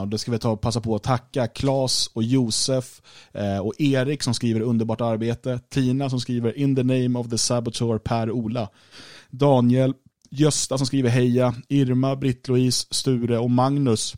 Och 0.00 0.08
då 0.08 0.18
ska 0.18 0.32
vi 0.32 0.38
ta 0.38 0.56
passa 0.56 0.80
på 0.80 0.94
att 0.94 1.02
tacka 1.02 1.46
Klas 1.46 2.10
och 2.14 2.22
Josef 2.22 3.02
och 3.62 3.80
Erik 3.80 4.22
som 4.22 4.34
skriver 4.34 4.60
underbart 4.60 5.00
arbete. 5.00 5.60
Tina 5.68 6.10
som 6.10 6.20
skriver 6.20 6.58
In 6.58 6.76
the 6.76 6.82
name 6.82 7.18
of 7.18 7.30
the 7.30 7.38
saboteur 7.38 7.98
Per-Ola. 7.98 8.68
Daniel, 9.30 9.94
Gösta 10.30 10.78
som 10.78 10.86
skriver 10.86 11.10
heja. 11.10 11.54
Irma, 11.68 12.14
Britt-Louise, 12.14 12.86
Sture 12.90 13.38
och 13.38 13.50
Magnus 13.50 14.14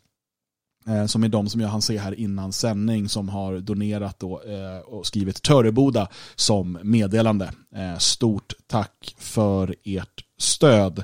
Eh, 0.87 1.05
som 1.05 1.23
är 1.23 1.29
de 1.29 1.49
som 1.49 1.61
jag 1.61 1.67
hann 1.67 1.81
se 1.81 1.97
här 1.97 2.19
innan 2.19 2.51
sändning 2.51 3.09
som 3.09 3.29
har 3.29 3.59
donerat 3.59 4.19
då, 4.19 4.41
eh, 4.41 4.79
och 4.79 5.05
skrivit 5.05 5.41
Töreboda 5.41 6.07
som 6.35 6.77
meddelande. 6.83 7.51
Eh, 7.75 7.97
stort 7.97 8.53
tack 8.67 9.15
för 9.17 9.75
ert 9.83 10.25
stöd. 10.37 11.03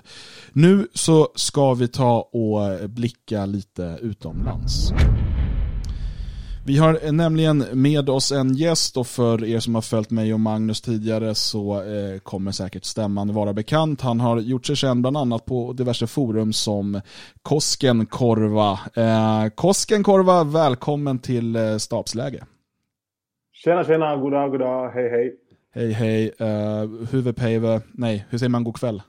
Nu 0.53 0.87
så 0.93 1.27
ska 1.35 1.73
vi 1.73 1.87
ta 1.87 2.21
och 2.21 2.89
blicka 2.89 3.45
lite 3.45 3.99
utomlands. 4.01 4.93
Vi 6.67 6.77
har 6.77 7.11
nämligen 7.11 7.65
med 7.73 8.09
oss 8.09 8.31
en 8.31 8.53
gäst 8.53 8.97
och 8.97 9.07
för 9.07 9.45
er 9.45 9.59
som 9.59 9.75
har 9.75 9.81
följt 9.81 10.11
mig 10.11 10.33
och 10.33 10.39
Magnus 10.39 10.81
tidigare 10.81 11.35
så 11.35 11.81
eh, 11.81 12.19
kommer 12.19 12.51
säkert 12.51 12.83
stämman 12.83 13.33
vara 13.33 13.53
bekant. 13.53 14.01
Han 14.01 14.19
har 14.19 14.39
gjort 14.39 14.65
sig 14.65 14.75
känd 14.75 15.01
bland 15.01 15.17
annat 15.17 15.45
på 15.45 15.73
diverse 15.73 16.07
forum 16.07 16.53
som 16.53 17.01
Koskenkorva. 17.41 18.71
Eh, 18.95 19.49
Koskenkorva, 19.55 20.43
välkommen 20.43 21.19
till 21.19 21.55
eh, 21.55 21.77
stabsläge. 21.77 22.43
Tjena, 23.53 23.83
tjena, 23.83 24.15
goddag, 24.15 24.51
goddag, 24.51 24.89
hej, 24.89 25.09
hej. 25.09 25.35
Hej, 25.75 25.91
hej. 25.91 26.31
Uh, 26.41 27.09
huvudpejve, 27.11 27.81
nej, 27.91 28.25
hur 28.29 28.37
säger 28.37 28.49
man 28.49 28.63
god 28.63 28.75
kväll? 28.75 29.01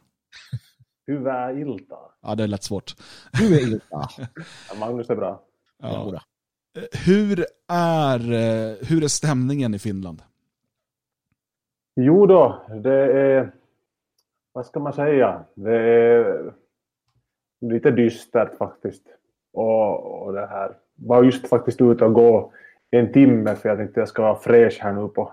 Huvudilta. 1.07 1.97
Ja, 2.23 2.35
det 2.35 2.43
är 2.43 2.49
lätt 2.49 2.65
svårt. 2.65 2.95
Huvudilta. 3.33 4.09
Magnus 4.81 5.11
är 5.11 5.17
bra. 5.17 5.41
Ja. 5.83 6.21
Eh, 6.77 6.83
hur 7.07 7.45
är, 7.69 8.33
eh, 8.33 8.77
hur 8.89 9.05
är 9.05 9.09
stämningen 9.09 9.75
i 9.75 9.79
Finland? 9.79 10.23
Jo 11.97 12.27
då, 12.27 12.63
det 12.83 13.21
är, 13.21 13.53
vad 14.53 14.67
ska 14.67 14.81
man 14.81 14.93
säga, 14.93 15.45
det 15.55 15.79
är 15.79 16.53
lite 17.61 17.91
dystert 17.91 18.59
faktiskt. 18.59 19.03
Och, 19.53 20.23
och 20.23 20.33
det 20.33 20.47
här, 20.47 20.77
var 20.95 21.25
just 21.25 21.49
faktiskt 21.49 21.81
ute 21.81 22.05
och 22.05 22.15
gå 22.15 22.53
en 22.91 23.13
timme 23.13 23.55
för 23.55 23.69
jag 23.69 23.79
tänkte 23.79 24.01
jag 24.01 24.09
ska 24.09 24.23
vara 24.23 24.39
fräsch 24.39 24.79
här 24.83 24.93
nu 24.93 25.09
på, 25.09 25.33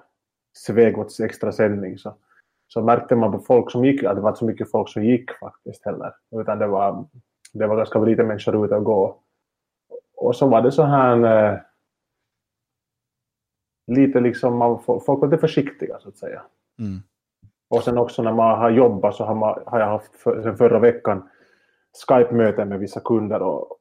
Svegots 0.58 1.20
extra 1.20 1.52
sändning 1.52 1.98
så, 1.98 2.16
så 2.68 2.82
märkte 2.82 3.16
man 3.16 3.32
på 3.32 3.40
folk 3.40 3.72
som 3.72 3.86
gick 3.86 4.04
att 4.04 4.16
det 4.16 4.22
var 4.22 4.30
inte 4.30 4.40
så 4.40 4.46
mycket 4.46 4.72
folk 4.72 4.90
som 4.90 5.04
gick 5.04 5.32
faktiskt 5.32 5.86
heller. 5.86 6.14
Utan 6.36 6.60
det 6.60 6.68
var, 6.68 7.06
det 7.54 7.68
var 7.68 7.78
ganska 7.78 8.00
lite 8.00 8.24
människor 8.24 8.66
ute 8.66 8.76
och 8.76 8.84
gå. 8.84 9.22
Och 10.18 10.36
så 10.36 10.48
var 10.48 10.62
det 10.62 10.72
så 10.72 10.84
här 10.84 11.24
eh, 11.24 11.60
lite 13.88 14.20
liksom, 14.20 14.58
man, 14.58 14.80
folk 14.80 15.08
var 15.22 15.28
lite 15.28 15.42
försiktiga 15.42 16.00
så 16.00 16.10
att 16.10 16.18
säga. 16.18 16.42
Mm. 16.80 17.00
Och 17.70 17.84
sen 17.84 17.98
också 17.98 18.24
när 18.24 18.34
man 18.34 18.60
har 18.60 18.70
jobbat 18.70 19.16
så 19.16 19.24
har, 19.24 19.36
man, 19.36 19.64
har 19.66 19.80
jag 19.80 19.88
haft 19.88 20.16
för, 20.16 20.42
sen 20.42 20.58
förra 20.58 20.80
veckan 20.80 21.30
Skype-möten 22.08 22.70
med 22.70 22.80
vissa 22.80 23.00
kunder 23.00 23.42
och 23.42 23.78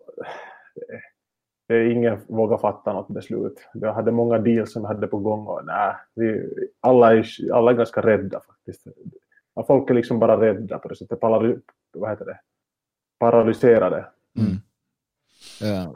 det 1.69 1.75
är 1.75 1.91
ingen 1.91 2.21
vågar 2.29 2.59
fatta 2.59 2.93
något 2.93 3.09
beslut. 3.09 3.69
Jag 3.75 3.93
hade 3.93 4.13
många 4.13 4.39
deals 4.39 4.73
som 4.73 4.83
jag 4.83 4.89
hade 4.89 5.07
på 5.07 5.19
gång 5.19 5.47
och 5.47 5.65
nej, 5.65 5.95
vi, 6.15 6.55
alla, 6.81 7.17
är, 7.17 7.27
alla 7.53 7.71
är 7.71 7.75
ganska 7.75 8.01
rädda 8.01 8.41
faktiskt. 8.41 8.87
folk 9.67 9.91
är 9.91 9.95
liksom 9.95 10.19
bara 10.19 10.41
rädda 10.41 10.79
på 10.79 10.89
det 10.89 10.97
sättet, 10.97 11.19
vad 11.93 12.11
heter 12.11 12.25
det? 12.25 12.39
paralyserade. 13.19 14.07
Mm. 14.39 14.57
Eh, 15.63 15.93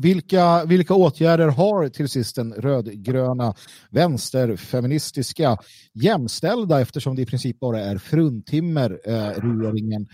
vilka, 0.00 0.64
vilka 0.64 0.94
åtgärder 0.94 1.48
har 1.48 1.88
till 1.88 2.08
sist 2.08 2.36
den 2.36 2.52
rödgröna 2.52 3.54
vänsterfeministiska 3.90 5.56
jämställda 5.94 6.80
eftersom 6.80 7.16
det 7.16 7.22
i 7.22 7.26
princip 7.26 7.60
bara 7.60 7.80
är 7.80 7.98
fruntimmer 7.98 9.00
eh, 9.04 9.28
regeringen 9.42 10.06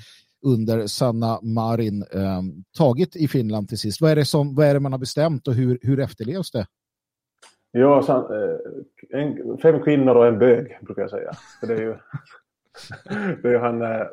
under 0.47 0.87
Sanna 0.87 1.41
Marin 1.43 2.03
eh, 2.03 2.43
tagit 2.79 3.17
i 3.17 3.29
Finland 3.29 3.69
till 3.69 3.79
sist? 3.79 4.01
Vad 4.01 4.11
är 4.11 4.17
det, 4.17 4.25
som, 4.25 4.55
vad 4.55 4.67
är 4.67 4.75
det 4.75 4.81
man 4.81 4.93
har 4.93 4.99
bestämt 4.99 5.49
och 5.49 5.55
hur, 5.55 5.79
hur 5.83 6.01
efterlevs 6.01 6.51
det? 6.51 6.67
Ja, 7.71 8.03
så, 8.03 8.13
eh, 8.13 9.21
en, 9.21 9.59
fem 9.59 9.83
kvinnor 9.83 10.15
och 10.15 10.27
en 10.27 10.39
bög 10.39 10.79
brukar 10.83 11.03
jag 11.03 11.11
säga. 11.11 11.33
För 11.61 11.67
det 11.67 11.75
är 11.75 11.81
ju, 11.81 11.95
det 13.43 13.49
är 13.49 13.59
han, 13.59 13.83
eh, 13.83 14.07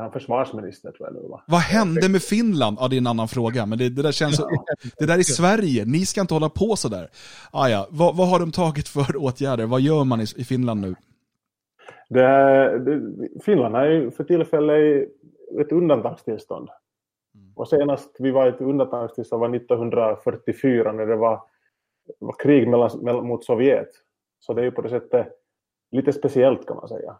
han 0.00 0.12
försvarsminister 0.12 0.92
tror 0.92 1.08
jag 1.08 1.22
nu 1.22 1.28
va? 1.28 1.42
Vad 1.46 1.60
hände 1.60 2.08
med 2.08 2.22
Finland? 2.22 2.76
Ja, 2.80 2.88
det 2.88 2.96
är 2.96 2.98
en 2.98 3.06
annan 3.06 3.28
fråga, 3.28 3.66
men 3.66 3.78
det, 3.78 3.88
det 3.88 4.02
där 4.02 4.12
känns 4.12 4.36
så, 4.36 4.50
Det 4.98 5.06
där 5.06 5.18
är 5.18 5.22
Sverige, 5.22 5.84
ni 5.84 6.06
ska 6.06 6.20
inte 6.20 6.34
hålla 6.34 6.48
på 6.48 6.76
sådär. 6.76 7.10
Ah, 7.52 7.68
ja. 7.68 7.86
vad, 7.90 8.16
vad 8.16 8.28
har 8.28 8.40
de 8.40 8.52
tagit 8.52 8.88
för 8.88 9.16
åtgärder? 9.24 9.66
Vad 9.66 9.80
gör 9.80 10.04
man 10.04 10.20
i, 10.20 10.24
i 10.36 10.44
Finland 10.44 10.80
nu? 10.80 10.94
Det, 12.08 12.78
det, 12.78 13.00
Finland 13.44 13.76
är 13.76 13.90
ju 13.90 14.10
för 14.10 14.24
tillfället 14.24 15.08
ett 15.60 15.72
undantagstillstånd. 15.72 16.68
Mm. 17.34 17.52
Och 17.54 17.68
senast 17.68 18.16
vi 18.18 18.30
var 18.30 18.46
i 18.46 18.48
ett 18.48 18.60
undantagstillstånd 18.60 19.40
var 19.40 19.56
1944 19.56 20.92
när 20.92 21.06
det 21.06 21.16
var, 21.16 21.40
var 22.18 22.34
krig 22.38 22.68
mellan, 22.68 23.26
mot 23.26 23.44
Sovjet. 23.44 23.90
Så 24.40 24.54
det 24.54 24.60
är 24.60 24.64
ju 24.64 24.70
på 24.70 24.82
det 24.82 24.88
sättet 24.88 25.28
lite 25.90 26.12
speciellt 26.12 26.66
kan 26.66 26.76
man 26.76 26.88
säga. 26.88 27.16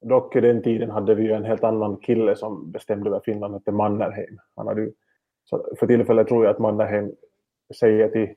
Dock 0.00 0.36
i 0.36 0.40
den 0.40 0.62
tiden 0.62 0.90
hade 0.90 1.14
vi 1.14 1.22
ju 1.22 1.32
en 1.32 1.44
helt 1.44 1.64
annan 1.64 1.96
kille 1.96 2.36
som 2.36 2.70
bestämde 2.70 3.10
över 3.10 3.20
Finland, 3.24 3.54
hette 3.54 3.72
Mannerheim. 3.72 4.38
Han 4.56 4.66
hade 4.66 4.80
ju, 4.80 4.92
så 5.44 5.66
för 5.78 5.86
tillfället 5.86 6.28
tror 6.28 6.44
jag 6.44 6.54
att 6.54 6.58
Mannerheim 6.58 7.12
säger 7.78 8.08
till 8.08 8.34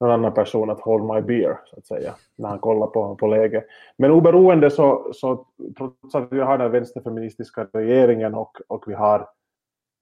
någon 0.00 0.10
annan 0.10 0.34
person 0.34 0.70
att 0.70 0.80
hold 0.80 1.14
my 1.14 1.20
beer, 1.20 1.58
så 1.64 1.78
att 1.78 1.86
säga, 1.86 2.14
när 2.36 2.48
han 2.48 2.58
kollar 2.58 2.86
på, 2.86 3.16
på 3.16 3.26
läget. 3.26 3.64
Men 3.98 4.10
oberoende 4.10 4.70
så, 4.70 5.10
så 5.12 5.46
trots 5.78 6.14
att 6.14 6.32
vi 6.32 6.40
har 6.40 6.58
den 6.58 6.72
vänsterfeministiska 6.72 7.68
regeringen 7.72 8.34
och, 8.34 8.60
och 8.68 8.84
vi 8.86 8.94
har 8.94 9.28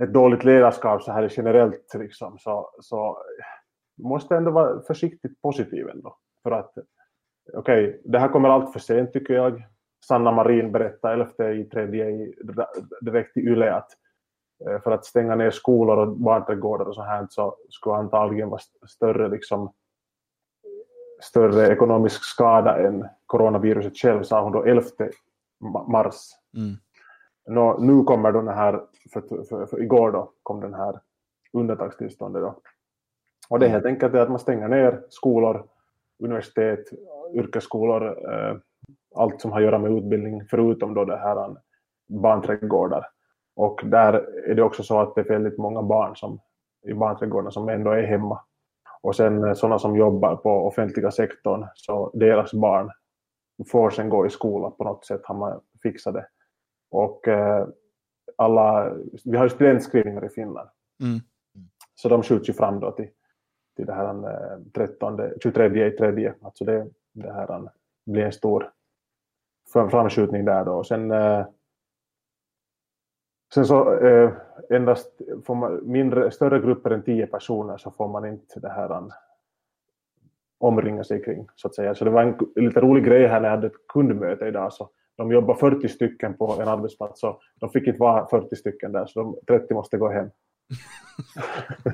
ett 0.03 0.12
dåligt 0.12 0.44
ledarskap 0.44 1.03
så 1.03 1.12
här 1.12 1.32
generellt 1.36 1.94
liksom, 1.94 2.38
så, 2.38 2.70
så 2.80 3.18
måste 4.03 4.36
ändå 4.36 4.50
vara 4.50 4.82
försiktigt 4.82 5.42
positiv 5.42 5.88
ändå. 5.88 6.16
För 6.42 6.50
att, 6.50 6.74
okej, 7.55 7.88
okay, 7.88 8.00
det 8.05 8.18
här 8.18 8.28
kommer 8.28 8.48
allt 8.48 8.72
för 8.72 8.80
sent 8.80 9.12
tycker 9.12 9.34
jag. 9.34 9.62
Sanna 10.05 10.32
Marin 10.32 10.72
berättade 10.72 11.14
11 11.38 11.53
i 11.53 11.64
tredje 11.64 12.32
direkt 13.00 13.36
i 13.36 13.40
YLE 13.40 13.74
att 13.74 13.90
eh, 14.66 14.80
för 14.80 14.90
att 14.90 15.05
stänga 15.05 15.34
ner 15.34 15.50
skolor 15.50 15.96
och 15.96 16.16
barnträdgårdar 16.16 16.84
och 16.84 16.94
så 16.94 17.03
här 17.03 17.26
så 17.30 17.57
skulle 17.68 17.94
antagligen 17.94 18.48
vara 18.48 18.61
större 18.86 19.28
liksom 19.28 19.72
större 21.22 21.72
ekonomisk 21.72 22.24
skada 22.24 22.78
än 22.86 23.09
coronaviruset 23.26 23.96
själv, 23.96 24.22
sa 24.22 24.42
hon 24.42 24.53
då 24.53 24.64
11 24.64 24.90
mars. 25.88 26.30
Mm. 26.57 26.76
Nå, 27.46 27.78
nu 27.78 28.05
kommer 28.05 28.32
den 28.32 28.48
här, 28.48 28.80
för, 29.12 29.44
för, 29.44 29.66
för, 29.66 29.82
igår 29.82 30.12
då 30.12 30.32
kom 30.42 30.61
den 30.61 30.74
här 30.74 31.00
undantagstillståndet 31.53 32.42
då. 32.42 32.55
Och 33.48 33.59
det 33.59 33.66
är 33.66 33.70
helt 33.70 33.86
enkelt 33.86 34.14
att 34.14 34.30
man 34.30 34.38
stänger 34.38 34.68
ner 34.68 35.03
skolor, 35.09 35.66
universitet, 36.18 36.84
yrkesskolor, 37.34 38.32
eh, 38.32 38.57
allt 39.14 39.40
som 39.40 39.52
har 39.52 39.58
att 39.58 39.64
göra 39.64 39.78
med 39.78 39.92
utbildning 39.92 40.42
förutom 40.50 40.94
då 40.94 41.04
det 41.04 41.16
här 41.16 41.56
barnträdgårdar. 42.08 43.06
Och 43.56 43.80
där 43.84 44.14
är 44.50 44.54
det 44.54 44.62
också 44.62 44.82
så 44.82 45.00
att 45.00 45.14
det 45.14 45.20
är 45.20 45.28
väldigt 45.28 45.58
många 45.58 45.82
barn 45.82 46.16
som, 46.16 46.40
i 46.86 46.94
barnträdgårdarna 46.94 47.50
som 47.50 47.68
ändå 47.68 47.90
är 47.90 48.02
hemma 48.02 48.40
och 49.02 49.16
sen 49.16 49.44
eh, 49.44 49.54
sådana 49.54 49.78
som 49.78 49.96
jobbar 49.96 50.36
på 50.36 50.50
offentliga 50.50 51.10
sektorn, 51.10 51.66
så 51.74 52.10
deras 52.14 52.54
barn 52.54 52.90
får 53.70 53.90
sen 53.90 54.08
gå 54.08 54.26
i 54.26 54.30
skola 54.30 54.70
på 54.70 54.84
något 54.84 55.06
sätt, 55.06 55.20
har 55.24 55.34
man 55.34 55.60
fixat 55.82 56.14
det. 56.14 56.26
Och 56.90 57.28
eh, 57.28 57.68
alla, 58.36 58.94
vi 59.24 59.36
har 59.36 59.44
ju 59.44 59.50
studentskrivningar 59.50 60.24
i 60.24 60.28
Finland. 60.28 60.68
Mm. 61.02 61.20
Så 61.94 62.08
de 62.08 62.22
skjuts 62.22 62.48
ju 62.48 62.52
fram 62.52 62.80
då 62.80 62.90
till, 62.90 63.08
till 63.76 63.86
det 63.86 63.94
här 63.94 64.60
13, 64.74 65.20
23 65.42 65.86
i 65.86 65.90
tredje. 65.90 66.34
Alltså 66.42 66.64
det, 66.64 66.86
det 67.14 67.32
här 67.32 67.70
blir 68.06 68.24
en 68.24 68.32
stor 68.32 68.70
framskjutning 69.72 70.44
där 70.44 70.64
då. 70.64 70.84
Sen 70.84 71.10
eh, 71.10 71.46
Sen 73.54 73.66
så 73.66 73.94
eh, 73.94 74.30
endast 74.70 75.20
får 75.46 75.54
man 75.54 75.80
mindre, 75.90 76.30
större 76.30 76.60
grupper 76.60 76.90
än 76.90 77.02
tio 77.02 77.26
personer 77.26 77.76
så 77.76 77.90
får 77.90 78.08
man 78.08 78.26
inte 78.26 78.60
det 78.60 78.68
här 78.68 78.90
an, 78.90 79.10
omringa 80.58 81.04
sig 81.04 81.24
kring. 81.24 81.46
Så 81.54 81.68
att 81.68 81.74
säga. 81.74 81.94
Så 81.94 82.04
det 82.04 82.10
var 82.10 82.22
en 82.22 82.64
lite 82.64 82.80
rolig 82.80 83.04
grej 83.04 83.26
här 83.26 83.40
när 83.40 83.48
jag 83.48 83.56
hade 83.56 83.66
ett 83.66 83.86
kundmöte 83.88 84.46
idag. 84.46 84.72
Så 84.72 84.90
de 85.16 85.32
jobbar 85.32 85.54
40 85.54 85.88
stycken 85.88 86.36
på 86.36 86.56
en 86.60 86.68
arbetsplats 86.68 87.20
så 87.20 87.40
de 87.60 87.70
fick 87.70 87.86
inte 87.86 88.00
vara 88.00 88.26
40 88.26 88.56
stycken 88.56 88.92
där 88.92 89.06
så 89.06 89.20
de 89.22 89.58
30 89.58 89.74
måste 89.74 89.96
gå 89.96 90.08
hem. 90.08 90.30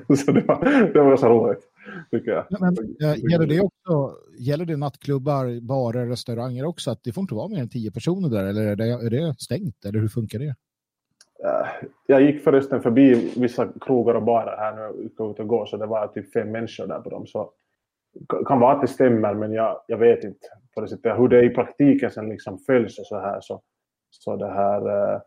så 0.25 0.33
det 0.33 0.41
var, 0.41 0.93
det 0.93 1.01
var 1.03 1.17
så 1.17 1.29
roligt, 1.29 1.63
tycker 2.11 2.31
jag. 2.31 2.47
Men, 2.61 2.77
äh, 3.01 3.31
gäller, 3.31 3.47
det 3.47 3.61
också, 3.61 4.17
gäller 4.39 4.65
det 4.65 4.77
nattklubbar, 4.77 5.61
barer, 5.61 6.07
restauranger 6.07 6.65
också? 6.65 6.91
Att 6.91 7.05
det 7.05 7.13
får 7.13 7.21
inte 7.21 7.35
vara 7.35 7.49
mer 7.49 7.61
än 7.61 7.69
tio 7.69 7.91
personer 7.91 8.29
där? 8.29 8.45
Eller 8.45 8.63
är 8.63 8.77
det, 8.77 8.85
är 8.85 9.11
det 9.11 9.35
stängt? 9.39 9.85
Eller 9.85 9.99
hur 9.99 10.09
funkar 10.09 10.39
det? 10.39 10.55
jag 12.07 12.23
gick 12.23 12.45
förresten 12.45 12.83
förbi 12.83 13.33
vissa 13.37 13.69
krogar 13.81 14.15
och 14.15 14.23
barer 14.23 14.57
här 14.57 14.77
nu 14.77 14.81
jag 14.81 15.31
ut 15.31 15.41
och 15.41 15.49
gå 15.49 15.67
så 15.67 15.77
det 15.77 15.87
var 15.87 16.07
typ 16.07 16.33
fem 16.33 16.51
människor 16.51 16.87
där 16.87 17.01
på 17.01 17.11
dem. 17.11 17.27
Så 17.27 17.53
kan 18.47 18.61
vara 18.61 18.75
att 18.75 18.81
det 18.81 18.89
stämmer 18.89 19.35
men 19.35 19.53
jag, 19.53 19.81
jag 19.87 19.99
vet 19.99 20.25
inte 20.25 20.47
på 20.75 20.81
det 20.81 20.89
sättet. 20.89 21.19
Hur 21.19 21.29
det 21.29 21.45
i 21.45 21.51
praktiken 21.51 22.11
sen 22.11 22.29
liksom 22.29 22.59
följs 22.59 22.99
och 22.99 23.07
så 23.07 23.19
här 23.19 23.41
så, 23.41 23.63
så 24.11 24.37
det 24.37 24.49
här 24.49 25.13
eh, 25.15 25.21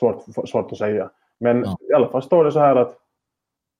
svårt, 0.00 0.48
svårt 0.48 0.72
att 0.72 0.78
säga. 0.78 1.10
Men 1.40 1.62
ja. 1.62 1.76
i 1.90 1.92
alla 1.92 2.08
fall 2.08 2.22
står 2.22 2.44
det 2.44 2.52
så 2.52 2.58
här 2.58 2.76
att 2.76 2.96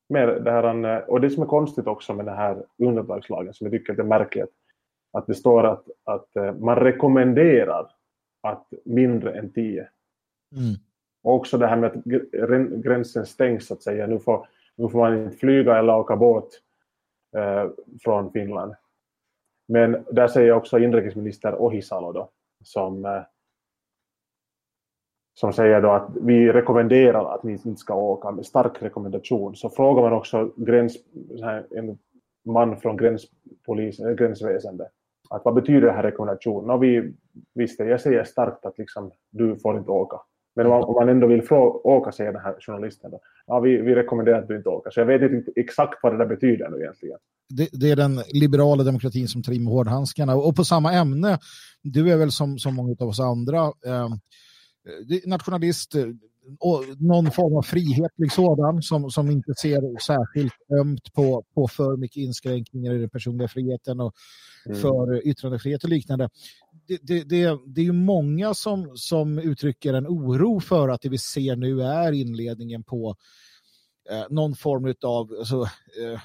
med 0.08 0.42
det 0.44 0.50
här, 0.50 1.10
och 1.10 1.20
det 1.20 1.30
som 1.30 1.42
är 1.42 1.46
konstigt 1.46 1.86
också 1.86 2.14
med 2.14 2.26
den 2.26 2.36
här 2.36 2.64
undantagslagen 2.78 3.54
som 3.54 3.64
jag 3.64 3.72
tycker 3.72 4.00
är 4.00 4.04
märkligt 4.04 4.50
att 5.12 5.26
det 5.26 5.34
står 5.34 5.66
att, 5.66 5.84
att 6.04 6.36
eh, 6.36 6.54
man 6.54 6.76
rekommenderar 6.76 7.86
att 8.42 8.66
mindre 8.84 9.38
än 9.38 9.52
tio 9.52 9.88
Mm. 10.56 10.74
Och 11.22 11.34
också 11.34 11.58
det 11.58 11.66
här 11.66 11.76
med 11.76 11.90
att 11.90 12.04
gränsen 12.82 13.26
stängs 13.26 13.66
så 13.66 13.74
att 13.74 13.82
säga. 13.82 14.06
Nu 14.06 14.18
får, 14.18 14.48
nu 14.76 14.88
får 14.88 14.98
man 14.98 15.18
inte 15.18 15.36
flyga 15.36 15.78
eller 15.78 15.96
åka 15.96 16.16
båt 16.16 16.48
eh, 17.36 17.70
från 18.00 18.32
Finland. 18.32 18.74
Men 19.68 20.04
där 20.10 20.28
säger 20.28 20.52
också 20.52 20.78
inrikesminister 20.78 21.54
Ohisalo 21.54 22.12
då, 22.12 22.30
som, 22.64 23.04
eh, 23.04 23.22
som 25.40 25.52
säger 25.52 25.80
då 25.80 25.90
att 25.90 26.08
vi 26.20 26.52
rekommenderar 26.52 27.34
att 27.34 27.42
ni 27.42 27.52
inte 27.52 27.76
ska 27.76 27.94
åka, 27.94 28.30
med 28.30 28.46
stark 28.46 28.82
rekommendation. 28.82 29.56
Så 29.56 29.70
frågar 29.70 30.02
man 30.02 30.12
också 30.12 30.52
gräns, 30.56 30.96
en 31.76 31.98
man 32.46 32.76
från 32.76 32.96
gränspolis, 32.96 34.00
eh, 34.00 34.10
gränsväsendet 34.10 34.88
att 35.30 35.42
vad 35.44 35.54
betyder 35.54 35.80
den 35.80 35.94
här 35.94 36.02
rekommendationen? 36.02 36.70
Och 36.70 36.82
vi 36.82 37.12
visste, 37.54 37.84
jag 37.84 38.00
säger 38.00 38.24
starkt 38.24 38.66
att 38.66 38.78
liksom, 38.78 39.10
du 39.30 39.58
får 39.58 39.78
inte 39.78 39.90
åka. 39.90 40.16
Men 40.56 40.66
om 40.66 40.94
man 40.94 41.08
ändå 41.08 41.26
vill 41.26 41.52
åka, 41.84 42.12
säger 42.12 42.32
den 42.32 42.42
här 42.42 42.56
journalisten, 42.60 43.10
då, 43.10 43.20
ja, 43.46 43.60
vi, 43.60 43.76
vi 43.76 43.94
rekommenderar 43.94 44.38
att 44.38 44.48
du 44.48 44.56
inte 44.56 44.68
åker. 44.68 44.90
Så 44.90 45.00
jag 45.00 45.06
vet 45.06 45.32
inte 45.32 45.52
exakt 45.56 45.98
vad 46.02 46.12
det 46.12 46.18
där 46.18 46.26
betyder 46.26 46.68
nu 46.68 46.76
egentligen. 46.76 47.18
Det, 47.48 47.68
det 47.72 47.90
är 47.90 47.96
den 47.96 48.16
liberala 48.16 48.82
demokratin 48.82 49.28
som 49.28 49.42
tar 49.42 49.52
i 49.52 49.58
med 49.58 49.72
hårdhandskarna. 49.72 50.36
Och 50.36 50.56
på 50.56 50.64
samma 50.64 50.92
ämne, 50.92 51.38
du 51.82 52.12
är 52.12 52.16
väl 52.16 52.30
som, 52.30 52.58
som 52.58 52.74
många 52.74 52.96
av 53.00 53.08
oss 53.08 53.20
andra 53.20 53.58
eh, 53.58 54.08
nationalist, 55.26 55.94
och 56.58 56.84
någon 56.98 57.30
form 57.30 57.56
av 57.56 57.62
frihetlig 57.62 58.32
sådan 58.32 58.82
som, 58.82 59.10
som 59.10 59.30
inte 59.30 59.54
ser 59.54 60.00
särskilt 60.00 60.54
ömt 60.80 61.12
på, 61.12 61.44
på 61.54 61.68
för 61.68 61.96
mycket 61.96 62.16
inskränkningar 62.16 62.94
i 62.94 62.98
den 62.98 63.10
personliga 63.10 63.48
friheten 63.48 64.00
och 64.00 64.14
mm. 64.66 64.78
för 64.78 65.26
yttrandefrihet 65.28 65.84
och 65.84 65.90
liknande. 65.90 66.28
Det, 66.88 66.98
det, 67.02 67.24
det, 67.24 67.58
det 67.66 67.80
är 67.80 67.84
ju 67.84 67.92
många 67.92 68.54
som, 68.54 68.90
som 68.94 69.38
uttrycker 69.38 69.94
en 69.94 70.06
oro 70.06 70.60
för 70.60 70.88
att 70.88 71.00
det 71.00 71.08
vi 71.08 71.18
ser 71.18 71.56
nu 71.56 71.82
är 71.82 72.12
inledningen 72.12 72.82
på 72.82 73.16
eh, 74.10 74.24
någon 74.30 74.54
form 74.54 74.94
av 75.02 75.30
alltså, 75.38 75.62
eh, 75.62 76.20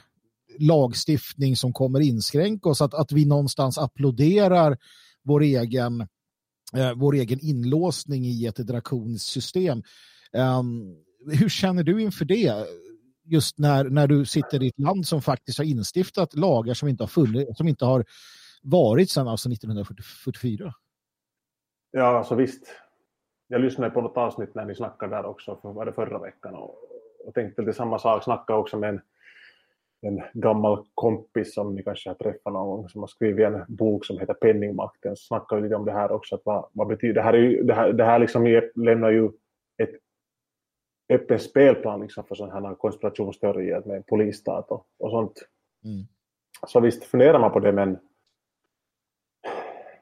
lagstiftning 0.59 1.55
som 1.55 1.73
kommer 1.73 1.99
inskränka 1.99 2.69
oss, 2.69 2.81
att, 2.81 2.93
att 2.93 3.11
vi 3.11 3.25
någonstans 3.25 3.77
applåderar 3.77 4.77
vår 5.23 5.41
egen, 5.41 6.07
eh, 6.73 6.93
vår 6.95 7.15
egen 7.15 7.39
inlåsning 7.41 8.25
i 8.25 8.45
ett 8.45 8.55
drakoniskt 8.55 9.27
system. 9.27 9.83
Um, 10.33 10.95
hur 11.31 11.49
känner 11.49 11.83
du 11.83 12.01
inför 12.01 12.25
det? 12.25 12.65
Just 13.25 13.59
när, 13.59 13.83
när 13.83 14.07
du 14.07 14.25
sitter 14.25 14.63
i 14.63 14.67
ett 14.67 14.79
land 14.79 15.07
som 15.07 15.21
faktiskt 15.21 15.57
har 15.57 15.65
instiftat 15.65 16.35
lagar 16.35 16.73
som 16.73 16.89
inte 16.89 17.03
har, 17.03 17.07
funnits, 17.07 17.57
som 17.57 17.67
inte 17.67 17.85
har 17.85 18.05
varit 18.63 19.09
sedan 19.09 19.27
alltså 19.27 19.49
1944. 19.49 20.73
Ja, 21.91 22.17
alltså 22.17 22.35
visst. 22.35 22.67
Jag 23.47 23.61
lyssnade 23.61 23.91
på 23.91 24.01
något 24.01 24.17
avsnitt 24.17 24.55
när 24.55 24.65
ni 24.65 24.75
snackade 24.75 25.15
där 25.15 25.25
också, 25.25 25.59
för 25.61 25.73
var 25.73 25.85
det 25.85 25.93
förra 25.93 26.19
veckan, 26.19 26.55
och, 26.55 26.75
och 27.25 27.33
tänkte 27.33 27.61
lite 27.61 27.73
samma 27.73 27.99
sak. 27.99 28.23
Snackade 28.23 28.59
också 28.59 28.77
med 28.77 28.89
en, 28.89 29.01
en 30.05 30.21
gammal 30.33 30.85
kompis 30.93 31.53
som 31.53 31.75
ni 31.75 31.83
kanske 31.83 32.09
har 32.09 32.15
träffat 32.15 32.53
någon 32.53 32.67
gång, 32.67 32.89
som 32.89 33.01
har 33.01 33.07
skrivit 33.07 33.45
en 33.45 33.65
bok 33.67 34.05
som 34.05 34.19
heter 34.19 34.33
Penningmakten. 34.33 35.15
Snackade 35.17 35.61
lite 35.61 35.75
om 35.75 35.85
det 35.85 35.91
här 35.91 36.11
också, 36.11 36.35
att 36.35 36.41
vad, 36.45 36.69
vad 36.71 36.87
betyder 36.87 37.13
det 37.13 37.21
här? 37.21 37.33
Är 37.33 37.37
ju, 37.37 37.63
det 37.63 37.73
här, 37.73 37.93
det 37.93 38.03
här 38.03 38.19
liksom 38.19 38.61
lämnar 38.75 39.11
ju 39.11 39.29
ett 39.77 39.95
öppen 41.09 41.39
spelplan 41.39 42.01
liksom 42.01 42.23
för 42.23 42.35
sådana 42.35 42.67
här 42.67 42.75
konspirationsteorier 42.75 43.81
med 43.85 44.05
polisstat 44.05 44.71
och, 44.71 44.85
och 44.99 45.11
sånt. 45.11 45.47
Mm. 45.83 46.05
Så 46.67 46.79
visst 46.79 47.03
funderar 47.03 47.39
man 47.39 47.51
på 47.51 47.59
det, 47.59 47.71
men 47.71 47.97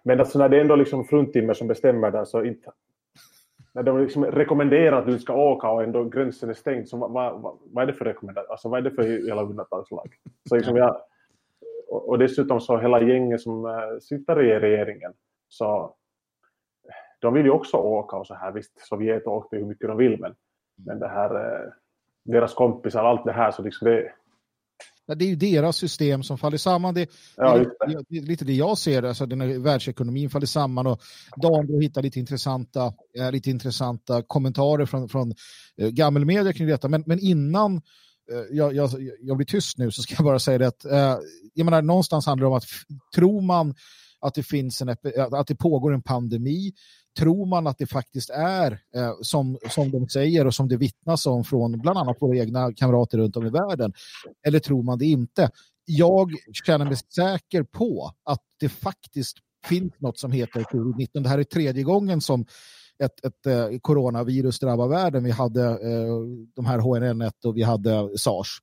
men 0.03 0.19
alltså 0.19 0.39
när 0.39 0.49
det 0.49 0.57
är 0.57 0.61
ändå 0.61 0.75
liksom 0.75 1.05
fruntimmer 1.05 1.53
som 1.53 1.67
bestämmer 1.67 2.11
där 2.11 2.25
så 2.25 2.43
inte... 2.43 2.71
När 3.73 3.83
de 3.83 3.99
liksom 3.99 4.25
rekommenderar 4.25 4.99
att 4.99 5.05
du 5.05 5.19
ska 5.19 5.33
åka 5.33 5.69
och 5.69 5.83
ändå 5.83 6.03
gränsen 6.03 6.49
är 6.49 6.53
stängd, 6.53 6.89
så 6.89 6.97
vad, 6.97 7.41
vad, 7.41 7.57
vad 7.63 7.83
är 7.83 7.87
det 7.87 7.93
för 7.93 8.05
rekommendation? 8.05 8.51
Alltså 8.51 8.69
vad 8.69 8.79
är 8.79 8.89
det 8.89 8.95
för 8.95 9.03
hela 9.03 9.43
undantagslag? 9.43 10.15
Så 10.49 10.55
liksom 10.55 10.75
jag, 10.75 11.01
och, 11.87 12.09
och 12.09 12.19
dessutom 12.19 12.61
så 12.61 12.77
hela 12.77 13.01
gänget 13.01 13.41
som 13.41 13.65
eh, 13.65 13.99
sitter 14.01 14.41
i 14.43 14.59
regeringen, 14.59 15.13
så 15.47 15.95
de 17.19 17.33
vill 17.33 17.45
ju 17.45 17.51
också 17.51 17.77
åka 17.77 18.15
och 18.15 18.27
så 18.27 18.33
här. 18.33 18.51
Visst, 18.51 18.79
Sovjet 18.79 19.27
åkte 19.27 19.57
hur 19.57 19.65
mycket 19.65 19.87
de 19.87 19.97
vill, 19.97 20.19
men, 20.19 20.35
men 20.75 20.99
det 20.99 21.07
här, 21.07 21.35
eh, 21.35 21.69
deras 22.23 22.53
kompisar, 22.53 23.03
allt 23.03 23.25
det 23.25 23.31
här, 23.31 23.51
så 23.51 23.61
liksom 23.61 23.87
det, 23.87 24.11
det 25.07 25.25
är 25.25 25.29
ju 25.29 25.35
deras 25.35 25.77
system 25.77 26.23
som 26.23 26.37
faller 26.37 26.57
samman. 26.57 26.93
Det, 26.93 27.09
ja, 27.35 27.57
det, 27.57 28.03
det, 28.09 28.17
är 28.17 28.21
lite 28.21 28.45
det 28.45 28.53
jag 28.53 28.77
ser, 28.77 29.03
alltså 29.03 29.25
den 29.25 29.63
världsekonomin 29.63 30.29
faller 30.29 30.45
samman 30.45 30.87
och 30.87 31.01
Dan 31.41 31.81
hittar 31.81 32.01
lite 32.01 32.19
intressanta, 32.19 32.93
äh, 33.17 33.31
lite 33.31 33.49
intressanta 33.49 34.21
kommentarer 34.21 34.85
från, 34.85 35.09
från 35.09 35.33
äh, 35.77 35.89
gammelmedia 35.89 36.53
kring 36.53 36.67
detta. 36.67 36.87
Men, 36.87 37.03
men 37.05 37.19
innan 37.19 37.75
äh, 37.75 37.81
jag, 38.51 38.75
jag, 38.75 38.89
jag, 39.21 39.37
blir 39.37 39.45
tyst 39.45 39.77
nu 39.77 39.91
så 39.91 40.01
ska 40.01 40.15
jag 40.15 40.25
bara 40.25 40.39
säga 40.39 40.57
det 40.57 40.67
att 40.67 40.85
jag 41.53 41.65
menar, 41.65 41.81
någonstans 41.81 42.25
handlar 42.25 42.45
det 42.45 42.49
om 42.49 42.57
att 42.57 42.65
tror 43.15 43.41
man 43.41 43.75
att 44.21 44.33
det, 44.33 44.43
finns 44.43 44.81
en, 44.81 44.89
att 45.31 45.47
det 45.47 45.55
pågår 45.55 45.93
en 45.93 46.01
pandemi 46.01 46.73
tror 47.19 47.45
man 47.45 47.67
att 47.67 47.77
det 47.77 47.87
faktiskt 47.87 48.29
är 48.29 48.71
eh, 48.71 49.13
som, 49.21 49.57
som 49.69 49.91
de 49.91 50.09
säger 50.09 50.47
och 50.47 50.53
som 50.53 50.67
det 50.67 50.77
vittnas 50.77 51.25
om 51.25 51.43
från 51.43 51.79
bland 51.79 51.97
annat 51.97 52.17
våra 52.19 52.37
egna 52.37 52.73
kamrater 52.73 53.17
runt 53.17 53.37
om 53.37 53.45
i 53.45 53.49
världen? 53.49 53.93
Eller 54.47 54.59
tror 54.59 54.83
man 54.83 54.97
det 54.97 55.05
inte? 55.05 55.49
Jag 55.85 56.31
känner 56.65 56.85
mig 56.85 56.95
säker 56.95 57.63
på 57.63 58.11
att 58.23 58.41
det 58.59 58.69
faktiskt 58.69 59.37
finns 59.65 59.93
något 59.97 60.19
som 60.19 60.31
heter 60.31 60.61
covid-19. 60.61 61.07
Det 61.13 61.29
här 61.29 61.39
är 61.39 61.43
tredje 61.43 61.83
gången 61.83 62.21
som 62.21 62.45
ett, 63.03 63.25
ett 63.25 63.45
eh, 63.45 63.79
coronavirus 63.81 64.59
drabbar 64.59 64.87
världen. 64.87 65.23
Vi 65.23 65.31
hade 65.31 65.63
eh, 65.69 66.15
de 66.55 66.65
här 66.65 66.79
HNN1 66.79 67.45
och 67.45 67.57
vi 67.57 67.63
hade 67.63 68.17
SARS. 68.17 68.57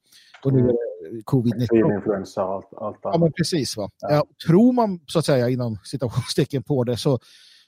Och 0.44 0.52
nu 0.52 0.58
är 0.58 0.66
det 0.66 1.22
covid-19. 1.24 1.96
Influensa 1.96 2.44
och 2.44 2.54
allt, 2.54 2.74
allt 2.74 2.98
Ja, 3.02 3.18
men 3.18 3.32
precis. 3.32 3.76
Va? 3.76 3.90
Ja. 4.00 4.24
tror 4.46 4.72
man 4.72 5.00
så 5.06 5.18
att 5.18 5.24
säga 5.24 5.48
inom 5.48 5.78
citationstecken 5.84 6.62
på 6.62 6.84
det 6.84 6.96
så 6.96 7.18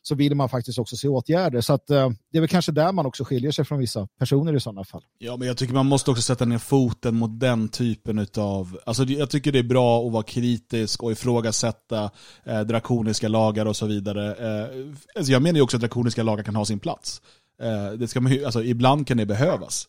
så 0.02 0.14
vill 0.14 0.34
man 0.34 0.48
faktiskt 0.48 0.78
också 0.78 0.96
se 0.96 1.08
åtgärder. 1.08 1.60
Så 1.60 1.72
att, 1.72 1.90
eh, 1.90 2.10
det 2.32 2.38
är 2.38 2.40
väl 2.40 2.48
kanske 2.48 2.72
där 2.72 2.92
man 2.92 3.06
också 3.06 3.24
skiljer 3.24 3.52
sig 3.52 3.64
från 3.64 3.78
vissa 3.78 4.08
personer 4.18 4.56
i 4.56 4.60
sådana 4.60 4.84
fall. 4.84 5.02
Ja, 5.18 5.36
men 5.36 5.48
jag 5.48 5.56
tycker 5.56 5.74
man 5.74 5.86
måste 5.86 6.10
också 6.10 6.22
sätta 6.22 6.44
ner 6.44 6.58
foten 6.58 7.16
mot 7.16 7.40
den 7.40 7.68
typen 7.68 8.26
av... 8.36 8.78
Alltså, 8.86 9.04
jag 9.04 9.30
tycker 9.30 9.52
det 9.52 9.58
är 9.58 9.62
bra 9.62 10.06
att 10.06 10.12
vara 10.12 10.22
kritisk 10.22 11.02
och 11.02 11.12
ifrågasätta 11.12 12.10
eh, 12.44 12.60
drakoniska 12.60 13.28
lagar 13.28 13.66
och 13.66 13.76
så 13.76 13.86
vidare. 13.86 14.34
Eh, 14.34 14.86
alltså, 15.16 15.32
jag 15.32 15.42
menar 15.42 15.56
ju 15.56 15.62
också 15.62 15.76
att 15.76 15.80
drakoniska 15.80 16.22
lagar 16.22 16.44
kan 16.44 16.56
ha 16.56 16.64
sin 16.64 16.78
plats. 16.78 17.22
Eh, 17.62 17.92
det 17.92 18.08
ska 18.08 18.20
man 18.20 18.32
ju, 18.32 18.44
alltså, 18.44 18.62
ibland 18.62 19.06
kan 19.06 19.16
det 19.16 19.26
behövas. 19.26 19.88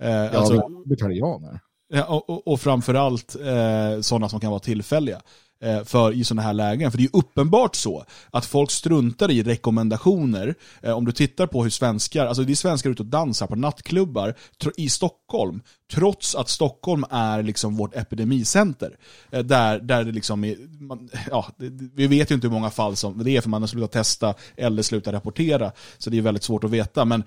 Eh, 0.00 0.10
ja, 0.10 0.30
alltså, 0.30 0.68
vegetarianer. 0.84 1.60
Och, 2.08 2.30
och, 2.30 2.48
och 2.48 2.60
framförallt 2.60 3.36
eh, 3.36 4.00
sådana 4.00 4.28
som 4.28 4.40
kan 4.40 4.50
vara 4.50 4.60
tillfälliga. 4.60 5.20
Eh, 5.62 5.84
för 5.84 6.12
i 6.12 6.24
sådana 6.24 6.42
här 6.42 6.52
lägen. 6.52 6.90
För 6.90 6.98
det 6.98 7.04
är 7.04 7.16
uppenbart 7.16 7.76
så 7.76 8.04
att 8.30 8.46
folk 8.46 8.70
struntar 8.70 9.30
i 9.30 9.42
rekommendationer. 9.42 10.54
Eh, 10.82 10.92
om 10.92 11.04
du 11.04 11.12
tittar 11.12 11.46
på 11.46 11.62
hur 11.62 11.70
svenskar, 11.70 12.26
alltså 12.26 12.42
det 12.42 12.52
är 12.52 12.56
svenskar 12.56 12.90
ute 12.90 13.02
och 13.02 13.06
dansar 13.06 13.46
på 13.46 13.56
nattklubbar 13.56 14.34
i 14.76 14.88
Stockholm, 14.88 15.62
trots 15.92 16.34
att 16.34 16.48
Stockholm 16.48 17.04
är 17.10 17.42
liksom 17.42 17.76
vårt 17.76 17.96
epidemicenter. 17.96 18.96
Eh, 19.30 19.42
där, 19.42 19.78
där 19.78 20.04
det 20.04 20.12
liksom 20.12 20.44
är, 20.44 20.56
man, 20.82 21.10
ja, 21.30 21.46
vi 21.94 22.06
vet 22.06 22.30
ju 22.30 22.34
inte 22.34 22.46
hur 22.46 22.54
många 22.54 22.70
fall 22.70 22.96
som 22.96 23.24
det 23.24 23.36
är 23.36 23.40
för 23.40 23.48
man 23.48 23.62
har 23.62 23.66
slutat 23.66 23.92
testa 23.92 24.34
eller 24.56 24.82
slutat 24.82 25.14
rapportera. 25.14 25.72
Så 25.98 26.10
det 26.10 26.18
är 26.18 26.22
väldigt 26.22 26.44
svårt 26.44 26.64
att 26.64 26.70
veta. 26.70 27.04
Men 27.04 27.24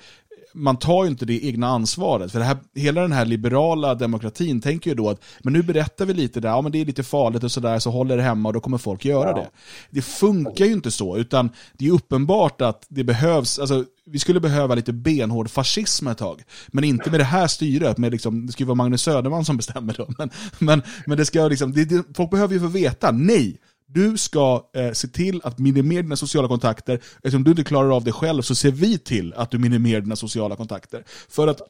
man 0.56 0.78
tar 0.78 1.03
ju 1.03 1.10
inte 1.10 1.26
det 1.26 1.45
egna 1.45 1.68
ansvaret. 1.68 2.32
För 2.32 2.39
det 2.39 2.45
här, 2.45 2.58
hela 2.76 3.01
den 3.01 3.12
här 3.12 3.26
liberala 3.26 3.95
demokratin 3.95 4.62
tänker 4.62 4.89
ju 4.89 4.95
då 4.95 5.10
att 5.10 5.22
men 5.39 5.53
nu 5.53 5.64
berättar 5.64 6.06
vi 6.06 6.14
lite 6.14 6.39
där, 6.39 6.49
ja 6.49 6.62
men 6.62 6.72
det 6.72 6.82
är 6.82 6.86
lite 6.86 7.03
farligt 7.03 7.43
och 7.43 7.51
sådär, 7.51 7.80
så 7.80 7.89
håller 7.91 8.18
det 8.18 8.24
hemma 8.24 8.49
och 8.49 8.53
då 8.53 8.60
kommer 8.60 8.78
folk 8.78 9.06
göra 9.06 9.30
ja. 9.30 9.36
det. 9.36 9.47
Det 9.89 10.01
funkar 10.01 10.66
ju 10.66 10.72
inte 10.72 10.91
så, 10.91 11.18
utan 11.18 11.49
det 11.74 11.88
är 11.88 11.91
uppenbart 11.91 12.62
att 12.62 12.86
det 12.89 13.03
behövs, 13.03 13.60
alltså 13.60 13.86
vi 14.06 14.20
skulle 14.20 14.39
behöva 14.39 14.76
lite 14.76 14.93
benhård 14.93 15.49
fascism 15.49 16.08
ett 16.08 16.18
tag. 16.18 16.43
Men 16.68 16.84
inte 16.84 17.12
med 17.12 17.20
det 17.20 17.24
här 17.24 17.47
styret, 17.47 17.97
med 17.97 18.12
liksom, 18.12 18.45
det 18.45 18.51
ska 18.51 18.64
ju 18.64 18.68
vara 18.68 18.76
Magnus 18.76 19.01
Söderman 19.01 19.45
som 19.45 19.58
bestämmer 19.58 19.93
då. 19.97 20.08
Men, 20.18 20.30
men, 20.60 20.82
men 21.06 21.18
det 21.18 21.26
ska 21.26 21.47
liksom, 21.47 21.74
det, 21.74 21.86
det, 21.86 22.03
folk 22.14 22.32
behöver 22.32 22.53
ju 22.53 22.60
få 22.60 22.68
veta, 22.68 23.12
nej, 23.12 23.58
du 23.88 24.18
ska 24.18 24.70
eh, 24.74 24.92
se 24.92 25.08
till 25.08 25.42
att 25.44 25.60
minimera 25.60 26.02
dina 26.02 26.16
sociala 26.16 26.48
kontakter. 26.48 26.96
Eftersom 27.16 27.44
du 27.44 27.52
inte 27.52 27.64
klarar 27.64 27.96
av 27.96 28.04
det 28.04 28.12
själv 28.12 28.42
så 28.42 28.56
ser 28.56 28.72
vi 28.72 28.98
till 28.98 29.34
att 29.34 29.52
du 29.52 29.58
minimerar 29.58 30.02
dina 30.02 30.16
sociala 30.16 30.56
kontakter. 30.56 31.04
För 31.30 31.48
att 31.48 31.62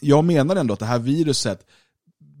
jag 0.00 0.24
menar 0.24 0.56
ändå 0.56 0.74
att 0.74 0.80
det 0.80 0.86
här 0.86 0.98
viruset 0.98 1.66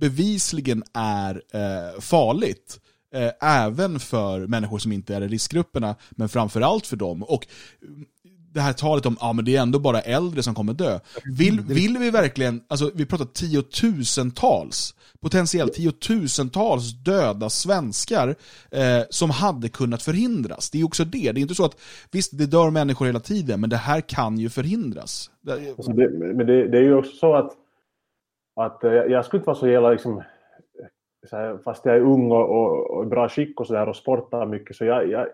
bevisligen 0.00 0.82
är 0.94 1.42
eh, 1.52 2.00
farligt. 2.00 2.80
Eh, 3.14 3.30
även 3.40 4.00
för 4.00 4.46
människor 4.46 4.78
som 4.78 4.92
inte 4.92 5.14
är 5.14 5.20
i 5.20 5.28
riskgrupperna, 5.28 5.96
men 6.10 6.28
framförallt 6.28 6.86
för 6.86 6.96
dem. 6.96 7.22
Och 7.22 7.46
det 8.54 8.60
här 8.60 8.72
talet 8.72 9.06
om 9.06 9.12
att 9.12 9.22
ah, 9.22 9.42
det 9.42 9.56
är 9.56 9.62
ändå 9.62 9.78
bara 9.78 10.00
äldre 10.00 10.42
som 10.42 10.54
kommer 10.54 10.72
dö. 10.72 10.98
Vill, 11.38 11.60
vill 11.60 11.98
vi 11.98 12.10
verkligen, 12.10 12.60
alltså 12.68 12.90
vi 12.94 13.06
pratar 13.06 13.24
tiotusentals, 13.24 14.94
potentiellt 15.20 15.72
tiotusentals 15.72 16.92
döda 16.92 17.50
svenskar 17.50 18.34
eh, 18.70 19.02
som 19.10 19.30
hade 19.30 19.68
kunnat 19.68 20.02
förhindras. 20.02 20.70
Det 20.70 20.80
är 20.80 20.84
också 20.84 21.04
det, 21.04 21.32
det 21.32 21.40
är 21.40 21.42
inte 21.42 21.54
så 21.54 21.64
att 21.64 21.76
visst 22.12 22.38
det 22.38 22.46
dör 22.46 22.70
människor 22.70 23.06
hela 23.06 23.20
tiden, 23.20 23.60
men 23.60 23.70
det 23.70 23.76
här 23.76 24.00
kan 24.00 24.38
ju 24.38 24.48
förhindras. 24.48 25.30
Alltså 25.48 25.92
det, 25.92 26.10
men 26.10 26.46
det, 26.46 26.68
det, 26.68 26.78
är 26.78 26.82
ju 26.82 26.94
också 26.94 27.16
så 27.16 27.34
att, 27.34 27.52
att 28.60 28.84
eh, 28.84 28.92
jag 28.92 29.24
skulle 29.24 29.38
inte 29.38 29.46
vara 29.46 29.58
så 29.58 29.68
jävla 29.68 29.90
liksom, 29.90 30.22
här, 31.32 31.58
fast 31.64 31.84
jag 31.84 31.96
är 31.96 32.00
ung 32.00 32.32
och, 32.32 32.50
och, 32.50 32.90
och 32.90 33.06
bra 33.06 33.28
skick 33.28 33.60
och, 33.60 33.66
så 33.66 33.72
där, 33.72 33.88
och 33.88 33.96
sportar 33.96 34.46
mycket 34.46 34.76
så 34.76 34.84
jag, 34.84 35.10
jag, 35.10 35.26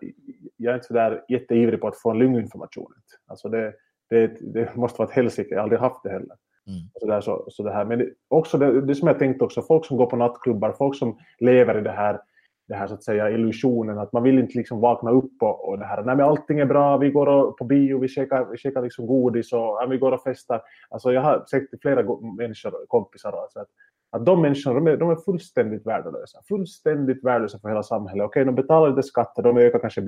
jag 0.57 0.71
är 0.71 0.75
inte 0.75 0.87
så 0.87 0.95
där 0.95 1.25
jätteivrig 1.29 1.81
på 1.81 1.89
att 1.89 1.97
få 1.97 2.11
en 2.11 2.19
lunginformation. 2.19 2.93
Alltså 3.27 3.49
det, 3.49 3.75
det, 4.11 4.27
det 4.41 4.77
måste 4.77 4.99
vara 4.99 5.09
ett 5.09 5.15
helsike, 5.15 5.51
jag 5.51 5.59
har 5.59 5.63
aldrig 5.63 5.81
haft 5.81 6.03
det 6.03 6.11
heller. 6.11 6.37
Mm. 6.67 6.81
Så 6.95 7.07
där, 7.07 7.21
så, 7.21 7.45
så 7.49 7.63
det 7.63 7.73
här. 7.73 7.85
Men 7.85 7.99
det, 7.99 8.11
också 8.29 8.59
det, 8.59 8.81
det 8.81 8.95
som 8.95 9.09
jag 9.09 9.19
tänkte 9.19 9.45
också, 9.45 9.63
folk 9.63 9.87
som 9.87 9.97
går 9.97 10.07
på 10.07 10.17
nattklubbar, 10.17 10.73
folk 10.73 10.97
som 10.97 11.19
lever 11.39 11.79
i 11.79 11.81
det 11.81 11.91
här, 11.91 12.21
det 12.69 12.75
här 12.75 12.87
så 12.87 12.95
att 12.95 13.05
säga 13.05 13.31
illusionen 13.31 13.99
att 13.99 14.13
man 14.13 14.23
vill 14.23 14.39
inte 14.39 14.59
liksom 14.59 14.81
vakna 14.81 15.11
upp 15.11 15.43
och, 15.43 15.69
och 15.69 15.79
det 15.79 15.85
här, 15.85 16.03
nej 16.03 16.17
men 16.17 16.27
allting 16.27 16.59
är 16.59 16.67
bra, 16.67 16.97
vi 16.97 17.11
går 17.11 17.27
och, 17.27 17.57
på 17.57 17.65
bio, 17.65 17.99
vi 17.99 18.09
käkar, 18.09 18.45
vi 18.45 18.57
käkar 18.57 18.83
liksom 18.83 19.07
godis 19.07 19.53
och 19.53 19.59
ja, 19.59 19.87
vi 19.91 19.99
går 19.99 20.13
och 20.13 20.23
festar. 20.23 20.63
Alltså 20.89 21.13
jag 21.13 21.21
har 21.21 21.45
sett 21.51 21.81
flera 21.83 22.03
människor, 22.37 22.87
kompisar, 22.89 23.33
alltså 23.33 23.61
att 23.61 23.69
att 24.11 24.27
de 24.27 24.43
människorna 24.43 24.75
de 24.75 24.87
är, 24.87 24.97
de 24.97 25.11
är 25.11 25.17
fullständigt 25.17 25.87
värdelösa. 25.87 26.39
Fullständigt 26.49 27.25
värdelösa 27.25 27.59
för 27.59 27.69
hela 27.69 27.83
samhället. 27.83 28.25
Okej, 28.25 28.45
de 28.45 28.55
betalar 28.55 28.89
lite 28.89 29.03
skatter, 29.03 29.43
de 29.43 29.57
ökar 29.57 29.79
kanske 29.79 30.03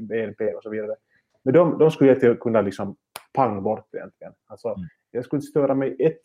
BNP 0.00 0.54
och 0.54 0.62
så 0.62 0.70
vidare. 0.70 0.94
Men 1.42 1.54
de, 1.54 1.78
de 1.78 1.90
skulle 1.90 2.14
ju 2.14 2.36
kunna 2.36 2.60
liksom 2.60 2.96
pang 3.32 3.62
bort 3.62 3.94
egentligen. 3.94 4.32
Alltså, 4.46 4.68
mm. 4.68 4.80
jag 5.10 5.24
skulle 5.24 5.38
inte 5.38 5.50
störa 5.50 5.74
mig 5.74 5.96
ett 5.98 6.20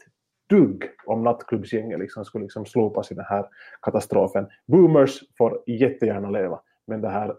dugg 0.49 0.83
om 1.05 1.23
nattklubbsgänget 1.23 1.99
liksom 1.99 2.25
skulle 2.25 2.43
liksom 2.43 2.65
slopas 2.65 3.11
i 3.11 3.15
den 3.15 3.25
här 3.25 3.45
katastrofen. 3.81 4.47
Boomers 4.65 5.19
får 5.37 5.63
jättegärna 5.67 6.29
leva, 6.29 6.61
men 6.87 7.01
det 7.01 7.09
här 7.09 7.35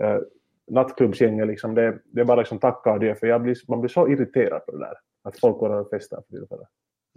äh, 0.00 0.18
nattklubbsgänget, 0.70 1.46
liksom, 1.46 1.74
det, 1.74 1.98
det 2.04 2.20
är 2.20 2.24
bara 2.24 2.38
liksom 2.38 2.58
tacka 2.58 2.92
och 2.92 3.00
det, 3.00 3.14
för 3.14 3.26
jag 3.26 3.42
blir, 3.42 3.56
man 3.68 3.80
blir 3.80 3.88
så 3.88 4.08
irriterad 4.08 4.66
på 4.66 4.72
det 4.72 4.78
där. 4.78 4.94
Att 5.22 5.40
folk 5.40 5.58
går 5.58 5.70
och 5.70 5.90
festar 5.90 6.16
för 6.16 6.36
tillfället. 6.36 6.68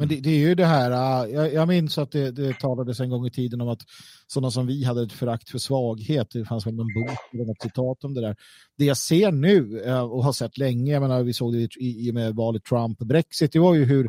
Men 0.01 0.07
det, 0.07 0.15
det, 0.15 0.29
är 0.29 0.39
ju 0.39 0.55
det 0.55 0.65
här, 0.65 0.91
äh, 0.91 1.33
jag, 1.33 1.53
jag 1.53 1.67
minns 1.67 1.97
att 1.97 2.11
det, 2.11 2.31
det 2.31 2.59
talades 2.59 2.99
en 2.99 3.09
gång 3.09 3.27
i 3.27 3.31
tiden 3.31 3.61
om 3.61 3.69
att 3.69 3.81
sådana 4.27 4.51
som 4.51 4.67
vi 4.67 4.83
hade 4.83 5.03
ett 5.03 5.11
förakt 5.11 5.49
för 5.49 5.57
svaghet. 5.57 6.27
Det 6.31 6.45
fanns 6.45 6.67
väl 6.67 6.73
någon 6.73 6.93
bok 6.93 7.17
eller 7.33 7.45
något 7.45 7.61
citat 7.61 8.03
om 8.03 8.13
det 8.13 8.21
där. 8.21 8.35
Det 8.77 8.85
jag 8.85 8.97
ser 8.97 9.31
nu 9.31 9.81
äh, 9.85 10.01
och 10.01 10.23
har 10.23 10.33
sett 10.33 10.57
länge, 10.57 10.93
jag 10.93 11.01
menar, 11.01 11.23
vi 11.23 11.33
såg 11.33 11.53
det 11.53 11.77
i, 11.77 12.07
i 12.07 12.11
med 12.11 12.35
valet 12.35 12.63
Trump-Brexit, 12.63 13.51
det 13.51 13.59
var 13.59 13.73
ju 13.73 13.85
hur 13.85 14.07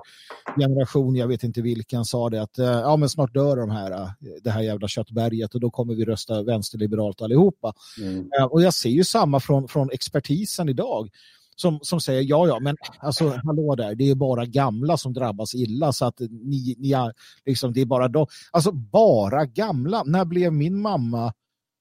generation, 0.59 1.17
jag 1.17 1.29
vet 1.29 1.43
inte 1.43 1.63
vilken, 1.63 2.05
sa 2.05 2.31
det 2.31 2.43
att 2.43 2.59
äh, 2.59 2.67
ja, 2.67 2.97
men 2.97 3.09
snart 3.09 3.35
dör 3.35 3.57
de 3.57 3.71
här, 3.71 4.11
det 4.43 4.51
här 4.51 4.63
jävla 4.63 4.89
köttberget 4.89 5.55
och 5.55 5.61
då 5.61 5.71
kommer 5.71 5.95
vi 5.95 6.05
rösta 6.05 6.43
vänsterliberalt 6.43 7.23
allihopa. 7.23 7.73
Mm. 8.03 8.29
Och 8.51 8.63
jag 8.63 8.75
ser 8.75 8.91
ju 8.91 9.05
samma 9.05 9.41
från, 9.41 9.69
från 9.69 9.91
expertisen 9.91 10.69
idag 10.69 11.11
som, 11.57 11.79
som 11.83 12.01
säger 12.01 12.23
ja, 12.23 12.47
ja, 12.47 12.61
men 12.61 12.77
alltså 12.99 13.29
hallå 13.45 13.75
där, 13.75 13.95
det 13.95 14.11
är 14.11 14.15
bara 14.15 14.47
gamla 14.47 14.97
som 14.97 15.13
drabbas 15.13 15.55
illa 15.55 15.93
så 15.93 16.05
att 16.05 16.21
ni, 16.21 16.75
ni 16.79 16.93
är, 16.93 17.13
liksom, 17.47 17.73
det 17.73 17.81
är 17.81 17.87
bara 17.87 18.09
de. 18.09 18.27
Alltså 18.51 18.73
bara 18.73 19.47
gamla. 19.47 20.03
När 20.07 20.25
blev 20.25 20.53
min 20.53 20.81
mamma 20.81 21.33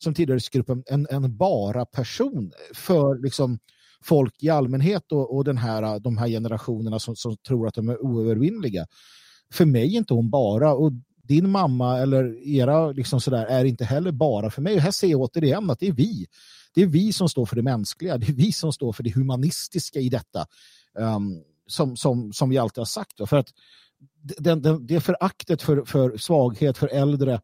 som 0.03 0.13
tillhör 0.13 0.39
en, 0.89 1.07
en 1.09 1.37
bara 1.37 1.85
person 1.85 2.51
för 2.73 3.23
liksom 3.23 3.59
folk 4.03 4.43
i 4.43 4.49
allmänhet 4.49 5.11
och, 5.11 5.35
och 5.35 5.43
den 5.43 5.57
här, 5.57 5.99
de 5.99 6.17
här 6.17 6.27
generationerna 6.27 6.99
som, 6.99 7.15
som 7.15 7.37
tror 7.37 7.67
att 7.67 7.73
de 7.73 7.89
är 7.89 8.03
oövervinnliga. 8.05 8.87
För 9.53 9.65
mig 9.65 9.93
är 9.95 9.97
inte 9.97 10.13
hon 10.13 10.29
bara 10.29 10.73
och 10.73 10.91
din 11.23 11.49
mamma 11.49 11.99
eller 11.99 12.47
era 12.47 12.91
liksom 12.91 13.21
sådär 13.21 13.45
är 13.45 13.65
inte 13.65 13.85
heller 13.85 14.11
bara 14.11 14.49
för 14.49 14.61
mig. 14.61 14.75
Och 14.75 14.81
här 14.81 14.91
ser 14.91 15.07
jag 15.07 15.21
återigen 15.21 15.69
att 15.69 15.79
det 15.79 15.87
är 15.87 15.93
vi 15.93 16.27
det 16.73 16.81
är 16.81 16.87
vi 16.87 17.13
som 17.13 17.29
står 17.29 17.45
för 17.45 17.55
det 17.55 17.61
mänskliga, 17.61 18.17
det 18.17 18.29
är 18.29 18.33
vi 18.33 18.51
som 18.51 18.73
står 18.73 18.93
för 18.93 19.03
det 19.03 19.15
humanistiska 19.15 19.99
i 19.99 20.09
detta. 20.09 20.45
Um, 20.93 21.43
som, 21.71 21.95
som, 21.95 22.33
som 22.33 22.49
vi 22.49 22.57
alltid 22.57 22.77
har 22.77 22.85
sagt. 22.85 23.17
Då. 23.17 23.25
För 23.25 23.37
att 23.37 23.47
den, 24.37 24.61
den, 24.61 24.87
det 24.87 25.01
föraktet 25.01 25.61
för, 25.61 25.85
för 25.85 26.17
svaghet, 26.17 26.77
för 26.77 26.87
äldre, 26.87 27.41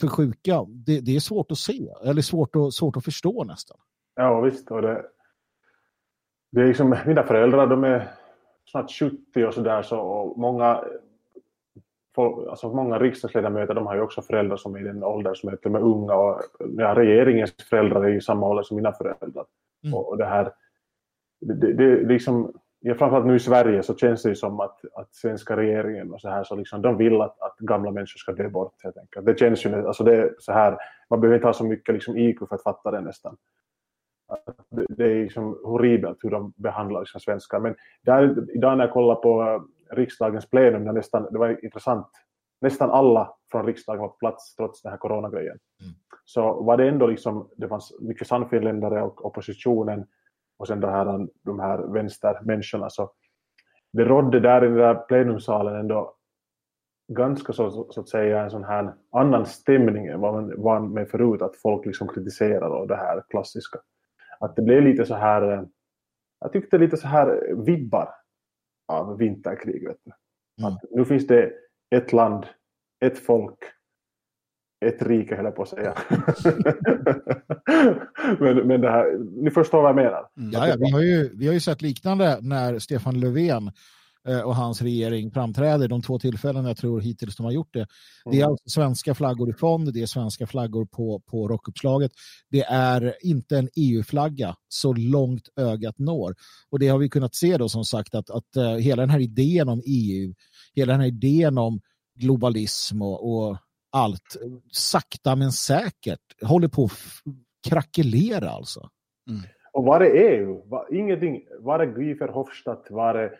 för 0.00 0.08
sjuka, 0.08 0.64
det, 0.68 1.00
det, 1.00 1.16
är 1.16 1.20
svårt 1.20 1.50
att 1.50 1.58
se, 1.58 1.88
eller 2.04 2.22
svårt 2.22 2.56
att, 2.56 2.74
svårt 2.74 2.96
att 2.96 3.04
förstå 3.04 3.44
nästan. 3.44 3.76
Ja, 4.14 4.40
visst. 4.40 4.70
Och 4.70 4.82
det, 4.82 5.04
det 6.52 6.60
är 6.60 6.66
liksom, 6.66 6.96
mina 7.06 7.22
föräldrar, 7.22 7.66
de 7.66 7.84
är 7.84 8.14
snart 8.64 8.90
70 8.90 9.44
och 9.44 9.54
sådär, 9.54 9.82
så 9.82 9.98
och 9.98 10.38
många 10.38 10.84
folk, 12.14 12.48
alltså 12.48 12.68
många 12.68 12.98
riksdagsledamöter 12.98 13.74
de 13.74 13.86
har 13.86 13.94
ju 13.94 14.00
också 14.00 14.22
föräldrar 14.22 14.56
som 14.56 14.74
är 14.74 14.80
i 14.80 14.84
den 14.84 15.04
åldern 15.04 15.34
som 15.34 15.48
är 15.48 15.56
till 15.56 15.76
och 15.76 15.90
unga 15.90 16.14
och 16.14 16.40
ja, 16.58 16.94
regeringens 16.94 17.54
föräldrar 17.70 18.04
är 18.04 18.16
i 18.16 18.20
samma 18.20 18.48
ålder 18.48 18.62
som 18.62 18.76
mina 18.76 18.92
föräldrar. 18.92 19.44
Mm. 19.84 19.94
Och, 19.94 20.08
och, 20.08 20.18
det 20.18 20.24
här, 20.24 20.52
det, 21.40 21.72
det, 21.72 21.96
liksom, 21.96 22.52
ja, 22.80 22.94
framförallt 22.94 23.26
nu 23.26 23.36
i 23.36 23.40
Sverige 23.40 23.82
så 23.82 23.96
känns 23.96 24.22
det 24.22 24.28
ju 24.28 24.34
som 24.34 24.60
att, 24.60 24.80
att 24.94 25.14
svenska 25.14 25.56
regeringen 25.56 26.12
och 26.12 26.20
så 26.20 26.28
här 26.28 26.44
så 26.44 26.56
liksom, 26.56 26.82
de 26.82 26.96
vill 26.96 27.20
att, 27.20 27.40
att 27.40 27.58
gamla 27.58 27.90
människor 27.90 28.18
ska 28.18 28.32
dö 28.32 28.48
bort 28.48 28.74
helt 28.82 28.96
enkelt. 28.96 29.26
Det 29.26 29.38
känns 29.38 29.66
ju, 29.66 29.86
alltså 29.86 30.04
det 30.04 30.34
så 30.38 30.52
här, 30.52 30.76
man 31.10 31.20
behöver 31.20 31.36
inte 31.36 31.48
ha 31.48 31.52
så 31.52 31.64
mycket 31.64 31.94
liksom 31.94 32.16
IQ 32.16 32.38
för 32.38 32.54
att 32.54 32.62
fatta 32.62 32.90
det 32.90 33.00
nästan. 33.00 33.36
Det, 34.70 34.86
det 34.88 35.04
är 35.04 35.22
liksom 35.22 35.58
horribelt 35.64 36.18
hur 36.22 36.30
de 36.30 36.52
behandlar 36.56 37.00
liksom 37.00 37.20
svenskar. 37.20 37.60
Men 37.60 37.74
där, 38.02 38.46
idag 38.54 38.78
när 38.78 38.84
jag 38.84 38.92
kollar 38.92 39.14
på 39.14 39.62
riksdagens 39.92 40.50
plenum, 40.50 40.84
där 40.84 40.92
nästan, 40.92 41.28
det 41.32 41.38
var 41.38 41.64
intressant, 41.64 42.08
nästan 42.60 42.90
alla 42.90 43.34
från 43.50 43.66
riksdagen 43.66 44.00
var 44.00 44.08
på 44.08 44.16
plats 44.16 44.54
trots 44.54 44.82
den 44.82 44.90
här 44.90 44.98
coronagrejen. 44.98 45.58
Mm. 45.80 45.94
Så 46.24 46.62
var 46.62 46.76
det 46.76 46.88
ändå 46.88 47.06
liksom, 47.06 47.50
det 47.56 47.68
fanns 47.68 47.92
mycket 48.00 48.26
sannfinländare 48.26 49.02
och 49.02 49.26
oppositionen 49.26 50.06
och 50.58 50.68
sen 50.68 50.80
det 50.80 50.90
här, 50.90 51.28
de 51.44 51.60
här 51.60 51.78
vänstermänniskorna. 51.78 52.90
Så 52.90 53.10
det 53.92 54.04
rådde 54.04 54.40
där 54.40 54.64
i 54.64 54.68
den 54.68 54.76
där 54.76 54.94
plenumsalen 54.94 55.76
ändå 55.76 56.14
ganska 57.08 57.52
så, 57.52 57.70
så 57.90 58.00
att 58.00 58.08
säga 58.08 58.42
en 58.42 58.50
sån 58.50 58.64
här 58.64 58.94
annan 59.10 59.46
stämning 59.46 60.06
än 60.06 60.20
vad 60.20 60.34
man 60.34 60.62
var 60.62 60.80
med 60.80 61.08
förut, 61.08 61.42
att 61.42 61.56
folk 61.56 61.86
liksom 61.86 62.08
kritiserar 62.08 62.68
och 62.68 62.88
det 62.88 62.96
här 62.96 63.22
klassiska. 63.30 63.78
Att 64.40 64.56
det 64.56 64.62
blev 64.62 64.82
lite 64.82 65.06
så 65.06 65.14
här, 65.14 65.52
eh, 65.52 65.62
jag 66.40 66.52
tyckte 66.52 66.78
lite 66.78 66.96
så 66.96 67.08
här 67.08 67.54
vibbar 67.64 68.08
av 68.92 69.18
vinterkrig. 69.18 69.88
Vet 69.88 69.96
du. 70.04 70.12
Mm. 70.64 70.78
Nu 70.90 71.04
finns 71.04 71.26
det 71.26 71.52
ett 71.94 72.12
land, 72.12 72.46
ett 73.04 73.18
folk, 73.18 73.58
ett 74.84 75.02
rike 75.02 75.34
höll 75.34 75.44
jag 75.44 75.56
på 75.56 75.62
att 75.62 75.68
säga. 75.68 75.94
men, 78.38 78.56
men 78.56 78.80
det 78.80 78.90
här, 78.90 79.18
ni 79.42 79.50
förstår 79.50 79.82
vad 79.82 79.88
jag 79.88 79.96
menar. 79.96 80.28
Mm. 80.36 80.50
Ja, 80.50 80.68
ja, 80.68 80.76
vi, 80.78 80.90
har 80.90 81.00
ju, 81.00 81.30
vi 81.36 81.46
har 81.46 81.54
ju 81.54 81.60
sett 81.60 81.82
liknande 81.82 82.38
när 82.40 82.78
Stefan 82.78 83.20
Löfven 83.20 83.72
och 84.44 84.56
hans 84.56 84.82
regering 84.82 85.30
framträder 85.30 85.88
de 85.88 86.02
två 86.02 86.18
tillfällen 86.18 86.64
jag 86.64 86.76
tror 86.76 87.00
hittills 87.00 87.36
de 87.36 87.44
har 87.44 87.52
gjort 87.52 87.72
det. 87.74 87.86
Det 88.24 88.30
är 88.30 88.42
mm. 88.42 88.50
alltså 88.50 88.68
svenska 88.70 89.14
flaggor 89.14 89.50
i 89.50 89.52
fond, 89.52 89.94
det 89.94 90.02
är 90.02 90.06
svenska 90.06 90.46
flaggor 90.46 90.84
på, 90.84 91.20
på 91.26 91.48
rockuppslaget. 91.48 92.12
Det 92.50 92.62
är 92.62 93.14
inte 93.20 93.58
en 93.58 93.68
EU-flagga 93.76 94.54
så 94.68 94.92
långt 94.92 95.48
ögat 95.56 95.98
når. 95.98 96.34
Och 96.70 96.78
det 96.78 96.88
har 96.88 96.98
vi 96.98 97.08
kunnat 97.08 97.34
se 97.34 97.56
då 97.56 97.68
som 97.68 97.84
sagt 97.84 98.14
att, 98.14 98.30
att 98.30 98.56
uh, 98.56 98.76
hela 98.76 99.02
den 99.02 99.10
här 99.10 99.20
idén 99.20 99.68
om 99.68 99.82
EU, 99.86 100.34
hela 100.74 100.92
den 100.92 101.00
här 101.00 101.08
idén 101.08 101.58
om 101.58 101.80
globalism 102.20 103.02
och, 103.02 103.32
och 103.32 103.56
allt, 103.92 104.36
sakta 104.72 105.36
men 105.36 105.52
säkert 105.52 106.42
håller 106.42 106.68
på 106.68 106.84
att 106.84 106.92
krackelera 107.68 108.50
alltså. 108.50 108.88
Mm. 109.30 109.42
Och 109.72 109.84
var 109.84 110.00
är 110.00 110.34
EU? 110.34 110.62
Var, 110.68 110.94
ingenting. 110.94 111.44
Var 111.60 111.80
är 111.80 111.86
Guy 111.86 112.14
Verhofstadt? 112.14 112.86
Var 112.90 113.14
är 113.14 113.24
Eh, 113.24 113.32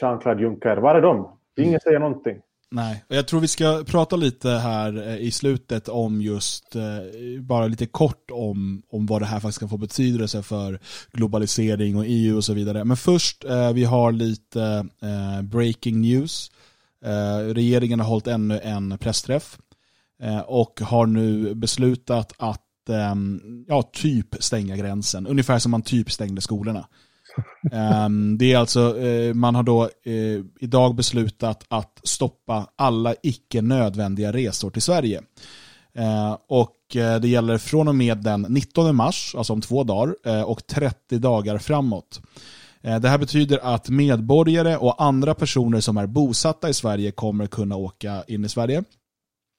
Jean-Claude 0.00 0.42
Juncker, 0.42 0.76
var 0.76 0.94
är 0.94 1.02
de? 1.02 1.38
Ingen 1.56 1.68
mm. 1.68 1.80
säger 1.80 1.98
någonting. 1.98 2.40
Nej, 2.72 3.04
jag 3.08 3.28
tror 3.28 3.40
vi 3.40 3.48
ska 3.48 3.84
prata 3.86 4.16
lite 4.16 4.48
här 4.48 5.08
eh, 5.08 5.16
i 5.16 5.30
slutet 5.30 5.88
om 5.88 6.22
just, 6.22 6.76
eh, 6.76 7.40
bara 7.40 7.66
lite 7.66 7.86
kort 7.86 8.30
om, 8.30 8.82
om 8.88 9.06
vad 9.06 9.22
det 9.22 9.26
här 9.26 9.40
faktiskt 9.40 9.58
kan 9.58 9.68
få 9.68 9.76
betydelse 9.76 10.42
för 10.42 10.78
globalisering 11.12 11.96
och 11.96 12.04
EU 12.06 12.36
och 12.36 12.44
så 12.44 12.54
vidare. 12.54 12.84
Men 12.84 12.96
först, 12.96 13.44
vi 13.74 13.84
har 13.84 14.12
lite 14.12 14.86
breaking 15.42 16.00
news. 16.00 16.50
Regeringen 17.54 18.00
har 18.00 18.06
hållit 18.06 18.26
ännu 18.26 18.60
en 18.62 18.98
pressträff 18.98 19.58
och 20.46 20.80
har 20.80 21.06
nu 21.06 21.54
beslutat 21.54 22.32
att 22.38 22.66
ja, 23.66 23.82
typ 23.82 24.42
stänga 24.42 24.76
gränsen, 24.76 25.26
ungefär 25.26 25.58
som 25.58 25.70
man 25.70 25.82
typ 25.82 26.10
stängde 26.10 26.40
skolorna. 26.40 26.86
Um, 27.72 28.38
det 28.38 28.52
är 28.52 28.58
alltså, 28.58 28.94
uh, 28.94 29.34
man 29.34 29.54
har 29.54 29.62
då 29.62 29.88
uh, 30.06 30.44
idag 30.60 30.94
beslutat 30.94 31.64
att 31.68 32.00
stoppa 32.02 32.66
alla 32.76 33.14
icke 33.22 33.62
nödvändiga 33.62 34.32
resor 34.32 34.70
till 34.70 34.82
Sverige. 34.82 35.20
Uh, 35.98 36.36
och 36.48 36.76
det 36.92 37.28
gäller 37.28 37.58
från 37.58 37.88
och 37.88 37.94
med 37.94 38.18
den 38.18 38.46
19 38.48 38.96
mars, 38.96 39.34
alltså 39.38 39.52
om 39.52 39.60
två 39.60 39.84
dagar, 39.84 40.14
och 40.46 40.66
30 40.66 41.18
dagar 41.18 41.58
framåt. 41.58 42.20
Det 42.82 43.08
här 43.08 43.18
betyder 43.18 43.74
att 43.74 43.88
medborgare 43.88 44.76
och 44.76 45.02
andra 45.02 45.34
personer 45.34 45.80
som 45.80 45.96
är 45.96 46.06
bosatta 46.06 46.68
i 46.68 46.74
Sverige 46.74 47.10
kommer 47.10 47.46
kunna 47.46 47.76
åka 47.76 48.22
in 48.26 48.44
i 48.44 48.48
Sverige. 48.48 48.84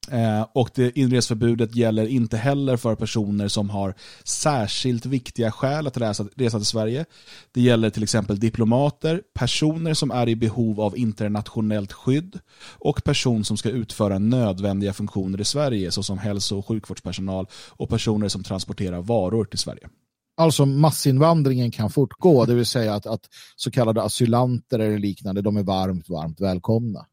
Eh, 0.09 0.45
och 0.53 0.69
det 0.75 0.99
inreseförbudet 0.99 1.75
gäller 1.75 2.07
inte 2.07 2.37
heller 2.37 2.77
för 2.77 2.95
personer 2.95 3.47
som 3.47 3.69
har 3.69 3.95
särskilt 4.23 5.05
viktiga 5.05 5.51
skäl 5.51 5.87
att 5.87 5.97
resa, 5.97 6.27
resa 6.35 6.57
till 6.57 6.65
Sverige. 6.65 7.05
Det 7.51 7.61
gäller 7.61 7.89
till 7.89 8.03
exempel 8.03 8.39
diplomater, 8.39 9.21
personer 9.33 9.93
som 9.93 10.11
är 10.11 10.29
i 10.29 10.35
behov 10.35 10.81
av 10.81 10.97
internationellt 10.97 11.93
skydd 11.93 12.39
och 12.79 13.03
person 13.03 13.45
som 13.45 13.57
ska 13.57 13.69
utföra 13.69 14.19
nödvändiga 14.19 14.93
funktioner 14.93 15.41
i 15.41 15.45
Sverige 15.45 15.91
såsom 15.91 16.17
hälso 16.17 16.57
och 16.57 16.67
sjukvårdspersonal 16.67 17.47
och 17.69 17.89
personer 17.89 18.27
som 18.27 18.43
transporterar 18.43 19.01
varor 19.01 19.45
till 19.45 19.59
Sverige. 19.59 19.89
Alltså 20.37 20.65
massinvandringen 20.65 21.71
kan 21.71 21.89
fortgå, 21.89 22.45
det 22.45 22.53
vill 22.53 22.65
säga 22.65 22.93
att, 22.95 23.05
att 23.05 23.21
så 23.55 23.71
kallade 23.71 24.03
asylanter 24.03 24.79
eller 24.79 24.97
liknande, 24.97 25.41
de 25.41 25.57
är 25.57 25.63
varmt, 25.63 26.09
varmt 26.09 26.41
välkomna. 26.41 27.05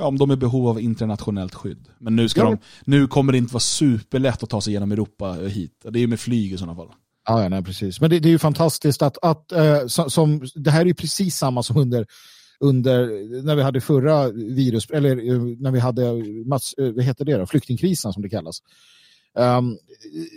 Ja, 0.00 0.06
om 0.06 0.18
de 0.18 0.30
är 0.30 0.34
i 0.34 0.36
behov 0.36 0.68
av 0.68 0.80
internationellt 0.80 1.54
skydd. 1.54 1.88
Men 1.98 2.16
nu, 2.16 2.28
ska 2.28 2.40
ja. 2.40 2.50
de, 2.50 2.58
nu 2.84 3.06
kommer 3.06 3.32
det 3.32 3.38
inte 3.38 3.54
vara 3.54 3.60
superlätt 3.60 4.42
att 4.42 4.50
ta 4.50 4.60
sig 4.60 4.72
genom 4.72 4.92
Europa 4.92 5.32
hit. 5.32 5.72
Det 5.90 5.98
är 5.98 6.06
med 6.06 6.20
flyg 6.20 6.52
i 6.52 6.58
sådana 6.58 6.76
fall. 6.76 6.88
Ja, 7.28 7.48
nej, 7.48 7.62
precis. 7.62 8.00
Men 8.00 8.10
det, 8.10 8.18
det 8.18 8.28
är 8.28 8.30
ju 8.30 8.38
fantastiskt 8.38 9.02
att, 9.02 9.18
att 9.22 9.52
eh, 9.52 9.86
som, 9.86 10.42
det 10.54 10.70
här 10.70 10.80
är 10.80 10.84
ju 10.84 10.94
precis 10.94 11.36
samma 11.36 11.62
som 11.62 11.76
under, 11.76 12.06
under 12.60 13.06
när 13.42 13.56
vi 13.56 13.62
hade 13.62 13.80
förra 13.80 14.30
virus, 14.30 14.90
eller 14.90 15.10
eh, 15.10 15.42
när 15.58 15.70
vi 15.70 15.78
hade 15.78 16.02
mass, 16.46 16.74
eh, 16.78 16.92
vad 16.92 17.04
heter 17.04 17.24
det 17.24 17.36
då? 17.36 17.46
flyktingkrisen 17.46 18.12
som 18.12 18.22
det 18.22 18.28
kallas. 18.28 18.58
Um, 19.38 19.78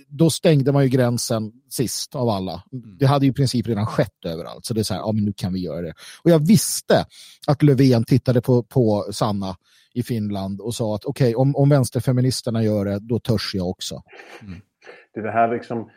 då 0.07 0.29
stängde 0.29 0.71
man 0.71 0.83
ju 0.83 0.89
gränsen 0.89 1.51
sist 1.69 2.15
av 2.15 2.29
alla. 2.29 2.63
Mm. 2.73 2.97
Det 2.99 3.05
hade 3.05 3.25
ju 3.25 3.31
i 3.31 3.35
princip 3.35 3.67
redan 3.67 3.85
skett 3.85 4.25
överallt. 4.25 4.65
Så 4.65 4.73
det 4.73 4.81
är 4.81 4.83
så 4.83 4.93
här, 4.93 5.01
ja 5.01 5.11
men 5.11 5.25
nu 5.25 5.33
kan 5.33 5.53
vi 5.53 5.59
göra 5.59 5.81
det. 5.81 5.93
Och 6.23 6.29
jag 6.29 6.47
visste 6.47 7.05
att 7.47 7.63
Löfven 7.63 8.03
tittade 8.03 8.41
på, 8.41 8.63
på 8.63 9.05
Sanna 9.11 9.55
i 9.93 10.03
Finland 10.03 10.61
och 10.61 10.75
sa 10.75 10.95
att 10.95 11.05
okej, 11.05 11.35
okay, 11.35 11.41
om, 11.41 11.55
om 11.55 11.69
vänsterfeministerna 11.69 12.63
gör 12.63 12.85
det, 12.85 12.99
då 12.99 13.19
törs 13.19 13.51
jag 13.55 13.69
också. 13.69 14.01
Mm. 14.41 14.61
Det 15.13 15.19
är 15.19 15.23
det 15.23 15.31
här 15.31 15.51
liksom 15.51 15.89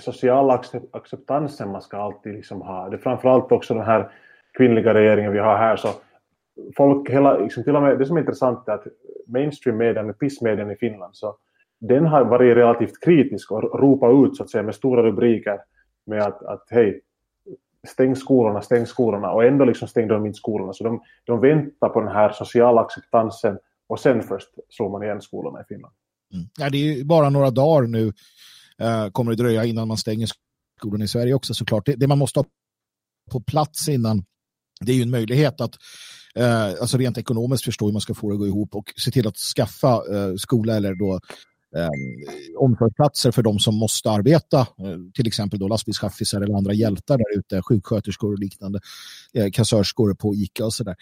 sociala 0.00 0.62
acceptansen 0.92 1.72
man 1.72 1.82
ska 1.82 1.96
alltid 1.96 2.34
liksom 2.34 2.60
ha. 2.60 2.88
Det 2.88 2.96
är 2.96 3.00
framförallt 3.00 3.52
också 3.52 3.74
den 3.74 3.86
här 3.86 4.12
kvinnliga 4.56 4.94
regeringen 4.94 5.32
vi 5.32 5.38
har 5.38 5.56
här. 5.56 5.76
Så 5.76 5.88
folk, 6.76 7.10
hela, 7.10 7.38
liksom, 7.38 7.64
till 7.64 7.76
och 7.76 7.82
med, 7.82 7.98
det 7.98 8.06
som 8.06 8.16
är 8.16 8.20
intressant 8.20 8.68
är 8.68 8.72
att 8.72 8.86
mainstream-medien, 9.26 10.14
pissmedien 10.14 10.70
i 10.70 10.76
Finland, 10.76 11.16
så 11.16 11.36
den 11.88 12.06
har 12.06 12.24
varit 12.24 12.56
relativt 12.56 13.04
kritisk 13.04 13.52
och 13.52 13.80
ropat 13.80 14.30
ut 14.30 14.36
så 14.36 14.42
att 14.42 14.50
säga 14.50 14.62
med 14.62 14.74
stora 14.74 15.02
rubriker 15.02 15.58
med 16.06 16.22
att, 16.22 16.42
att 16.42 16.66
hej, 16.70 17.00
stäng 17.88 18.16
skolorna, 18.16 18.62
stäng 18.62 18.86
skolorna 18.86 19.30
och 19.30 19.44
ändå 19.44 19.64
liksom 19.64 19.88
stängde 19.88 20.14
de 20.14 20.26
inte 20.26 20.36
skolorna. 20.36 20.72
Så 20.72 20.84
de, 20.84 21.02
de 21.24 21.40
väntar 21.40 21.88
på 21.88 22.00
den 22.00 22.12
här 22.12 22.32
sociala 22.32 22.80
acceptansen 22.80 23.58
och 23.86 24.00
sen 24.00 24.22
först 24.22 24.48
slår 24.68 24.90
man 24.90 25.02
igen 25.02 25.20
skolorna 25.20 25.60
i 25.60 25.64
Finland. 25.68 25.94
Mm. 26.34 26.46
Ja, 26.58 26.70
det 26.70 26.78
är 26.78 27.04
bara 27.04 27.30
några 27.30 27.50
dagar 27.50 27.88
nu 27.88 28.12
eh, 28.78 29.08
kommer 29.08 29.30
det 29.30 29.42
dröja 29.42 29.64
innan 29.64 29.88
man 29.88 29.96
stänger 29.96 30.28
skolorna 30.78 31.04
i 31.04 31.08
Sverige 31.08 31.34
också 31.34 31.54
såklart. 31.54 31.86
Det, 31.86 31.94
det 31.94 32.06
man 32.06 32.18
måste 32.18 32.40
ha 32.40 32.46
på 33.30 33.40
plats 33.40 33.88
innan 33.88 34.24
det 34.80 34.92
är 34.92 34.96
ju 34.96 35.02
en 35.02 35.10
möjlighet 35.10 35.60
att 35.60 35.74
eh, 36.34 36.66
alltså 36.66 36.98
rent 36.98 37.18
ekonomiskt 37.18 37.64
förstå 37.64 37.86
hur 37.86 37.92
man 37.92 38.00
ska 38.00 38.14
få 38.14 38.28
det 38.28 38.34
att 38.34 38.38
gå 38.38 38.46
ihop 38.46 38.74
och 38.74 38.92
se 38.96 39.10
till 39.10 39.28
att 39.28 39.36
skaffa 39.36 39.92
eh, 39.94 40.34
skola 40.36 40.76
eller 40.76 40.94
då 40.94 41.20
Ehm, 41.76 41.90
omsorgsplatser 42.58 43.30
för 43.30 43.42
de 43.42 43.58
som 43.58 43.74
måste 43.74 44.10
arbeta, 44.10 44.60
eh, 44.60 44.98
till 45.14 45.26
exempel 45.26 45.58
då 45.58 45.68
lastbilschaffisar 45.68 46.40
eller 46.40 46.54
andra 46.54 46.72
hjältar 46.72 47.18
där 47.18 47.38
ute, 47.38 47.62
sjuksköterskor 47.62 48.32
och 48.32 48.38
liknande, 48.38 48.80
eh, 49.32 49.50
kassörskor 49.50 50.14
på 50.14 50.34
ICA 50.34 50.64
och 50.64 50.74
sådär. 50.74 50.96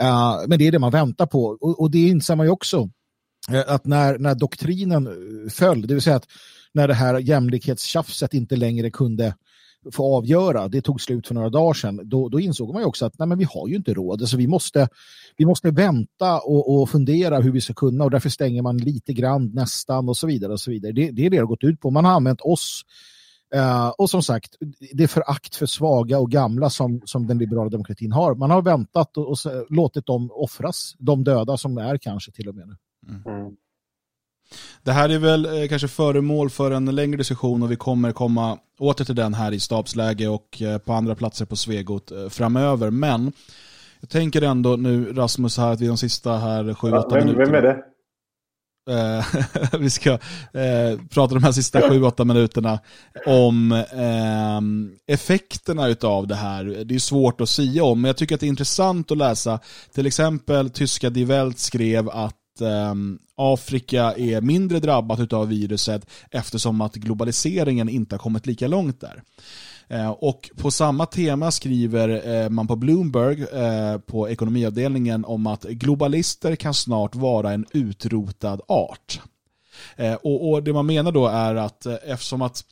Eh, 0.00 0.34
men 0.46 0.58
det 0.58 0.66
är 0.66 0.72
det 0.72 0.78
man 0.78 0.90
väntar 0.90 1.26
på 1.26 1.44
och, 1.44 1.80
och 1.80 1.90
det 1.90 2.08
inser 2.08 2.36
man 2.36 2.46
ju 2.46 2.50
också 2.50 2.90
eh, 3.50 3.74
att 3.74 3.86
när, 3.86 4.18
när 4.18 4.34
doktrinen 4.34 5.06
eh, 5.06 5.50
föll, 5.50 5.86
det 5.86 5.94
vill 5.94 6.02
säga 6.02 6.16
att 6.16 6.28
när 6.74 6.88
det 6.88 6.94
här 6.94 7.18
jämlikhetstjafset 7.18 8.34
inte 8.34 8.56
längre 8.56 8.90
kunde 8.90 9.34
få 9.92 10.16
avgöra, 10.16 10.68
det 10.68 10.82
tog 10.82 11.00
slut 11.00 11.26
för 11.26 11.34
några 11.34 11.48
dagar 11.48 11.74
sedan, 11.74 12.00
då, 12.04 12.28
då 12.28 12.40
insåg 12.40 12.72
man 12.72 12.82
ju 12.82 12.86
också 12.86 13.06
att 13.06 13.18
nej, 13.18 13.28
men 13.28 13.38
vi 13.38 13.44
har 13.44 13.68
ju 13.68 13.76
inte 13.76 13.94
råd. 13.94 14.20
Alltså, 14.20 14.36
vi, 14.36 14.46
måste, 14.46 14.88
vi 15.36 15.46
måste 15.46 15.70
vänta 15.70 16.40
och, 16.40 16.74
och 16.74 16.90
fundera 16.90 17.40
hur 17.40 17.52
vi 17.52 17.60
ska 17.60 17.74
kunna 17.74 18.04
och 18.04 18.10
därför 18.10 18.28
stänger 18.28 18.62
man 18.62 18.78
lite 18.78 19.12
grann 19.12 19.50
nästan 19.54 20.08
och 20.08 20.16
så 20.16 20.26
vidare. 20.26 20.52
och 20.52 20.60
så 20.60 20.70
vidare. 20.70 20.92
Det, 20.92 21.10
det 21.10 21.26
är 21.26 21.30
det 21.30 21.36
det 21.36 21.36
har 21.36 21.46
gått 21.46 21.64
ut 21.64 21.80
på. 21.80 21.90
Man 21.90 22.04
har 22.04 22.12
använt 22.12 22.40
oss 22.40 22.82
Uh, 23.56 23.88
och 23.88 24.10
som 24.10 24.22
sagt, 24.22 24.56
det 24.92 25.08
förakt 25.08 25.54
för 25.54 25.66
svaga 25.66 26.18
och 26.18 26.30
gamla 26.30 26.70
som, 26.70 27.00
som 27.04 27.26
den 27.26 27.38
liberala 27.38 27.70
demokratin 27.70 28.12
har. 28.12 28.34
Man 28.34 28.50
har 28.50 28.62
väntat 28.62 29.16
och, 29.16 29.30
och 29.30 29.36
låtit 29.68 30.06
dem 30.06 30.30
offras, 30.32 30.94
de 30.98 31.24
döda 31.24 31.56
som 31.56 31.78
är 31.78 31.98
kanske 31.98 32.32
till 32.32 32.48
och 32.48 32.54
med 32.54 32.68
nu. 32.68 32.76
Mm. 33.08 33.56
Det 34.82 34.92
här 34.92 35.08
är 35.08 35.18
väl 35.18 35.62
eh, 35.62 35.68
kanske 35.68 35.88
föremål 35.88 36.50
för 36.50 36.70
en 36.70 36.84
längre 36.84 37.16
diskussion 37.16 37.62
och 37.62 37.70
vi 37.70 37.76
kommer 37.76 38.12
komma 38.12 38.58
åter 38.78 39.04
till 39.04 39.14
den 39.14 39.34
här 39.34 39.52
i 39.52 39.60
stabsläge 39.60 40.28
och 40.28 40.62
eh, 40.62 40.78
på 40.78 40.92
andra 40.92 41.14
platser 41.14 41.44
på 41.44 41.56
Svegot 41.56 42.10
eh, 42.10 42.28
framöver. 42.28 42.90
Men 42.90 43.32
jag 44.00 44.10
tänker 44.10 44.42
ändå 44.42 44.76
nu 44.76 45.12
Rasmus 45.12 45.58
här 45.58 45.72
att 45.72 45.80
vi 45.80 45.86
de 45.86 45.96
sista 45.96 46.36
här 46.36 46.64
7-8 46.64 47.10
vem, 47.10 47.26
minuterna. 47.26 47.44
Vem 47.44 47.54
är 47.54 47.62
det? 47.62 47.82
vi 49.78 49.90
ska 49.90 50.10
eh, 50.10 50.98
prata 51.10 51.34
de 51.34 51.44
här 51.44 51.52
sista 51.52 51.80
7-8 51.80 52.24
minuterna 52.24 52.78
om 53.26 53.72
eh, 53.72 55.14
effekterna 55.14 55.96
av 56.02 56.26
det 56.26 56.34
här. 56.34 56.64
Det 56.64 56.94
är 56.94 56.98
svårt 56.98 57.40
att 57.40 57.48
säga 57.48 57.84
om, 57.84 58.00
men 58.00 58.08
jag 58.08 58.16
tycker 58.16 58.34
att 58.34 58.40
det 58.40 58.46
är 58.46 58.48
intressant 58.48 59.10
att 59.10 59.18
läsa. 59.18 59.60
Till 59.94 60.06
exempel 60.06 60.70
tyska 60.70 61.10
Die 61.10 61.24
Welt 61.24 61.58
skrev 61.58 62.08
att 62.08 62.36
eh, 62.60 62.94
Afrika 63.34 64.14
är 64.16 64.40
mindre 64.40 64.80
drabbat 64.80 65.32
av 65.32 65.48
viruset 65.48 66.06
eftersom 66.30 66.80
att 66.80 66.94
globaliseringen 66.94 67.88
inte 67.88 68.14
har 68.14 68.20
kommit 68.20 68.46
lika 68.46 68.68
långt 68.68 69.00
där. 69.00 69.22
Eh, 69.92 70.10
och 70.10 70.50
på 70.56 70.70
samma 70.70 71.06
tema 71.06 71.50
skriver 71.50 72.28
eh, 72.28 72.48
man 72.48 72.66
på 72.66 72.76
Bloomberg 72.76 73.42
eh, 73.42 73.98
på 73.98 74.28
ekonomiavdelningen 74.28 75.24
om 75.24 75.46
att 75.46 75.62
globalister 75.62 76.56
kan 76.56 76.74
snart 76.74 77.14
vara 77.14 77.52
en 77.52 77.66
utrotad 77.72 78.60
art. 78.68 79.20
Och, 80.22 80.62
det 80.62 80.72
man 80.72 80.86
menar 80.86 81.12
då 81.12 81.26
är 81.26 81.54
att 81.54 81.86
eftersom 81.86 82.42
att 82.42 82.64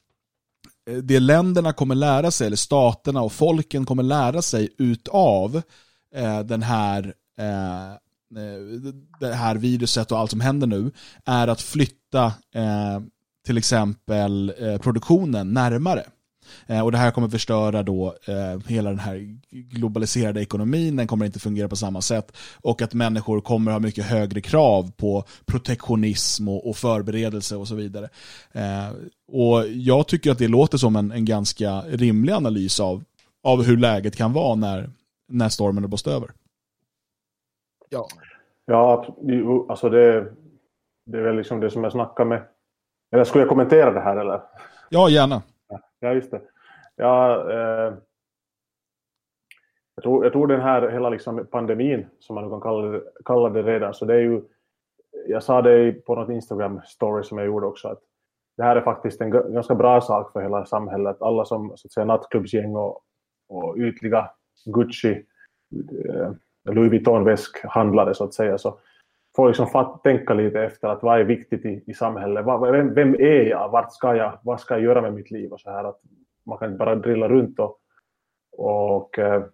det 1.02 1.20
länderna 1.20 1.72
kommer 1.72 1.94
lära 1.94 2.30
sig, 2.30 2.46
eller 2.46 2.56
staterna 2.56 3.22
och 3.22 3.32
folken 3.32 3.86
kommer 3.86 4.02
lära 4.02 4.42
sig 4.42 4.68
utav 4.78 5.62
den 6.44 6.62
här 6.62 7.14
Eh, 8.36 8.92
det 9.20 9.34
här 9.34 9.54
viruset 9.54 10.12
och 10.12 10.18
allt 10.18 10.30
som 10.30 10.40
händer 10.40 10.66
nu 10.66 10.90
är 11.24 11.48
att 11.48 11.60
flytta 11.60 12.24
eh, 12.54 13.00
till 13.46 13.58
exempel 13.58 14.52
eh, 14.58 14.78
produktionen 14.78 15.52
närmare. 15.52 16.04
Eh, 16.66 16.80
och 16.80 16.92
det 16.92 16.98
här 16.98 17.10
kommer 17.10 17.28
förstöra 17.28 17.82
då 17.82 18.14
eh, 18.26 18.66
hela 18.66 18.90
den 18.90 18.98
här 18.98 19.38
globaliserade 19.50 20.42
ekonomin, 20.42 20.96
den 20.96 21.06
kommer 21.06 21.26
inte 21.26 21.38
fungera 21.38 21.68
på 21.68 21.76
samma 21.76 22.00
sätt 22.00 22.36
och 22.54 22.82
att 22.82 22.94
människor 22.94 23.40
kommer 23.40 23.72
ha 23.72 23.78
mycket 23.78 24.04
högre 24.04 24.40
krav 24.40 24.90
på 24.96 25.24
protektionism 25.46 26.48
och, 26.48 26.68
och 26.68 26.76
förberedelse 26.76 27.56
och 27.56 27.68
så 27.68 27.74
vidare. 27.74 28.08
Eh, 28.52 28.88
och 29.32 29.68
jag 29.68 30.06
tycker 30.06 30.30
att 30.30 30.38
det 30.38 30.48
låter 30.48 30.78
som 30.78 30.96
en, 30.96 31.12
en 31.12 31.24
ganska 31.24 31.80
rimlig 31.80 32.32
analys 32.32 32.80
av, 32.80 33.04
av 33.44 33.62
hur 33.62 33.76
läget 33.76 34.16
kan 34.16 34.32
vara 34.32 34.54
när, 34.54 34.90
när 35.28 35.48
stormen 35.48 35.84
är 35.84 35.88
blåst 35.88 36.06
över. 36.06 36.30
Ja, 37.90 38.06
ja 38.66 39.06
alltså 39.68 39.88
det, 39.88 40.32
det 41.06 41.18
är 41.18 41.22
väl 41.22 41.36
liksom 41.36 41.60
det 41.60 41.70
som 41.70 41.84
jag 41.84 41.92
snackar 41.92 42.24
med. 42.24 42.42
Eller 43.12 43.24
skulle 43.24 43.42
jag 43.42 43.48
kommentera 43.48 43.90
det 43.90 44.00
här 44.00 44.16
eller? 44.16 44.42
Ja, 44.88 45.08
gärna. 45.08 45.42
Ja, 46.00 46.12
just 46.12 46.30
det. 46.30 46.40
Ja, 46.96 47.50
eh, 47.52 47.94
jag, 49.94 50.02
tror, 50.02 50.24
jag 50.24 50.32
tror 50.32 50.46
den 50.46 50.60
här 50.60 50.88
hela 50.88 51.10
liksom 51.10 51.46
pandemin, 51.50 52.06
som 52.18 52.34
man 52.34 52.50
kan 52.50 52.60
kalla 52.60 52.88
det, 52.88 53.02
kalla 53.24 53.48
det 53.48 53.62
redan, 53.62 53.94
så 53.94 54.04
det 54.04 54.14
är 54.14 54.20
ju, 54.20 54.42
jag 55.26 55.42
sa 55.42 55.62
det 55.62 55.92
på 55.92 56.14
något 56.14 56.28
Instagram-story 56.28 57.22
som 57.22 57.38
jag 57.38 57.46
gjorde 57.46 57.66
också, 57.66 57.88
att 57.88 58.00
det 58.56 58.62
här 58.62 58.76
är 58.76 58.80
faktiskt 58.80 59.20
en 59.20 59.30
ganska 59.30 59.74
bra 59.74 60.00
sak 60.00 60.32
för 60.32 60.40
hela 60.40 60.64
samhället. 60.64 61.22
Alla 61.22 61.44
som 61.44 61.72
så 61.76 61.86
att 61.86 61.92
säga, 61.92 62.04
nattklubbsgäng 62.04 62.76
och, 62.76 63.00
och 63.48 63.76
ytliga 63.78 64.30
Gucci, 64.66 65.24
eh, 66.08 66.32
Louis 66.72 66.92
Vuitton-väskhandlare 66.92 68.14
så 68.14 68.24
att 68.24 68.34
säga, 68.34 68.58
så 68.58 68.78
får 69.36 69.48
liksom 69.48 69.66
fatt, 69.66 70.02
tänka 70.02 70.34
lite 70.34 70.62
efter 70.62 70.88
att 70.88 71.02
vad 71.02 71.20
är 71.20 71.24
viktigt 71.24 71.64
i, 71.64 71.84
i 71.86 71.94
samhället, 71.94 72.46
vem, 72.46 72.94
vem, 72.94 73.14
är 73.14 73.42
jag, 73.42 73.68
vart 73.68 73.92
ska 73.92 74.16
jag, 74.16 74.38
vad 74.42 74.60
ska 74.60 74.74
jag 74.74 74.82
göra 74.82 75.02
med 75.02 75.14
mitt 75.14 75.30
liv 75.30 75.52
och 75.52 75.60
så 75.60 75.70
här 75.70 75.84
att 75.84 76.00
man 76.46 76.58
kan 76.58 76.68
inte 76.68 76.78
bara 76.78 76.94
drilla 76.94 77.28
runt 77.28 77.58
och, 77.58 77.78
och 78.56 79.18
eh, 79.18 79.44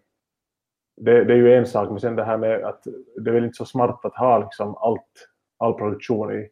det, 0.96 1.24
det, 1.24 1.32
är 1.32 1.36
ju 1.36 1.54
en 1.54 1.66
sak, 1.66 1.90
men 1.90 2.00
sen 2.00 2.16
det 2.16 2.24
här 2.24 2.36
med 2.36 2.64
att 2.64 2.84
det 3.16 3.30
är 3.30 3.34
väl 3.34 3.44
inte 3.44 3.56
så 3.56 3.64
smart 3.64 4.04
att 4.04 4.16
ha 4.16 4.38
liksom 4.38 4.76
allt, 4.76 5.28
all 5.58 5.74
produktion 5.74 6.32
i, 6.32 6.48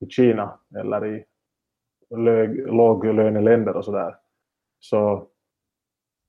i 0.00 0.06
Kina 0.10 0.58
eller 0.76 1.06
i 1.06 1.24
låglöneländer 2.66 3.76
och 3.76 3.84
sådär. 3.84 4.16
Så, 4.80 5.26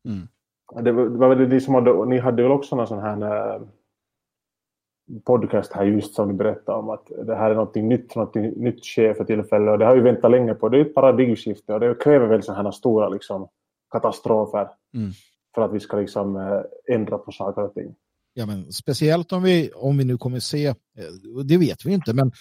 mm. 0.06 0.28
Det 0.82 0.91
var, 0.91 1.03
det 1.03 1.17
var 1.17 1.36
det 1.36 1.61
som 1.61 1.74
hade, 1.74 2.05
ni 2.05 2.19
hade 2.19 2.43
väl 2.43 2.51
också 2.51 2.76
någon 2.76 2.88
sån 2.88 2.99
här 2.99 3.55
eh, 3.55 3.61
podcast 5.26 5.74
här 5.74 5.86
just 5.86 6.15
som 6.15 6.28
ni 6.28 6.34
berättade 6.34 6.78
om 6.78 6.89
att 6.89 7.07
det 7.26 7.36
här 7.36 7.51
är 7.51 7.55
något 7.55 7.76
nytt, 7.76 8.15
något 8.15 8.36
nytt 8.36 8.86
sker 8.86 9.13
för 9.13 9.24
tillfället 9.24 9.71
och 9.71 9.80
det 9.80 9.86
har 9.86 9.95
vi 9.95 10.01
väntat 10.01 10.32
länge 10.32 10.53
på. 10.53 10.69
Det 10.69 10.78
är 10.78 10.82
ett 10.82 10.95
paradigmskifte 10.95 11.74
och 11.74 11.80
det 11.80 12.03
kräver 12.03 12.28
väl 12.28 12.43
sådana 12.43 12.63
här 12.63 12.71
stora 12.71 13.09
liksom, 13.09 13.47
katastrofer 13.91 14.69
mm. 14.93 15.11
för 15.55 15.61
att 15.61 15.74
vi 15.74 15.80
ska 15.80 15.97
liksom 15.97 16.36
eh, 16.36 16.95
ändra 16.95 17.17
på 17.17 17.32
saker 17.32 17.61
och 17.61 17.74
ting. 17.74 17.95
Ja, 18.34 18.45
men 18.45 18.71
speciellt 18.71 19.32
om 19.32 19.43
vi, 19.43 19.71
om 19.76 19.97
vi 19.97 20.03
nu 20.03 20.17
kommer 20.17 20.39
se, 20.39 20.67
eh, 20.67 20.76
det 21.45 21.57
vet 21.57 21.86
vi 21.86 21.93
inte, 21.93 22.13
men 22.13 22.32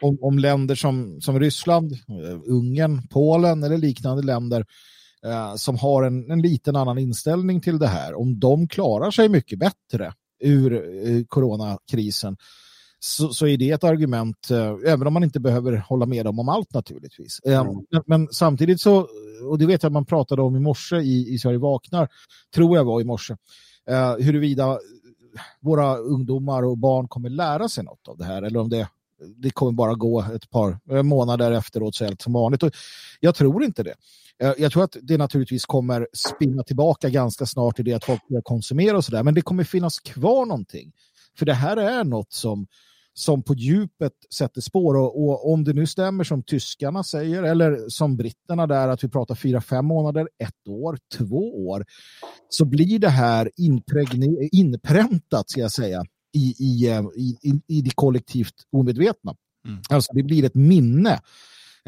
om, 0.00 0.18
om 0.20 0.38
länder 0.38 0.74
som, 0.74 1.20
som 1.20 1.40
Ryssland, 1.40 1.92
Ungern, 2.46 3.08
Polen 3.10 3.62
eller 3.62 3.76
liknande 3.76 4.22
länder 4.22 4.64
eh, 5.24 5.54
som 5.54 5.76
har 5.76 6.02
en, 6.02 6.30
en 6.30 6.42
liten 6.42 6.76
annan 6.76 6.98
inställning 6.98 7.60
till 7.60 7.78
det 7.78 7.86
här, 7.86 8.14
om 8.14 8.40
de 8.40 8.68
klarar 8.68 9.10
sig 9.10 9.28
mycket 9.28 9.58
bättre 9.58 10.12
ur 10.40 10.72
eh, 10.74 11.24
coronakrisen 11.28 12.36
så, 13.00 13.28
så, 13.28 13.46
är 13.46 13.56
det 13.56 13.70
ett 13.70 13.84
argument, 13.84 14.50
eh, 14.50 14.74
även 14.86 15.06
om 15.06 15.12
man 15.12 15.24
inte 15.24 15.40
behöver 15.40 15.76
hålla 15.76 16.06
med 16.06 16.24
dem 16.24 16.38
om 16.38 16.48
allt 16.48 16.74
naturligtvis. 16.74 17.40
Eh, 17.46 17.60
mm. 17.60 17.74
Men, 17.90 18.02
men, 18.06 18.28
samtidigt 18.32 18.80
så, 18.80 19.08
och 19.50 19.58
det 19.58 19.66
vet 19.66 19.82
jag 19.82 19.92
man 19.92 20.04
pratade 20.04 20.42
om 20.42 20.56
i 20.56 20.60
morse 20.60 20.96
i, 20.96 21.34
i 21.34 21.38
Sverige 21.38 21.58
vaknar, 21.58 22.08
tror 22.54 22.76
jag 22.76 22.84
var 22.84 23.00
i 23.00 23.04
morse, 23.04 23.36
eh, 23.90 24.16
huruvida 24.16 24.78
våra 25.60 25.96
ungdomar 25.96 26.62
och 26.62 26.78
barn 26.78 27.08
kommer 27.08 27.30
lära 27.30 27.68
sig 27.68 27.84
något 27.84 28.08
av 28.08 28.18
det 28.18 28.24
här 28.24 28.42
eller 28.42 28.60
om 28.60 28.68
det 28.68 28.88
det 29.36 29.50
kommer 29.50 29.72
bara 29.72 29.94
gå 29.94 30.20
ett 30.20 30.50
par 30.50 31.02
månader 31.02 31.52
efteråt 31.52 31.94
så 31.94 32.04
helt 32.04 32.22
som 32.22 32.32
vanligt. 32.32 32.62
Och 32.62 32.70
jag 33.20 33.34
tror 33.34 33.64
inte 33.64 33.82
det. 33.82 33.94
Jag 34.38 34.72
tror 34.72 34.84
att 34.84 34.96
det 35.02 35.18
naturligtvis 35.18 35.64
kommer 35.64 36.08
spinna 36.12 36.62
tillbaka 36.62 37.08
ganska 37.08 37.46
snart 37.46 37.80
i 37.80 37.82
det 37.82 37.92
att 37.92 38.04
folk 38.04 38.28
börjar 38.28 38.42
konsumera 38.42 38.96
och 38.96 39.04
sådär. 39.04 39.22
Men 39.22 39.34
det 39.34 39.42
kommer 39.42 39.64
finnas 39.64 39.98
kvar 39.98 40.46
någonting. 40.46 40.92
För 41.38 41.46
det 41.46 41.54
här 41.54 41.76
är 41.76 42.04
något 42.04 42.32
som, 42.32 42.66
som 43.14 43.42
på 43.42 43.54
djupet 43.54 44.12
sätter 44.34 44.60
spår. 44.60 44.96
Och, 44.96 45.22
och, 45.22 45.52
om 45.52 45.64
det 45.64 45.72
nu 45.72 45.86
stämmer 45.86 46.24
som 46.24 46.42
tyskarna 46.42 47.04
säger 47.04 47.42
eller 47.42 47.88
som 47.88 48.16
britterna 48.16 48.66
där 48.66 48.88
att 48.88 49.04
vi 49.04 49.08
pratar 49.08 49.34
fyra, 49.34 49.60
fem 49.60 49.86
månader, 49.86 50.28
ett 50.38 50.68
år, 50.68 50.98
två 51.18 51.68
år 51.68 51.84
så 52.48 52.64
blir 52.64 52.98
det 52.98 53.08
här 53.08 53.50
inpräntat 54.52 55.50
ska 55.50 55.60
jag 55.60 55.72
säga 55.72 56.04
i, 56.34 56.54
i, 56.58 56.86
i, 57.42 57.78
i 57.78 57.82
det 57.82 57.94
kollektivt 57.94 58.54
omedvetna. 58.72 59.34
Mm. 59.66 59.80
Alltså 59.88 60.12
det 60.12 60.22
blir 60.22 60.44
ett 60.44 60.54
minne 60.54 61.20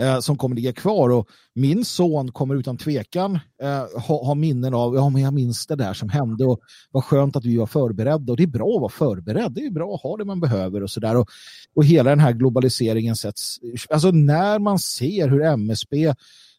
eh, 0.01 0.21
som 0.21 0.39
kommer 0.39 0.57
ligga 0.57 0.73
kvar 0.73 1.11
och 1.11 1.29
min 1.55 1.85
son 1.85 2.33
kommer 2.33 2.55
utan 2.55 2.77
tvekan 2.77 3.39
eh, 3.63 4.01
ha, 4.01 4.25
ha, 4.25 4.35
minnen 4.35 4.75
av, 4.75 4.95
ja 4.95 5.09
men 5.09 5.23
jag 5.23 5.35
minns 5.35 5.67
det 5.67 5.77
där 5.77 5.95
som 5.95 6.09
hände 6.09 6.45
och 6.45 6.61
vad 6.91 7.05
skönt 7.05 7.37
att 7.37 7.45
vi 7.45 7.57
var 7.57 7.67
förberedda 7.67 8.33
och 8.33 8.37
det 8.37 8.43
är 8.43 8.47
bra 8.47 8.75
att 8.75 8.81
vara 8.81 8.89
förberedd, 8.89 9.53
det 9.53 9.61
är 9.61 9.71
bra 9.71 9.95
att 9.95 10.03
ha 10.03 10.17
det 10.17 10.25
man 10.25 10.41
behöver 10.41 10.83
och 10.83 10.91
sådär 10.91 11.17
och, 11.17 11.29
och 11.75 11.85
hela 11.85 12.11
den 12.11 12.21
här 12.21 12.33
globaliseringen 12.33 13.17
sätts, 13.17 13.57
alltså 13.91 14.11
när 14.11 14.59
man 14.59 14.79
ser 14.79 15.29
hur 15.29 15.43
MSB 15.43 16.15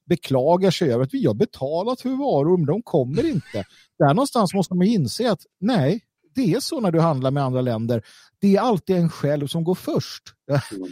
beklagar 0.05 0.71
sig 0.71 0.93
över 0.93 1.03
att 1.03 1.13
vi 1.13 1.25
har 1.25 1.33
betalat 1.33 2.01
för 2.01 2.09
varor 2.09 2.57
men 2.57 2.65
de 2.65 2.81
kommer 2.81 3.25
inte. 3.29 3.65
Där 3.99 4.13
någonstans 4.13 4.53
måste 4.53 4.73
man 4.73 4.87
inse 4.87 5.31
att 5.31 5.41
nej, 5.59 6.01
det 6.35 6.53
är 6.53 6.59
så 6.59 6.79
när 6.79 6.91
du 6.91 6.99
handlar 6.99 7.31
med 7.31 7.43
andra 7.43 7.61
länder. 7.61 8.03
Det 8.41 8.55
är 8.55 8.61
alltid 8.61 8.95
en 8.95 9.09
själv 9.09 9.47
som 9.47 9.63
går 9.63 9.75
först. 9.75 10.23
Mm 10.71 10.91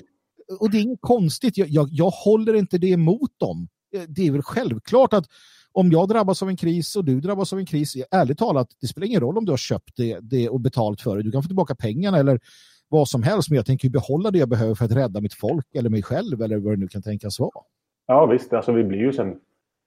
och 0.60 0.72
det 0.72 0.78
är 0.78 0.82
inget 0.82 1.02
konstigt, 1.02 1.58
jag, 1.58 1.68
jag, 1.70 1.88
jag 1.92 2.10
håller 2.10 2.54
inte 2.54 2.78
det 2.78 2.88
emot 2.88 3.40
dem. 3.40 3.68
Eh, 3.96 4.02
det 4.08 4.28
är 4.28 4.32
väl 4.32 4.42
självklart 4.42 5.14
att 5.14 5.26
om 5.72 5.92
jag 5.92 6.08
drabbas 6.08 6.44
av 6.44 6.50
en 6.50 6.58
kris 6.58 6.96
och 6.96 7.06
du 7.06 7.22
drabbas 7.22 7.54
av 7.54 7.60
en 7.60 7.66
kris, 7.66 7.96
eh, 7.96 8.04
ärligt 8.12 8.38
talat, 8.38 8.68
det 8.82 8.88
spelar 8.88 9.08
ingen 9.08 9.22
roll 9.22 9.38
om 9.38 9.46
du 9.46 9.52
har 9.52 9.58
köpt 9.58 9.98
det, 9.98 10.20
det 10.22 10.50
och 10.50 10.60
betalt 10.60 11.02
för 11.02 11.18
det. 11.18 11.24
Du 11.24 11.32
kan 11.32 11.44
få 11.44 11.48
tillbaka 11.48 11.76
pengarna 11.76 12.18
eller 12.18 12.40
vad 12.88 13.08
som 13.08 13.24
helst, 13.24 13.50
men 13.50 13.56
jag 13.56 13.66
tänker 13.66 13.90
behålla 13.90 14.32
det 14.32 14.40
jag 14.40 14.50
behöver 14.50 14.76
för 14.76 14.86
att 14.86 14.92
rädda 14.92 15.22
mitt 15.22 15.34
folk 15.34 15.76
eller 15.76 15.90
mig 15.90 16.04
själv 16.04 16.42
eller 16.42 16.58
vad 16.58 16.74
det 16.74 16.78
nu 16.78 16.88
kan 16.88 17.02
tänkas 17.02 17.40
vara. 17.40 17.64
Ja 18.08 18.26
visst, 18.26 18.54
alltså 18.54 18.72
vi 18.72 18.84
blir 18.84 19.00
ju 19.00 19.14
sen 19.14 19.32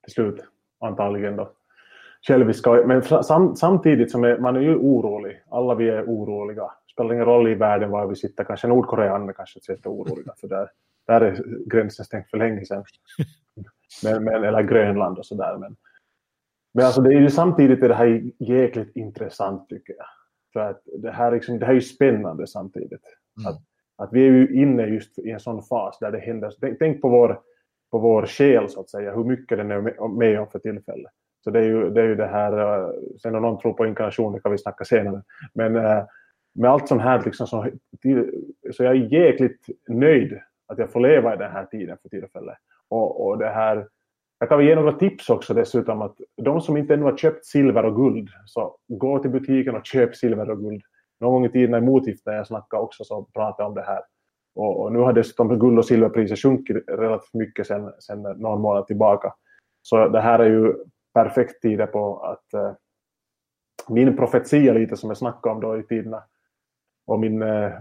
till 0.05 0.15
slut 0.15 0.45
antagligen 0.81 1.37
då 1.37 1.53
själviska. 2.29 2.73
Men 2.73 3.03
sam, 3.03 3.57
samtidigt 3.57 4.11
som 4.11 4.25
är, 4.25 4.39
man 4.39 4.57
är 4.57 4.61
ju 4.61 4.77
orolig, 4.77 5.43
alla 5.51 5.75
vi 5.75 5.89
är 5.89 6.05
oroliga 6.05 6.71
spelar 6.93 7.15
ingen 7.15 7.25
roll 7.25 7.49
i 7.49 7.55
världen 7.55 7.91
var 7.91 8.07
vi 8.07 8.17
sitter, 8.17 8.45
kanske 8.45 8.69
nordkoreanerna 8.69 9.33
kanske 9.33 9.61
sitter 9.61 9.91
oroliga 9.91 10.35
för 10.41 10.49
där, 10.49 10.71
där 11.07 11.21
är 11.21 11.45
gränsen 11.67 12.05
stängt 12.05 12.31
för 12.31 12.39
länge 12.39 12.65
sedan. 12.65 12.85
Men, 14.05 14.25
men, 14.25 14.45
eller 14.45 14.63
Grönland 14.63 15.19
och 15.19 15.27
sådär. 15.27 15.57
Men, 15.59 15.77
men 16.75 16.85
alltså 16.85 17.01
det 17.01 17.15
är 17.15 17.21
ju 17.21 17.31
samtidigt 17.31 17.83
är 17.83 17.89
det 17.89 17.95
här 17.95 18.23
jäkligt 18.39 18.97
intressant 18.97 19.69
tycker 19.69 19.95
jag. 19.97 20.07
För 20.53 20.61
att 20.61 20.83
det 20.99 21.11
här, 21.11 21.33
liksom, 21.33 21.59
det 21.59 21.67
här 21.67 21.73
är 21.73 21.75
ju 21.75 21.81
spännande 21.81 22.47
samtidigt. 22.47 23.03
Mm. 23.39 23.51
Att, 23.51 23.63
att 23.97 24.13
vi 24.13 24.27
är 24.27 24.33
ju 24.33 24.63
inne 24.63 24.87
just 24.87 25.19
i 25.19 25.31
en 25.31 25.41
sån 25.41 25.63
fas 25.63 25.99
där 25.99 26.13
det 26.13 26.19
händer. 26.19 26.53
Tänk, 26.61 26.79
tänk 26.79 27.03
på, 27.03 27.09
vår, 27.09 27.41
på 27.91 27.99
vår 27.99 28.27
själ 28.27 28.69
så 28.69 28.81
att 28.81 28.91
säga, 28.91 29.15
hur 29.15 29.25
mycket 29.25 29.59
den 29.59 29.71
är 29.71 30.09
med 30.19 30.41
om 30.41 30.47
för 30.49 30.59
tillfället. 30.59 31.13
Så 31.45 31.51
det 31.51 31.59
är 31.59 31.65
ju 31.65 31.91
det, 31.91 32.01
är 32.01 32.07
ju 32.07 32.15
det 32.15 32.27
här, 32.27 32.59
eh, 32.59 32.91
sen 33.23 33.35
om 33.35 33.43
någon 33.43 33.59
tror 33.59 33.73
på 33.73 33.87
inkarnation, 33.87 34.33
det 34.33 34.41
kan 34.41 34.53
vi 34.53 34.59
snacka 34.59 34.85
senare. 34.85 35.23
Men 35.55 35.77
eh, 35.77 36.05
med 36.55 36.71
allt 36.71 36.89
sånt 36.89 37.03
här 37.03 37.23
liksom, 37.25 37.47
så, 37.47 37.67
så 38.73 38.85
jag 38.85 38.97
är 38.97 39.13
jäkligt 39.13 39.67
nöjd 39.89 40.39
att 40.67 40.79
jag 40.79 40.91
får 40.91 41.01
leva 41.01 41.35
i 41.35 41.37
den 41.37 41.53
här 41.53 41.65
tiden 41.65 41.97
för 42.03 42.09
tillfället. 42.09 42.57
Och, 42.89 43.27
och 43.27 43.39
det 43.39 43.49
här, 43.49 43.89
jag 44.39 44.49
kan 44.49 44.67
ge 44.67 44.75
några 44.75 44.93
tips 44.93 45.31
också 45.31 45.55
dessutom 45.55 46.03
att 46.03 46.17
de 46.43 46.61
som 46.61 46.77
inte 46.77 46.95
ännu 46.95 47.05
har 47.05 47.17
köpt 47.17 47.47
silver 47.47 47.85
och 47.85 47.97
guld, 47.97 48.29
så 48.47 48.77
gå 48.89 49.19
till 49.19 49.31
butiken 49.31 49.77
och 49.77 49.87
köp 49.87 50.17
silver 50.17 50.51
och 50.51 50.59
guld. 50.59 50.83
Någon 51.21 51.33
gång 51.33 51.45
i 51.45 51.49
tiden 51.49 51.83
i 51.83 51.87
motgift 51.87 52.27
när 52.27 52.35
jag 52.35 52.47
snackade 52.47 52.83
också 52.83 53.05
så 53.05 53.23
pratade 53.25 53.63
jag 53.63 53.69
om 53.69 53.75
det 53.75 53.83
här. 53.83 54.01
Och, 54.55 54.81
och 54.81 54.93
nu 54.93 54.99
har 54.99 55.13
dessutom 55.13 55.59
guld 55.59 55.79
och 55.79 55.85
silverpriser 55.85 56.37
sjunkit 56.37 56.85
relativt 56.89 57.35
mycket 57.35 57.67
sedan, 57.67 57.93
sedan 57.99 58.23
någon 58.23 58.61
månad 58.61 58.87
tillbaka. 58.87 59.33
Så 59.83 60.09
det 60.09 60.21
här 60.21 60.39
är 60.39 60.51
ju 60.51 60.75
perfekt 61.15 61.63
tid 61.63 61.93
på 61.93 62.19
att 62.19 62.55
eh, 62.55 62.73
min 63.89 64.17
profetia 64.17 64.73
lite 64.73 64.97
som 64.97 65.11
jag 65.11 65.17
snackade 65.17 65.55
om 65.55 65.61
då 65.61 65.79
i 65.79 65.83
tiderna 65.83 66.23
och 67.07 67.21
min 67.21 67.43
eh, 67.43 67.73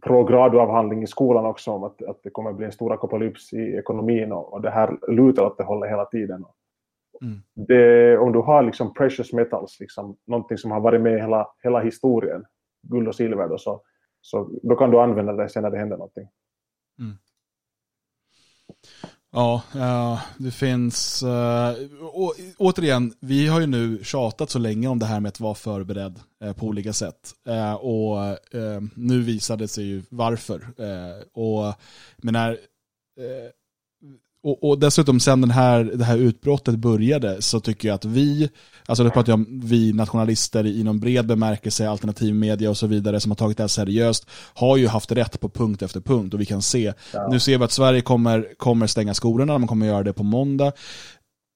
pro-gradu-avhandling 0.00 1.02
i 1.02 1.06
skolan 1.06 1.46
också 1.46 1.70
om 1.70 1.84
att, 1.84 2.02
att 2.02 2.22
det 2.22 2.30
kommer 2.30 2.52
bli 2.52 2.66
en 2.66 2.72
stor 2.72 2.92
apokalyps 2.92 3.52
i 3.52 3.76
ekonomin 3.76 4.32
och, 4.32 4.52
och 4.52 4.62
det 4.62 4.70
här 4.70 4.98
lutar 5.08 5.42
åt 5.42 5.58
det 5.58 5.64
hållet 5.64 5.90
hela 5.90 6.04
tiden. 6.04 6.44
Mm. 7.22 7.38
Det, 7.54 8.18
om 8.18 8.32
du 8.32 8.38
har 8.38 8.62
liksom 8.62 8.94
precious 8.94 9.32
metals, 9.32 9.80
liksom, 9.80 10.16
någonting 10.24 10.58
som 10.58 10.70
har 10.70 10.80
varit 10.80 11.00
med 11.00 11.20
hela, 11.20 11.48
hela 11.62 11.80
historien, 11.80 12.44
guld 12.82 13.08
och 13.08 13.14
silver, 13.14 13.48
då, 13.48 13.58
så, 13.58 13.82
så 14.20 14.50
då 14.62 14.76
kan 14.76 14.90
du 14.90 15.00
använda 15.00 15.32
det 15.32 15.48
sen 15.48 15.62
när 15.62 15.70
det 15.70 15.78
händer 15.78 15.96
någonting. 15.96 16.28
Mm. 16.98 17.16
Ja, 19.36 19.62
det 20.36 20.50
finns... 20.50 21.22
Uh, 21.22 21.72
återigen, 22.58 23.14
vi 23.20 23.46
har 23.46 23.60
ju 23.60 23.66
nu 23.66 24.04
tjatat 24.04 24.50
så 24.50 24.58
länge 24.58 24.88
om 24.88 24.98
det 24.98 25.06
här 25.06 25.20
med 25.20 25.28
att 25.28 25.40
vara 25.40 25.54
förberedd 25.54 26.20
eh, 26.44 26.52
på 26.52 26.66
olika 26.66 26.92
sätt. 26.92 27.34
Eh, 27.48 27.74
och 27.74 28.38
nu 28.94 29.22
visade 29.22 29.64
det 29.64 29.68
sig 29.68 29.84
ju 29.84 30.02
varför. 30.10 30.66
och 31.32 31.74
menar, 32.16 32.58
och, 34.46 34.64
och, 34.64 34.78
dessutom 34.78 35.20
sen 35.20 35.40
den 35.40 35.50
här, 35.50 35.84
det 35.84 36.04
här 36.04 36.16
utbrottet 36.16 36.74
började 36.74 37.42
så 37.42 37.60
tycker 37.60 37.88
jag 37.88 37.94
att 37.94 38.04
vi, 38.04 38.50
alltså 38.86 39.04
det 39.04 39.10
pratar 39.10 39.32
jag 39.32 39.38
om 39.38 39.60
vi 39.64 39.92
nationalister 39.92 40.66
i 40.66 40.84
någon 40.84 41.00
bred 41.00 41.26
bemärkelse, 41.26 41.88
alternativ 41.88 42.34
media 42.34 42.70
och 42.70 42.76
så 42.76 42.86
vidare 42.86 43.20
som 43.20 43.30
har 43.30 43.36
tagit 43.36 43.56
det 43.56 43.62
här 43.62 43.68
seriöst, 43.68 44.26
har 44.54 44.76
ju 44.76 44.88
haft 44.88 45.12
rätt 45.12 45.40
på 45.40 45.48
punkt 45.48 45.82
efter 45.82 46.00
punkt 46.00 46.34
och 46.34 46.40
vi 46.40 46.46
kan 46.46 46.62
se, 46.62 46.92
ja. 47.12 47.28
nu 47.30 47.40
ser 47.40 47.58
vi 47.58 47.64
att 47.64 47.72
Sverige 47.72 48.00
kommer, 48.00 48.48
kommer 48.56 48.86
stänga 48.86 49.14
skolorna, 49.14 49.58
man 49.58 49.68
kommer 49.68 49.86
göra 49.86 50.02
det 50.02 50.12
på 50.12 50.22
måndag. 50.22 50.72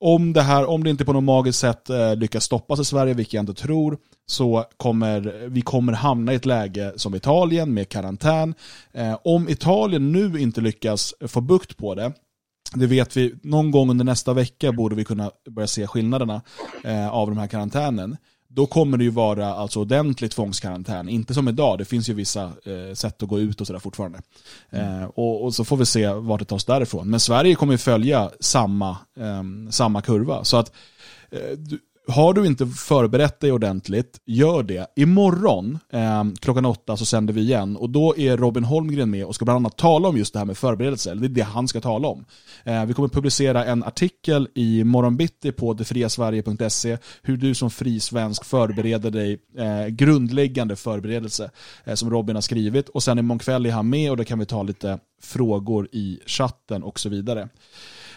Om 0.01 0.33
det 0.33 0.43
här, 0.43 0.67
om 0.67 0.85
det 0.85 0.91
inte 0.91 1.05
på 1.05 1.13
något 1.13 1.25
magiskt 1.25 1.59
sätt 1.59 1.91
eh, 1.91 2.17
lyckas 2.17 2.45
stoppas 2.45 2.81
i 2.81 2.85
Sverige, 2.85 3.15
vilket 3.15 3.35
jag 3.35 3.43
inte 3.43 3.55
tror, 3.55 3.99
så 4.27 4.65
kommer 4.77 5.49
vi 5.49 5.63
kommer 5.63 5.93
hamna 5.93 6.33
i 6.33 6.37
ett 6.37 6.47
läge 6.47 6.93
som 6.97 7.15
Italien 7.15 7.75
med 7.75 7.89
karantän. 7.89 8.55
Eh, 8.93 9.19
om 9.25 9.49
Italien 9.49 10.13
nu 10.13 10.41
inte 10.41 10.61
lyckas 10.61 11.15
få 11.29 11.41
bukt 11.41 11.77
på 11.77 11.95
det, 11.95 12.13
det 12.75 12.87
vet 12.87 13.17
vi, 13.17 13.35
någon 13.43 13.71
gång 13.71 13.91
under 13.91 14.05
nästa 14.05 14.33
vecka 14.33 14.73
borde 14.73 14.97
vi 14.97 15.05
kunna 15.05 15.31
börja 15.51 15.67
se 15.67 15.87
skillnaderna 15.87 16.43
eh, 16.85 17.09
av 17.09 17.29
den 17.29 17.39
här 17.39 17.47
karantänen. 17.47 18.17
Då 18.49 18.67
kommer 18.67 18.99
det 18.99 19.05
ju 19.05 19.11
vara 19.11 19.55
alltså 19.55 19.81
ordentlig 19.81 20.31
tvångskarantän, 20.31 21.09
inte 21.09 21.35
som 21.35 21.49
idag, 21.49 21.79
det 21.79 21.85
finns 21.85 22.09
ju 22.09 22.15
vissa 22.15 22.43
eh, 22.45 22.95
sätt 22.95 23.23
att 23.23 23.29
gå 23.29 23.41
ut 23.41 23.61
och 23.61 23.67
sådär 23.67 23.81
fortfarande. 23.81 24.23
Eh, 24.71 25.05
och, 25.05 25.45
och, 25.45 25.55
så 25.55 25.65
får 25.65 25.77
vi 25.77 25.87
se 25.87 26.09
vart 26.09 26.39
det 26.39 26.45
tas 26.45 26.65
därifrån. 26.65 27.11
Men 27.11 27.21
Sverige 27.21 27.55
kommer 27.55 27.73
ju 27.73 27.79
följa 27.79 28.31
samma, 28.41 28.91
eh, 29.17 29.71
samma 29.71 30.03
kurva. 30.03 30.45
Så 30.45 30.57
att 30.57 30.73
eh, 31.31 31.59
har 32.09 32.35
du 32.35 32.47
inte 32.47 32.67
förberett 32.67 33.41
dig 33.41 33.53
ordentligt, 33.53 34.21
gör 34.27 34.63
det. 34.63 34.87
Imorgon 34.97 35.79
eh, 35.93 36.25
klockan 36.41 36.65
åtta 36.65 36.97
så 36.97 37.07
sänder 37.07 37.35
vi 37.35 37.41
igen 37.41 37.77
och 37.77 37.91
då 37.91 38.17
är 38.17 38.37
Robin 38.37 38.65
Holmgren 38.65 39.11
med 39.11 39.25
och 39.25 39.35
ska 39.35 39.45
bland 39.45 39.57
annat 39.57 39.79
tala 39.79 40.09
om 40.09 40.17
just 40.17 40.33
det 40.33 40.39
här 40.39 40.47
med 40.47 40.59
förberedelse. 40.59 41.15
Det 41.15 41.27
är 41.27 41.29
det 41.29 41.43
han 41.43 41.69
ska 41.69 41.81
tala 41.81 42.09
om. 42.09 42.25
Eh, 42.65 42.85
vi 42.85 42.95
kommer 42.95 43.09
publicera 43.09 43.65
en 43.65 43.85
artikel 43.85 44.49
i 44.55 44.85
morgonbitti 44.85 45.53
på 45.53 45.73
detfriasverige.se 45.73 46.99
hur 47.23 47.37
du 47.37 47.55
som 47.55 47.71
fri 47.71 48.01
svensk 48.01 48.45
förbereder 48.45 49.11
dig, 49.11 49.39
eh, 49.59 49.87
grundläggande 49.87 50.77
förberedelse 50.77 51.51
eh, 51.85 51.95
som 51.95 52.11
Robin 52.11 52.37
har 52.37 52.43
skrivit 52.43 52.89
och 52.89 53.03
sen 53.03 53.19
imorgon 53.19 53.39
kväll 53.39 53.67
är 53.67 53.71
han 53.71 53.91
med 53.91 54.11
och 54.11 54.17
då 54.17 54.25
kan 54.25 54.39
vi 54.39 54.47
ta 54.47 54.63
lite 54.63 54.99
frågor 55.23 55.89
i 55.93 56.21
chatten 56.27 56.83
och 56.83 57.01
så 57.01 57.09
vidare. 57.09 57.49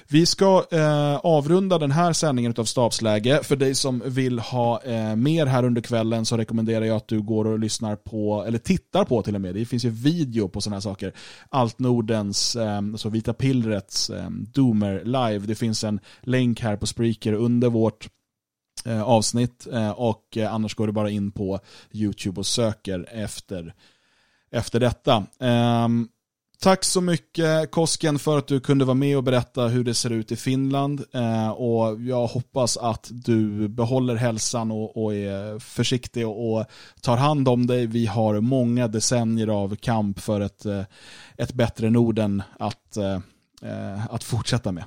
Vi 0.07 0.25
ska 0.25 0.65
eh, 0.71 1.15
avrunda 1.15 1.77
den 1.77 1.91
här 1.91 2.13
sändningen 2.13 2.53
av 2.57 2.65
Stabsläge. 2.65 3.39
För 3.43 3.55
dig 3.55 3.75
som 3.75 4.03
vill 4.05 4.39
ha 4.39 4.81
eh, 4.83 5.15
mer 5.15 5.45
här 5.45 5.63
under 5.63 5.81
kvällen 5.81 6.25
så 6.25 6.37
rekommenderar 6.37 6.85
jag 6.85 6.97
att 6.97 7.07
du 7.07 7.21
går 7.21 7.47
och 7.47 7.59
lyssnar 7.59 7.95
på, 7.95 8.43
eller 8.47 8.57
tittar 8.57 9.05
på 9.05 9.21
till 9.21 9.35
och 9.35 9.41
med, 9.41 9.55
det 9.55 9.65
finns 9.65 9.85
ju 9.85 9.89
video 9.89 10.47
på 10.47 10.61
sådana 10.61 10.75
här 10.75 10.81
saker. 10.81 11.13
Allt 11.49 11.79
Nordens, 11.79 12.55
eh, 12.55 12.77
alltså 12.77 13.09
Vita 13.09 13.33
Pillrets 13.33 14.09
eh, 14.09 14.29
Doomer 14.29 15.01
live. 15.05 15.45
Det 15.47 15.55
finns 15.55 15.83
en 15.83 15.99
länk 16.21 16.61
här 16.61 16.75
på 16.75 16.87
Spreaker 16.87 17.33
under 17.33 17.69
vårt 17.69 18.09
eh, 18.85 19.03
avsnitt 19.03 19.67
eh, 19.73 19.89
och 19.89 20.37
eh, 20.37 20.53
annars 20.53 20.75
går 20.75 20.87
du 20.87 20.93
bara 20.93 21.09
in 21.09 21.31
på 21.31 21.59
YouTube 21.91 22.39
och 22.39 22.45
söker 22.45 23.07
efter, 23.11 23.73
efter 24.51 24.79
detta. 24.79 25.25
Um, 25.39 26.09
Tack 26.63 26.83
så 26.83 27.01
mycket 27.01 27.71
Kosken 27.71 28.19
för 28.19 28.37
att 28.37 28.47
du 28.47 28.59
kunde 28.59 28.85
vara 28.85 28.95
med 28.95 29.17
och 29.17 29.23
berätta 29.23 29.67
hur 29.67 29.83
det 29.83 29.93
ser 29.93 30.09
ut 30.09 30.31
i 30.31 30.35
Finland. 30.35 31.03
Eh, 31.13 31.49
och 31.51 32.01
Jag 32.01 32.27
hoppas 32.27 32.77
att 32.77 33.09
du 33.11 33.67
behåller 33.67 34.15
hälsan 34.15 34.71
och, 34.71 35.03
och 35.03 35.13
är 35.13 35.59
försiktig 35.59 36.27
och, 36.27 36.53
och, 36.53 36.65
tar 37.01 37.17
hand 37.17 37.47
om 37.47 37.67
dig. 37.67 37.87
Vi 37.87 38.05
har 38.05 38.39
många 38.41 38.87
decennier 38.87 39.47
av 39.47 39.75
kamp 39.75 40.19
för 40.19 40.41
ett, 40.41 40.65
eh, 40.65 40.81
ett 41.37 41.53
bättre 41.53 41.89
Norden 41.89 42.43
att, 42.59 42.97
eh, 42.97 44.13
att 44.13 44.23
fortsätta 44.23 44.71
med. 44.71 44.83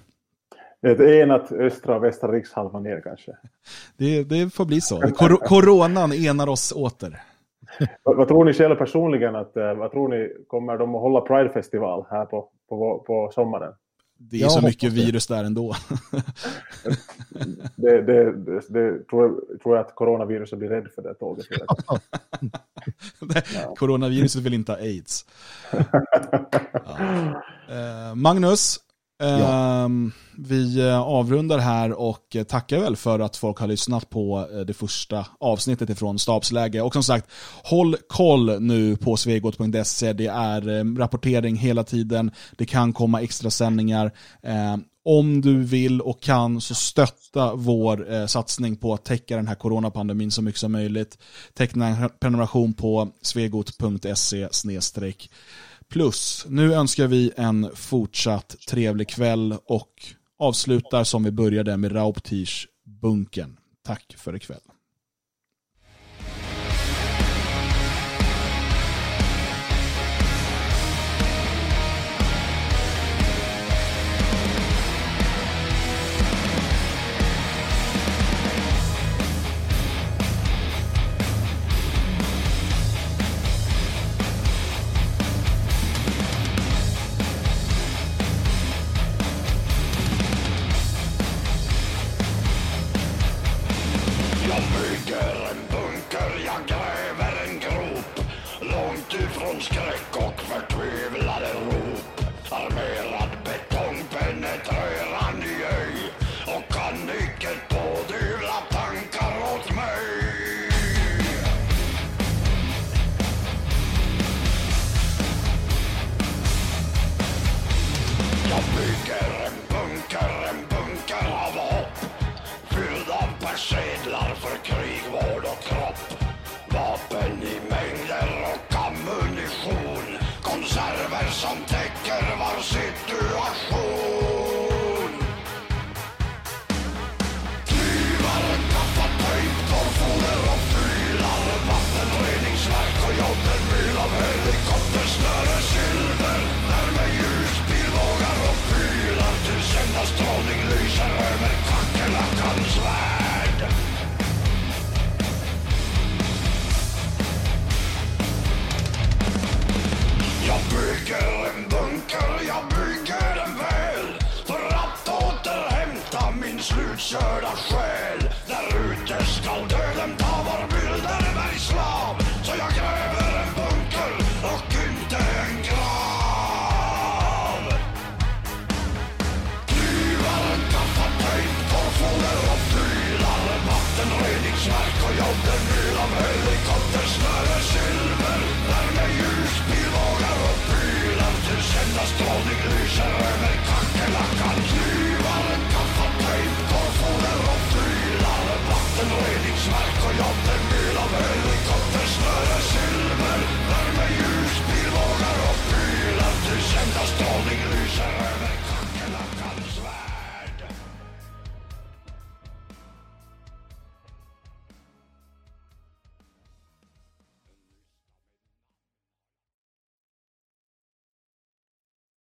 Ett 0.87 1.01
enat 1.01 1.53
östra 1.53 1.97
och 1.97 2.05
västra 2.05 2.33
rikshalvan 2.33 2.83
ner 2.83 3.01
kanske. 3.05 3.33
Det, 3.97 4.25
det 4.25 4.55
får 4.55 4.65
bli 4.65 4.81
så. 4.81 5.01
Kor 5.01 5.47
coronan 5.47 6.13
enar 6.13 6.47
oss 6.47 6.73
åter. 6.73 7.23
Vad, 8.03 8.17
vad, 8.17 8.29
tror 8.29 8.45
ni 8.45 8.53
själva 8.53 8.77
personligen? 8.77 9.37
Att, 9.37 9.57
eh, 9.57 9.75
vad 9.75 9.91
tror 9.91 10.09
ni, 10.09 10.33
kommer 10.47 10.79
de 10.79 10.95
att 10.95 11.01
hålla 11.01 11.21
Pride-festival 11.21 12.05
här 12.11 12.25
på, 12.25 12.49
på, 12.69 13.05
på 13.07 13.31
sommaren? 13.35 13.73
Det 14.19 14.37
är 14.37 14.41
jag 14.41 14.53
så 14.53 14.63
mycket 14.63 14.93
virus 14.93 15.27
där 15.27 15.45
ändå. 15.45 15.75
det, 17.77 18.03
det, 18.03 18.33
det, 18.33 18.61
det, 18.69 19.09
tror, 19.09 19.23
jag, 19.23 19.61
tror 19.63 19.77
jag 19.77 19.87
att 19.87 19.95
coronaviruset 19.95 20.59
blir 20.59 20.69
rädd 20.69 20.89
för 20.95 21.03
det 21.03 21.15
tåget. 21.15 21.47
ja. 23.55 23.75
Coronaviruset 23.77 24.43
vill 24.43 24.55
inte 24.55 24.73
ha 24.73 24.79
aids. 24.79 25.27
Ja. 26.87 27.43
Eh, 27.69 28.15
Magnus, 28.15 28.79
Ja. 29.19 29.85
Ehm, 29.85 30.13
vi 30.39 30.81
eh, 30.81 31.01
avrundar 31.01 31.59
här 31.59 31.93
och 31.93 32.37
eh, 32.37 32.45
tackar 32.45 32.79
väl 32.79 32.97
för 32.97 33.21
att 33.21 33.37
folk 33.37 33.59
har 33.59 33.67
lyssnat 33.67 34.11
på 34.11 34.49
eh, 34.53 34.61
det 34.61 34.75
första 34.75 35.27
avsnittet 35.41 35.91
ifrån 35.91 36.19
stabsläge. 36.19 36.81
Och 36.83 36.93
som 36.93 37.03
sagt, 37.03 37.31
håll 37.65 37.97
koll 38.09 38.63
nu 38.63 38.97
på 38.97 39.17
svegot.se. 39.17 40.13
Det 40.13 40.27
är 40.27 40.69
ehm, 40.69 40.99
rapportering 40.99 41.57
hela 41.57 41.85
tiden. 41.85 42.31
Det 42.59 42.67
kan 42.67 42.93
komma 42.93 43.23
extra 43.23 43.51
sändningar. 43.51 44.13
Ehm, 44.43 44.85
om 45.05 45.41
du 45.41 45.65
vill 45.65 46.01
och 46.01 46.23
kan 46.23 46.61
så 46.61 46.75
stötta 46.75 47.55
vår 47.55 48.27
satsning 48.27 48.77
på 48.77 48.95
att 48.95 49.05
täcka 49.05 49.37
den 49.37 49.49
här 49.49 49.55
coronapandemin 49.55 50.31
så 50.31 50.43
mycket 50.43 50.61
som 50.61 50.73
möjligt. 50.73 51.19
Teckna 51.55 51.87
en 51.87 52.11
prenumeration 52.21 52.75
på 52.75 53.09
svegot.se 53.23 54.49
plus. 55.91 56.47
Nu 56.49 56.75
önskar 56.75 57.07
vi 57.07 57.33
en 57.37 57.71
fortsatt 57.75 58.57
trevlig 58.69 59.09
kväll 59.09 59.55
och 59.67 59.93
avslutar 60.39 61.05
som 61.05 61.25
vi 61.25 61.31
började 61.31 61.77
med 61.77 61.95
Rauptisch 61.95 62.69
bunken. 62.85 63.57
Tack 63.85 64.15
för 64.19 64.37
ikväll. 64.37 64.61